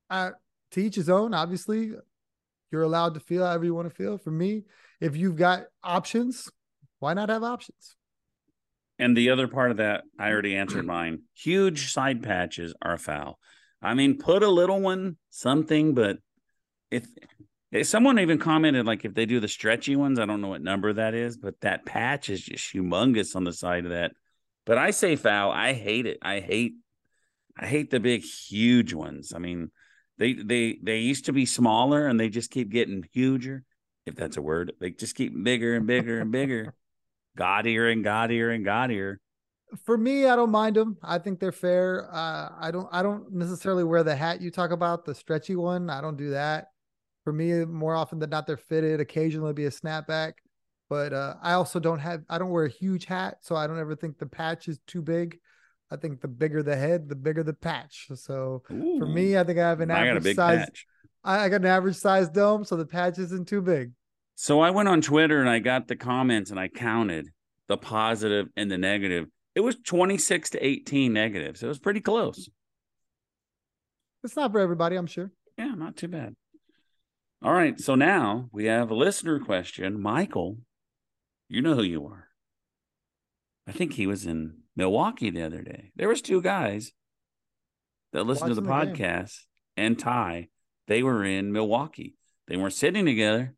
I 0.08 0.32
to 0.72 0.80
each 0.80 0.94
his 0.94 1.08
own. 1.08 1.34
Obviously, 1.34 1.92
you're 2.70 2.82
allowed 2.82 3.14
to 3.14 3.20
feel 3.20 3.44
however 3.44 3.64
you 3.64 3.74
want 3.74 3.88
to 3.88 3.94
feel. 3.94 4.18
For 4.18 4.30
me, 4.30 4.64
if 5.00 5.16
you've 5.16 5.36
got 5.36 5.64
options, 5.82 6.48
why 6.98 7.14
not 7.14 7.28
have 7.28 7.42
options? 7.42 7.96
And 9.00 9.16
the 9.16 9.30
other 9.30 9.48
part 9.48 9.70
of 9.70 9.78
that, 9.78 10.04
I 10.18 10.30
already 10.30 10.54
answered 10.54 10.84
mine. 10.84 11.22
Huge 11.34 11.90
side 11.90 12.22
patches 12.22 12.74
are 12.82 12.98
foul. 12.98 13.38
I 13.80 13.94
mean, 13.94 14.18
put 14.18 14.42
a 14.42 14.48
little 14.48 14.78
one, 14.78 15.16
something, 15.30 15.94
but 15.94 16.18
if, 16.90 17.06
if 17.72 17.86
someone 17.86 18.18
even 18.18 18.38
commented, 18.38 18.84
like 18.84 19.06
if 19.06 19.14
they 19.14 19.24
do 19.24 19.40
the 19.40 19.48
stretchy 19.48 19.96
ones, 19.96 20.18
I 20.18 20.26
don't 20.26 20.42
know 20.42 20.48
what 20.48 20.60
number 20.60 20.92
that 20.92 21.14
is, 21.14 21.38
but 21.38 21.58
that 21.62 21.86
patch 21.86 22.28
is 22.28 22.42
just 22.42 22.74
humongous 22.74 23.34
on 23.34 23.44
the 23.44 23.54
side 23.54 23.86
of 23.86 23.92
that. 23.92 24.12
But 24.66 24.76
I 24.76 24.90
say 24.90 25.16
foul. 25.16 25.50
I 25.50 25.72
hate 25.72 26.04
it. 26.04 26.18
I 26.20 26.40
hate, 26.40 26.74
I 27.58 27.66
hate 27.66 27.90
the 27.90 28.00
big, 28.00 28.22
huge 28.22 28.92
ones. 28.92 29.32
I 29.34 29.38
mean, 29.38 29.70
they 30.18 30.34
they 30.34 30.78
they 30.82 30.98
used 30.98 31.24
to 31.24 31.32
be 31.32 31.46
smaller 31.46 32.06
and 32.06 32.20
they 32.20 32.28
just 32.28 32.50
keep 32.50 32.68
getting 32.68 33.02
huger, 33.10 33.64
if 34.04 34.14
that's 34.14 34.36
a 34.36 34.42
word. 34.42 34.74
They 34.78 34.90
just 34.90 35.14
keep 35.14 35.32
bigger 35.42 35.74
and 35.74 35.86
bigger 35.86 36.20
and 36.20 36.30
bigger, 36.30 36.74
gaudier 37.36 37.88
and 37.88 38.04
gaudier 38.04 38.50
and 38.50 38.64
gaudier. 38.64 39.20
For 39.84 39.96
me, 39.96 40.26
I 40.26 40.34
don't 40.34 40.50
mind 40.50 40.76
them. 40.76 40.98
I 41.02 41.18
think 41.18 41.38
they're 41.38 41.52
fair. 41.52 42.08
Uh, 42.12 42.50
I 42.58 42.70
don't. 42.72 42.88
I 42.90 43.02
don't 43.02 43.32
necessarily 43.32 43.84
wear 43.84 44.02
the 44.02 44.16
hat 44.16 44.40
you 44.40 44.50
talk 44.50 44.72
about, 44.72 45.04
the 45.04 45.14
stretchy 45.14 45.54
one. 45.54 45.90
I 45.90 46.00
don't 46.00 46.16
do 46.16 46.30
that. 46.30 46.68
For 47.24 47.32
me, 47.32 47.64
more 47.64 47.94
often 47.94 48.18
than 48.18 48.30
not, 48.30 48.46
they're 48.46 48.56
fitted. 48.56 48.98
Occasionally, 49.00 49.52
be 49.52 49.66
a 49.66 49.70
snapback. 49.70 50.32
But 50.88 51.12
uh, 51.12 51.34
I 51.40 51.52
also 51.52 51.78
don't 51.78 52.00
have. 52.00 52.22
I 52.28 52.38
don't 52.38 52.50
wear 52.50 52.64
a 52.64 52.70
huge 52.70 53.04
hat, 53.04 53.38
so 53.42 53.54
I 53.54 53.68
don't 53.68 53.78
ever 53.78 53.94
think 53.94 54.18
the 54.18 54.26
patch 54.26 54.66
is 54.66 54.80
too 54.88 55.02
big. 55.02 55.38
I 55.88 55.96
think 55.96 56.20
the 56.20 56.28
bigger 56.28 56.64
the 56.64 56.76
head, 56.76 57.08
the 57.08 57.14
bigger 57.14 57.44
the 57.44 57.52
patch. 57.54 58.08
So 58.14 58.62
for 58.66 59.06
me, 59.06 59.38
I 59.38 59.44
think 59.44 59.58
I 59.58 59.68
have 59.68 59.80
an 59.80 59.90
I 59.92 60.08
average 60.08 60.34
size. 60.34 60.64
patch. 60.64 60.86
I 61.22 61.48
got 61.48 61.60
an 61.60 61.66
average 61.66 61.96
size 61.96 62.28
dome, 62.28 62.64
so 62.64 62.76
the 62.76 62.86
patch 62.86 63.18
isn't 63.18 63.46
too 63.46 63.60
big. 63.60 63.92
So 64.42 64.60
I 64.60 64.70
went 64.70 64.88
on 64.88 65.02
Twitter 65.02 65.38
and 65.38 65.50
I 65.50 65.58
got 65.58 65.86
the 65.86 65.96
comments 65.96 66.50
and 66.50 66.58
I 66.58 66.68
counted 66.68 67.28
the 67.68 67.76
positive 67.76 68.46
and 68.56 68.70
the 68.70 68.78
negative. 68.78 69.26
It 69.54 69.60
was 69.60 69.76
26 69.84 70.48
to 70.50 70.66
18 70.66 71.12
negatives. 71.12 71.62
It 71.62 71.66
was 71.66 71.78
pretty 71.78 72.00
close. 72.00 72.48
It's 74.24 74.36
not 74.36 74.50
for 74.50 74.60
everybody, 74.60 74.96
I'm 74.96 75.06
sure. 75.06 75.30
Yeah, 75.58 75.74
not 75.74 75.94
too 75.94 76.08
bad. 76.08 76.36
All 77.42 77.52
right. 77.52 77.78
So 77.78 77.94
now 77.94 78.48
we 78.50 78.64
have 78.64 78.90
a 78.90 78.94
listener 78.94 79.40
question. 79.40 80.00
Michael, 80.00 80.56
you 81.50 81.60
know 81.60 81.74
who 81.74 81.82
you 81.82 82.06
are. 82.06 82.28
I 83.68 83.72
think 83.72 83.92
he 83.92 84.06
was 84.06 84.24
in 84.24 84.60
Milwaukee 84.74 85.28
the 85.28 85.42
other 85.42 85.60
day. 85.60 85.92
There 85.96 86.08
was 86.08 86.22
two 86.22 86.40
guys 86.40 86.92
that 88.14 88.24
listened 88.24 88.48
to 88.48 88.54
the, 88.54 88.66
Watching 88.66 88.92
the 88.92 88.96
game. 88.96 89.06
podcast 89.06 89.34
and 89.76 89.98
Ty. 89.98 90.48
They 90.86 91.02
were 91.02 91.26
in 91.26 91.52
Milwaukee. 91.52 92.16
They 92.48 92.56
weren't 92.56 92.72
sitting 92.72 93.04
together. 93.04 93.54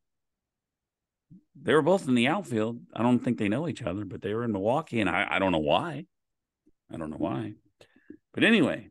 They 1.60 1.74
were 1.74 1.82
both 1.82 2.08
in 2.08 2.14
the 2.14 2.28
outfield. 2.28 2.80
I 2.94 3.02
don't 3.02 3.18
think 3.18 3.38
they 3.38 3.48
know 3.48 3.68
each 3.68 3.82
other, 3.82 4.04
but 4.04 4.22
they 4.22 4.34
were 4.34 4.44
in 4.44 4.52
Milwaukee, 4.52 5.00
and 5.00 5.10
I, 5.10 5.26
I 5.30 5.38
don't 5.38 5.52
know 5.52 5.58
why. 5.58 6.06
I 6.92 6.96
don't 6.96 7.10
know 7.10 7.18
why. 7.18 7.54
But 8.32 8.44
anyway, 8.44 8.88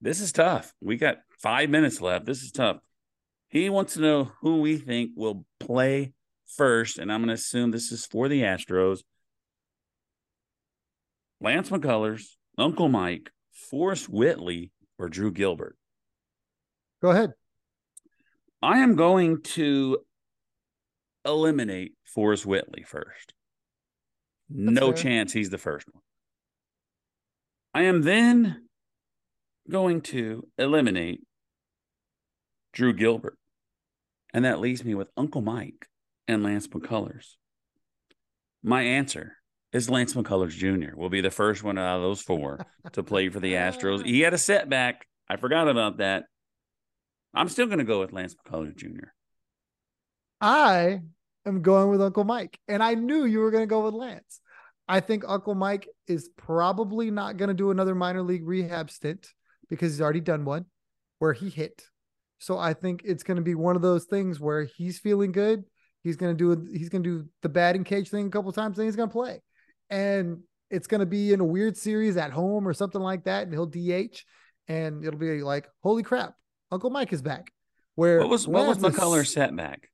this 0.00 0.20
is 0.20 0.32
tough. 0.32 0.72
We 0.80 0.96
got 0.96 1.18
five 1.38 1.68
minutes 1.68 2.00
left. 2.00 2.26
This 2.26 2.42
is 2.42 2.52
tough. 2.52 2.78
He 3.48 3.70
wants 3.70 3.94
to 3.94 4.00
know 4.00 4.32
who 4.40 4.60
we 4.60 4.76
think 4.76 5.12
will 5.16 5.44
play 5.58 6.12
first, 6.46 6.98
and 6.98 7.12
I'm 7.12 7.20
going 7.20 7.28
to 7.28 7.34
assume 7.34 7.70
this 7.70 7.92
is 7.92 8.06
for 8.06 8.28
the 8.28 8.42
Astros. 8.42 9.00
Lance 11.40 11.70
McCullers, 11.70 12.24
Uncle 12.56 12.88
Mike, 12.88 13.30
Forrest 13.70 14.08
Whitley, 14.08 14.72
or 14.98 15.08
Drew 15.08 15.32
Gilbert. 15.32 15.76
Go 17.02 17.10
ahead. 17.10 17.34
I 18.62 18.78
am 18.78 18.96
going 18.96 19.42
to 19.42 19.98
eliminate 21.24 21.95
Forrest 22.06 22.46
Whitley 22.46 22.82
first. 22.82 23.34
no 24.48 24.92
fair. 24.92 25.02
chance 25.02 25.32
he's 25.32 25.50
the 25.50 25.58
first 25.58 25.86
one. 25.92 26.02
I 27.74 27.82
am 27.82 28.02
then 28.02 28.68
going 29.68 30.00
to 30.00 30.46
eliminate 30.56 31.20
Drew 32.72 32.92
Gilbert. 32.92 33.38
And 34.32 34.44
that 34.44 34.60
leaves 34.60 34.84
me 34.84 34.94
with 34.94 35.08
Uncle 35.16 35.40
Mike 35.40 35.86
and 36.28 36.42
Lance 36.42 36.66
McCullers. 36.68 37.34
My 38.62 38.82
answer 38.82 39.36
is 39.72 39.90
Lance 39.90 40.14
McCullers 40.14 40.50
Jr. 40.50 40.96
will 40.96 41.08
be 41.10 41.20
the 41.20 41.30
first 41.30 41.62
one 41.62 41.78
out 41.78 41.96
of 41.96 42.02
those 42.02 42.20
four 42.20 42.64
to 42.92 43.02
play 43.02 43.28
for 43.28 43.40
the 43.40 43.54
Astros. 43.54 44.02
He 44.06 44.20
had 44.20 44.34
a 44.34 44.38
setback. 44.38 45.06
I 45.28 45.36
forgot 45.36 45.68
about 45.68 45.98
that. 45.98 46.24
I'm 47.34 47.48
still 47.48 47.66
going 47.66 47.78
to 47.78 47.84
go 47.84 48.00
with 48.00 48.12
Lance 48.12 48.34
McCullers 48.34 48.76
Jr. 48.76 49.08
I 50.40 51.00
am 51.46 51.62
going 51.62 51.90
with 51.90 52.02
Uncle 52.02 52.24
Mike, 52.24 52.58
and 52.68 52.82
I 52.82 52.94
knew 52.94 53.24
you 53.24 53.40
were 53.40 53.50
going 53.50 53.62
to 53.62 53.68
go 53.68 53.84
with 53.84 53.94
Lance. 53.94 54.40
I 54.88 55.00
think 55.00 55.24
Uncle 55.26 55.54
Mike 55.54 55.88
is 56.06 56.28
probably 56.36 57.10
not 57.10 57.36
going 57.36 57.48
to 57.48 57.54
do 57.54 57.70
another 57.70 57.94
minor 57.94 58.22
league 58.22 58.46
rehab 58.46 58.90
stint 58.90 59.26
because 59.68 59.92
he's 59.92 60.00
already 60.00 60.20
done 60.20 60.44
one 60.44 60.66
where 61.18 61.32
he 61.32 61.48
hit. 61.48 61.82
So 62.38 62.58
I 62.58 62.74
think 62.74 63.02
it's 63.04 63.22
going 63.22 63.36
to 63.36 63.42
be 63.42 63.54
one 63.54 63.76
of 63.76 63.82
those 63.82 64.04
things 64.04 64.38
where 64.38 64.64
he's 64.64 64.98
feeling 64.98 65.32
good. 65.32 65.64
He's 66.04 66.16
going 66.16 66.36
to 66.36 66.54
do 66.54 66.70
he's 66.72 66.88
going 66.88 67.02
to 67.02 67.22
do 67.22 67.28
the 67.42 67.48
batting 67.48 67.82
cage 67.82 68.10
thing 68.10 68.26
a 68.26 68.30
couple 68.30 68.52
times, 68.52 68.76
then 68.76 68.86
he's 68.86 68.94
going 68.94 69.08
to 69.08 69.12
play, 69.12 69.40
and 69.90 70.38
it's 70.70 70.86
going 70.86 71.00
to 71.00 71.06
be 71.06 71.32
in 71.32 71.40
a 71.40 71.44
weird 71.44 71.76
series 71.76 72.16
at 72.16 72.30
home 72.30 72.68
or 72.68 72.72
something 72.72 73.00
like 73.00 73.24
that, 73.24 73.48
and 73.48 73.52
he'll 73.52 73.66
DH, 73.66 74.22
and 74.68 75.04
it'll 75.04 75.18
be 75.18 75.42
like, 75.42 75.66
holy 75.82 76.04
crap, 76.04 76.34
Uncle 76.70 76.90
Mike 76.90 77.12
is 77.12 77.22
back. 77.22 77.52
Where 77.96 78.20
What 78.20 78.28
was 78.28 78.46
what 78.46 78.68
was 78.68 78.80
Lance 78.80 78.96
McCullers' 78.96 79.32
setback? 79.32 79.88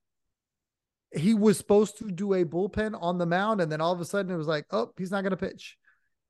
He 1.15 1.35
was 1.35 1.59
supposed 1.59 1.99
to 1.99 2.11
do 2.11 2.35
a 2.35 2.45
bullpen 2.45 2.97
on 3.01 3.19
the 3.19 3.27
mound, 3.27 3.61
and 3.61 3.71
then 3.71 3.81
all 3.81 3.93
of 3.93 4.01
a 4.01 4.05
sudden 4.05 4.33
it 4.33 4.37
was 4.37 4.47
like, 4.47 4.67
oh, 4.71 4.91
he's 4.97 5.11
not 5.11 5.23
going 5.23 5.31
to 5.33 5.37
pitch, 5.37 5.77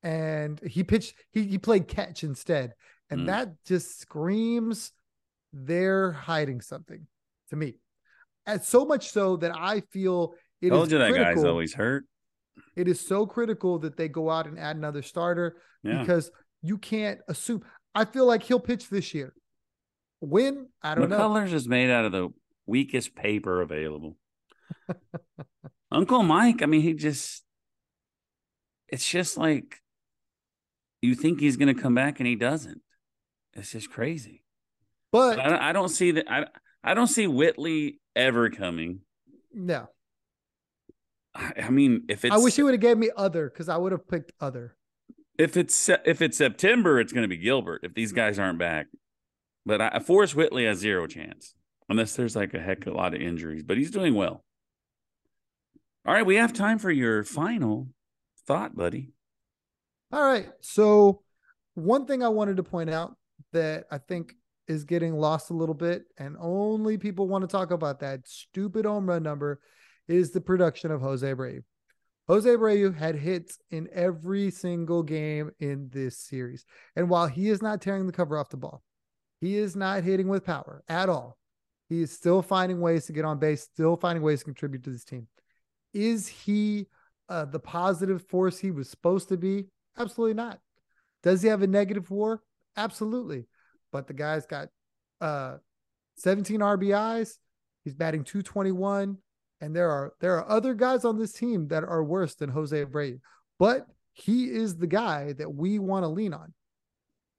and 0.02 0.60
he 0.60 0.82
pitched. 0.84 1.14
He 1.30 1.44
he 1.44 1.58
played 1.58 1.88
catch 1.88 2.24
instead, 2.24 2.74
and 3.10 3.20
Hmm. 3.20 3.26
that 3.26 3.64
just 3.64 4.00
screams 4.00 4.92
they're 5.52 6.12
hiding 6.12 6.60
something 6.60 7.06
to 7.50 7.56
me, 7.56 7.76
and 8.46 8.62
so 8.62 8.84
much 8.84 9.10
so 9.10 9.36
that 9.36 9.52
I 9.54 9.80
feel 9.92 10.34
it 10.60 10.66
is 10.66 10.70
Told 10.72 10.90
you 10.92 10.98
that 10.98 11.12
guy's 11.14 11.44
always 11.44 11.74
hurt. 11.74 12.04
It 12.76 12.88
is 12.88 13.00
so 13.00 13.26
critical 13.26 13.78
that 13.80 13.96
they 13.96 14.08
go 14.08 14.30
out 14.30 14.46
and 14.46 14.58
add 14.58 14.76
another 14.76 15.02
starter 15.02 15.56
Yeah. 15.82 16.00
because 16.00 16.30
you 16.62 16.78
can't 16.78 17.20
assume. 17.28 17.62
I 17.94 18.04
feel 18.04 18.24
like 18.26 18.42
he'll 18.42 18.60
pitch 18.60 18.88
this 18.88 19.12
year. 19.14 19.34
When 20.20 20.68
I 20.82 20.94
don't 20.94 21.08
know. 21.10 21.18
McCullers 21.18 21.52
is 21.52 21.68
made 21.68 21.90
out 21.90 22.04
of 22.04 22.12
the 22.12 22.28
weakest 22.66 23.14
paper 23.14 23.60
available. 23.60 24.16
Uncle 25.90 26.22
Mike, 26.22 26.62
I 26.62 26.66
mean, 26.66 26.80
he 26.82 26.94
just 26.94 27.42
it's 28.88 29.08
just 29.08 29.36
like 29.36 29.80
you 31.00 31.14
think 31.14 31.40
he's 31.40 31.56
gonna 31.56 31.74
come 31.74 31.94
back 31.94 32.20
and 32.20 32.26
he 32.26 32.36
doesn't. 32.36 32.80
It's 33.54 33.72
just 33.72 33.90
crazy. 33.90 34.44
But 35.10 35.36
But 35.36 35.40
I, 35.40 35.70
I 35.70 35.72
don't 35.72 35.88
see 35.88 36.12
that 36.12 36.30
I 36.30 36.46
I 36.82 36.94
don't 36.94 37.08
see 37.08 37.26
Whitley 37.26 38.00
ever 38.16 38.50
coming. 38.50 39.00
no, 39.52 39.88
I, 41.34 41.52
I 41.64 41.70
mean, 41.70 42.04
if 42.08 42.24
it's 42.24 42.34
I 42.34 42.38
wish 42.38 42.56
he 42.56 42.62
would 42.62 42.74
have 42.74 42.80
gave 42.80 42.98
me 42.98 43.10
other 43.16 43.48
because 43.50 43.68
I 43.68 43.76
would 43.76 43.92
have 43.92 44.08
picked 44.08 44.32
other. 44.40 44.76
if 45.38 45.56
it's 45.56 45.88
if 46.06 46.22
it's 46.22 46.38
September, 46.38 46.98
it's 47.00 47.12
going 47.12 47.22
to 47.24 47.28
be 47.28 47.36
Gilbert 47.36 47.80
if 47.84 47.94
these 47.94 48.12
guys 48.12 48.38
aren't 48.38 48.58
back. 48.58 48.86
But 49.64 49.80
I, 49.80 49.98
Forrest 50.00 50.34
Whitley 50.34 50.64
has 50.64 50.78
zero 50.78 51.06
chance 51.06 51.54
unless 51.88 52.16
there's 52.16 52.34
like 52.34 52.52
a 52.54 52.58
heck 52.60 52.86
of 52.86 52.94
a 52.94 52.96
lot 52.96 53.14
of 53.14 53.20
injuries. 53.20 53.62
But 53.62 53.76
he's 53.76 53.90
doing 53.90 54.14
well. 54.14 54.44
All 56.04 56.12
right, 56.12 56.26
we 56.26 56.34
have 56.34 56.52
time 56.52 56.78
for 56.78 56.90
your 56.90 57.22
final 57.22 57.88
thought, 58.46 58.74
buddy. 58.74 59.12
All 60.10 60.24
right. 60.24 60.48
So, 60.60 61.22
one 61.74 62.06
thing 62.06 62.24
I 62.24 62.28
wanted 62.28 62.56
to 62.56 62.64
point 62.64 62.90
out 62.90 63.16
that 63.52 63.84
I 63.88 63.98
think 63.98 64.34
is 64.66 64.82
getting 64.82 65.14
lost 65.14 65.50
a 65.50 65.54
little 65.54 65.76
bit, 65.76 66.04
and 66.18 66.36
only 66.40 66.98
people 66.98 67.28
want 67.28 67.42
to 67.42 67.48
talk 67.48 67.70
about 67.70 68.00
that 68.00 68.26
stupid 68.26 68.84
home 68.84 69.08
run 69.08 69.22
number, 69.22 69.60
is 70.08 70.32
the 70.32 70.40
production 70.40 70.90
of 70.90 71.00
Jose 71.00 71.24
Abreu. 71.24 71.62
Jose 72.26 72.48
Abreu 72.48 72.96
had 72.96 73.14
hits 73.14 73.58
in 73.70 73.88
every 73.92 74.50
single 74.50 75.04
game 75.04 75.52
in 75.60 75.88
this 75.92 76.18
series. 76.18 76.64
And 76.96 77.08
while 77.08 77.28
he 77.28 77.48
is 77.48 77.62
not 77.62 77.80
tearing 77.80 78.06
the 78.06 78.12
cover 78.12 78.36
off 78.36 78.48
the 78.48 78.56
ball, 78.56 78.82
he 79.40 79.56
is 79.56 79.76
not 79.76 80.02
hitting 80.02 80.28
with 80.28 80.44
power 80.44 80.82
at 80.88 81.08
all. 81.08 81.38
He 81.88 82.02
is 82.02 82.12
still 82.12 82.42
finding 82.42 82.80
ways 82.80 83.06
to 83.06 83.12
get 83.12 83.24
on 83.24 83.38
base, 83.38 83.62
still 83.62 83.96
finding 83.96 84.22
ways 84.22 84.40
to 84.40 84.46
contribute 84.46 84.82
to 84.84 84.90
this 84.90 85.04
team. 85.04 85.28
Is 85.92 86.28
he 86.28 86.86
uh, 87.28 87.44
the 87.44 87.58
positive 87.58 88.26
force 88.28 88.58
he 88.58 88.70
was 88.70 88.88
supposed 88.88 89.28
to 89.28 89.36
be? 89.36 89.66
Absolutely 89.98 90.34
not. 90.34 90.58
Does 91.22 91.42
he 91.42 91.48
have 91.48 91.62
a 91.62 91.66
negative 91.66 92.10
WAR? 92.10 92.42
Absolutely. 92.76 93.46
But 93.92 94.06
the 94.06 94.14
guy's 94.14 94.46
got 94.46 94.68
uh, 95.20 95.58
17 96.16 96.60
RBIs. 96.60 97.36
He's 97.84 97.94
batting 97.94 98.24
221. 98.24 99.18
And 99.60 99.76
there 99.76 99.90
are 99.90 100.12
there 100.20 100.36
are 100.38 100.50
other 100.50 100.74
guys 100.74 101.04
on 101.04 101.18
this 101.18 101.32
team 101.32 101.68
that 101.68 101.84
are 101.84 102.02
worse 102.02 102.34
than 102.34 102.50
Jose 102.50 102.84
Abreu. 102.84 103.20
But 103.58 103.86
he 104.12 104.46
is 104.46 104.76
the 104.76 104.86
guy 104.86 105.34
that 105.34 105.54
we 105.54 105.78
want 105.78 106.02
to 106.02 106.08
lean 106.08 106.34
on. 106.34 106.52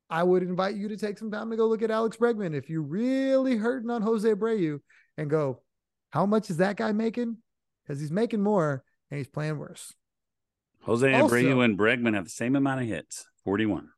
I 0.10 0.24
would 0.24 0.44
invite 0.44 0.76
you 0.76 0.88
to 0.90 0.98
take 0.98 1.18
some 1.18 1.32
time 1.32 1.50
to 1.50 1.58
go 1.58 1.68
look 1.68 1.82
at 1.82 1.92
Alex 1.92 2.18
Bregman 2.18 2.56
if 2.56 2.70
you're 2.70 2.82
really 2.82 3.58
hurting 3.58 3.90
on 3.90 4.02
Jose 4.02 4.30
Abreu 4.30 4.80
and 5.18 5.30
go, 5.30 5.62
how 6.12 6.26
much 6.26 6.50
is 6.50 6.58
that 6.58 6.78
guy 6.78 6.92
making? 6.92 7.38
Because 7.84 8.00
he's 8.00 8.12
making 8.12 8.42
more 8.42 8.84
and 9.12 9.18
he's 9.18 9.28
playing 9.28 9.58
worse. 9.58 9.94
Jose 10.82 11.14
Also- 11.14 11.36
Abreu 11.36 11.64
and 11.64 11.78
Bregman 11.78 12.14
have 12.14 12.26
the 12.26 12.30
same 12.30 12.56
amount 12.56 12.82
of 12.82 12.88
hits, 12.88 13.26
41. 13.44 13.90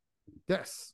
Yes. 0.48 0.92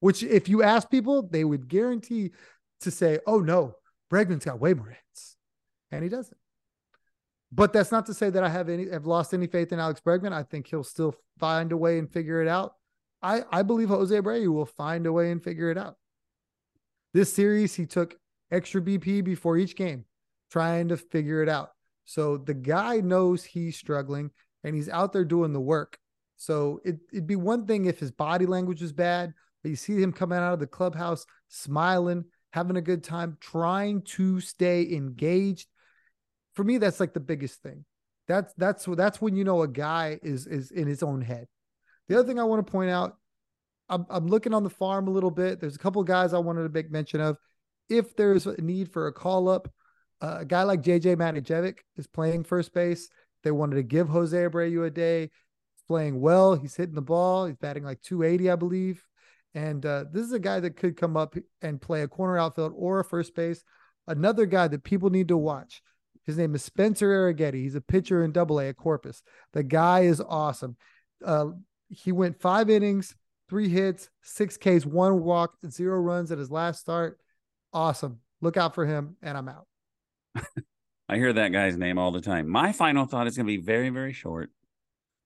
Which, 0.00 0.22
if 0.22 0.48
you 0.48 0.62
ask 0.62 0.90
people, 0.90 1.22
they 1.22 1.44
would 1.44 1.68
guarantee 1.68 2.32
to 2.80 2.90
say, 2.90 3.18
oh, 3.26 3.40
no, 3.40 3.74
Bregman's 4.10 4.44
got 4.44 4.60
way 4.60 4.74
more 4.74 4.88
hits. 4.88 5.36
And 5.90 6.02
he 6.02 6.08
doesn't. 6.08 6.36
But 7.52 7.72
that's 7.72 7.90
not 7.90 8.06
to 8.06 8.14
say 8.14 8.30
that 8.30 8.44
I 8.44 8.48
have 8.48 8.68
any 8.68 8.88
have 8.90 9.06
lost 9.06 9.34
any 9.34 9.48
faith 9.48 9.72
in 9.72 9.80
Alex 9.80 10.00
Bregman. 10.00 10.32
I 10.32 10.44
think 10.44 10.68
he'll 10.68 10.84
still 10.84 11.16
find 11.38 11.72
a 11.72 11.76
way 11.76 11.98
and 11.98 12.10
figure 12.10 12.40
it 12.40 12.46
out. 12.48 12.74
I, 13.22 13.42
I 13.50 13.62
believe 13.62 13.88
Jose 13.88 14.14
Abreu 14.14 14.52
will 14.52 14.66
find 14.66 15.04
a 15.06 15.12
way 15.12 15.30
and 15.32 15.42
figure 15.42 15.70
it 15.70 15.76
out. 15.76 15.96
This 17.12 17.32
series, 17.32 17.74
he 17.74 17.86
took 17.86 18.16
extra 18.52 18.80
BP 18.80 19.24
before 19.24 19.56
each 19.56 19.74
game, 19.74 20.04
trying 20.50 20.88
to 20.88 20.96
figure 20.96 21.42
it 21.42 21.48
out. 21.48 21.70
So 22.10 22.38
the 22.38 22.54
guy 22.54 22.96
knows 22.96 23.44
he's 23.44 23.76
struggling 23.76 24.32
and 24.64 24.74
he's 24.74 24.88
out 24.88 25.12
there 25.12 25.24
doing 25.24 25.52
the 25.52 25.60
work. 25.60 25.96
So 26.38 26.80
it, 26.84 26.96
it'd 27.12 27.28
be 27.28 27.36
one 27.36 27.66
thing 27.66 27.84
if 27.84 28.00
his 28.00 28.10
body 28.10 28.46
language 28.46 28.82
is 28.82 28.92
bad, 28.92 29.32
but 29.62 29.68
you 29.68 29.76
see 29.76 30.02
him 30.02 30.12
coming 30.12 30.36
out 30.36 30.52
of 30.52 30.58
the 30.58 30.66
clubhouse 30.66 31.24
smiling, 31.50 32.24
having 32.52 32.76
a 32.76 32.82
good 32.82 33.04
time, 33.04 33.36
trying 33.38 34.02
to 34.02 34.40
stay 34.40 34.92
engaged. 34.92 35.68
For 36.54 36.64
me, 36.64 36.78
that's 36.78 36.98
like 36.98 37.14
the 37.14 37.20
biggest 37.20 37.62
thing. 37.62 37.84
That's 38.26 38.52
that's 38.54 38.86
that's 38.86 39.22
when 39.22 39.36
you 39.36 39.44
know 39.44 39.62
a 39.62 39.68
guy 39.68 40.18
is 40.20 40.48
is 40.48 40.72
in 40.72 40.88
his 40.88 41.04
own 41.04 41.20
head. 41.20 41.46
The 42.08 42.18
other 42.18 42.26
thing 42.26 42.40
I 42.40 42.44
want 42.44 42.66
to 42.66 42.72
point 42.72 42.90
out, 42.90 43.18
I'm, 43.88 44.04
I'm 44.10 44.26
looking 44.26 44.52
on 44.52 44.64
the 44.64 44.70
farm 44.70 45.06
a 45.06 45.12
little 45.12 45.30
bit. 45.30 45.60
There's 45.60 45.76
a 45.76 45.80
couple 45.80 46.02
of 46.02 46.08
guys 46.08 46.34
I 46.34 46.38
wanted 46.38 46.64
to 46.64 46.70
make 46.70 46.90
mention 46.90 47.20
of. 47.20 47.36
If 47.88 48.16
there's 48.16 48.48
a 48.48 48.60
need 48.60 48.92
for 48.92 49.06
a 49.06 49.12
call 49.12 49.48
up, 49.48 49.72
a 50.20 50.44
guy 50.44 50.62
like 50.62 50.82
JJ 50.82 51.16
Matijevic 51.16 51.78
is 51.96 52.06
playing 52.06 52.44
first 52.44 52.72
base. 52.74 53.08
They 53.42 53.50
wanted 53.50 53.76
to 53.76 53.82
give 53.82 54.08
Jose 54.08 54.36
Abreu 54.36 54.86
a 54.86 54.90
day. 54.90 55.22
He's 55.22 55.82
playing 55.86 56.20
well. 56.20 56.54
He's 56.54 56.76
hitting 56.76 56.94
the 56.94 57.02
ball. 57.02 57.46
He's 57.46 57.56
batting 57.56 57.84
like 57.84 58.02
280, 58.02 58.50
I 58.50 58.56
believe. 58.56 59.04
And 59.54 59.84
uh, 59.84 60.04
this 60.12 60.24
is 60.24 60.32
a 60.32 60.38
guy 60.38 60.60
that 60.60 60.76
could 60.76 60.96
come 60.96 61.16
up 61.16 61.34
and 61.62 61.80
play 61.80 62.02
a 62.02 62.08
corner 62.08 62.38
outfield 62.38 62.72
or 62.76 63.00
a 63.00 63.04
first 63.04 63.34
base. 63.34 63.64
another 64.06 64.46
guy 64.46 64.68
that 64.68 64.84
people 64.84 65.10
need 65.10 65.28
to 65.28 65.36
watch. 65.36 65.82
His 66.26 66.36
name 66.36 66.54
is 66.54 66.62
Spencer 66.62 67.08
Arrighetti. 67.08 67.54
He's 67.62 67.74
a 67.74 67.80
pitcher 67.80 68.24
in 68.24 68.32
Double 68.32 68.60
A 68.60 68.68
at 68.68 68.76
Corpus. 68.76 69.22
The 69.52 69.62
guy 69.62 70.00
is 70.00 70.20
awesome. 70.20 70.76
Uh, 71.24 71.46
he 71.88 72.12
went 72.12 72.40
five 72.40 72.70
innings, 72.70 73.16
three 73.48 73.68
hits, 73.68 74.08
six 74.22 74.56
Ks, 74.56 74.86
one 74.86 75.22
walk, 75.22 75.54
zero 75.68 75.98
runs 75.98 76.30
at 76.30 76.38
his 76.38 76.50
last 76.50 76.80
start. 76.80 77.18
Awesome. 77.72 78.20
Look 78.40 78.56
out 78.56 78.74
for 78.74 78.86
him, 78.86 79.16
and 79.22 79.36
I'm 79.36 79.48
out. 79.48 79.66
I 81.08 81.16
hear 81.16 81.32
that 81.32 81.52
guy's 81.52 81.76
name 81.76 81.98
all 81.98 82.12
the 82.12 82.20
time. 82.20 82.48
My 82.48 82.72
final 82.72 83.04
thought 83.04 83.26
is 83.26 83.36
going 83.36 83.46
to 83.46 83.56
be 83.56 83.62
very, 83.62 83.88
very 83.88 84.12
short. 84.12 84.50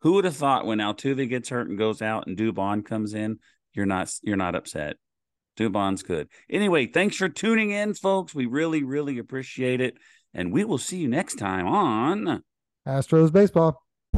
Who 0.00 0.12
would 0.12 0.24
have 0.24 0.36
thought 0.36 0.66
when 0.66 0.78
Altuve 0.78 1.28
gets 1.28 1.48
hurt 1.48 1.68
and 1.68 1.78
goes 1.78 2.02
out 2.02 2.26
and 2.26 2.36
Dubon 2.36 2.84
comes 2.84 3.14
in, 3.14 3.38
you're 3.72 3.86
not 3.86 4.10
you're 4.22 4.36
not 4.36 4.54
upset. 4.54 4.96
Dubon's 5.58 6.02
good. 6.02 6.28
Anyway, 6.50 6.86
thanks 6.86 7.16
for 7.16 7.28
tuning 7.28 7.70
in, 7.70 7.94
folks. 7.94 8.34
We 8.34 8.46
really, 8.46 8.82
really 8.82 9.18
appreciate 9.18 9.80
it. 9.80 9.94
And 10.32 10.52
we 10.52 10.64
will 10.64 10.78
see 10.78 10.98
you 10.98 11.08
next 11.08 11.36
time 11.36 11.66
on 11.66 12.42
Astros 12.86 13.32
Baseball. 13.32 13.83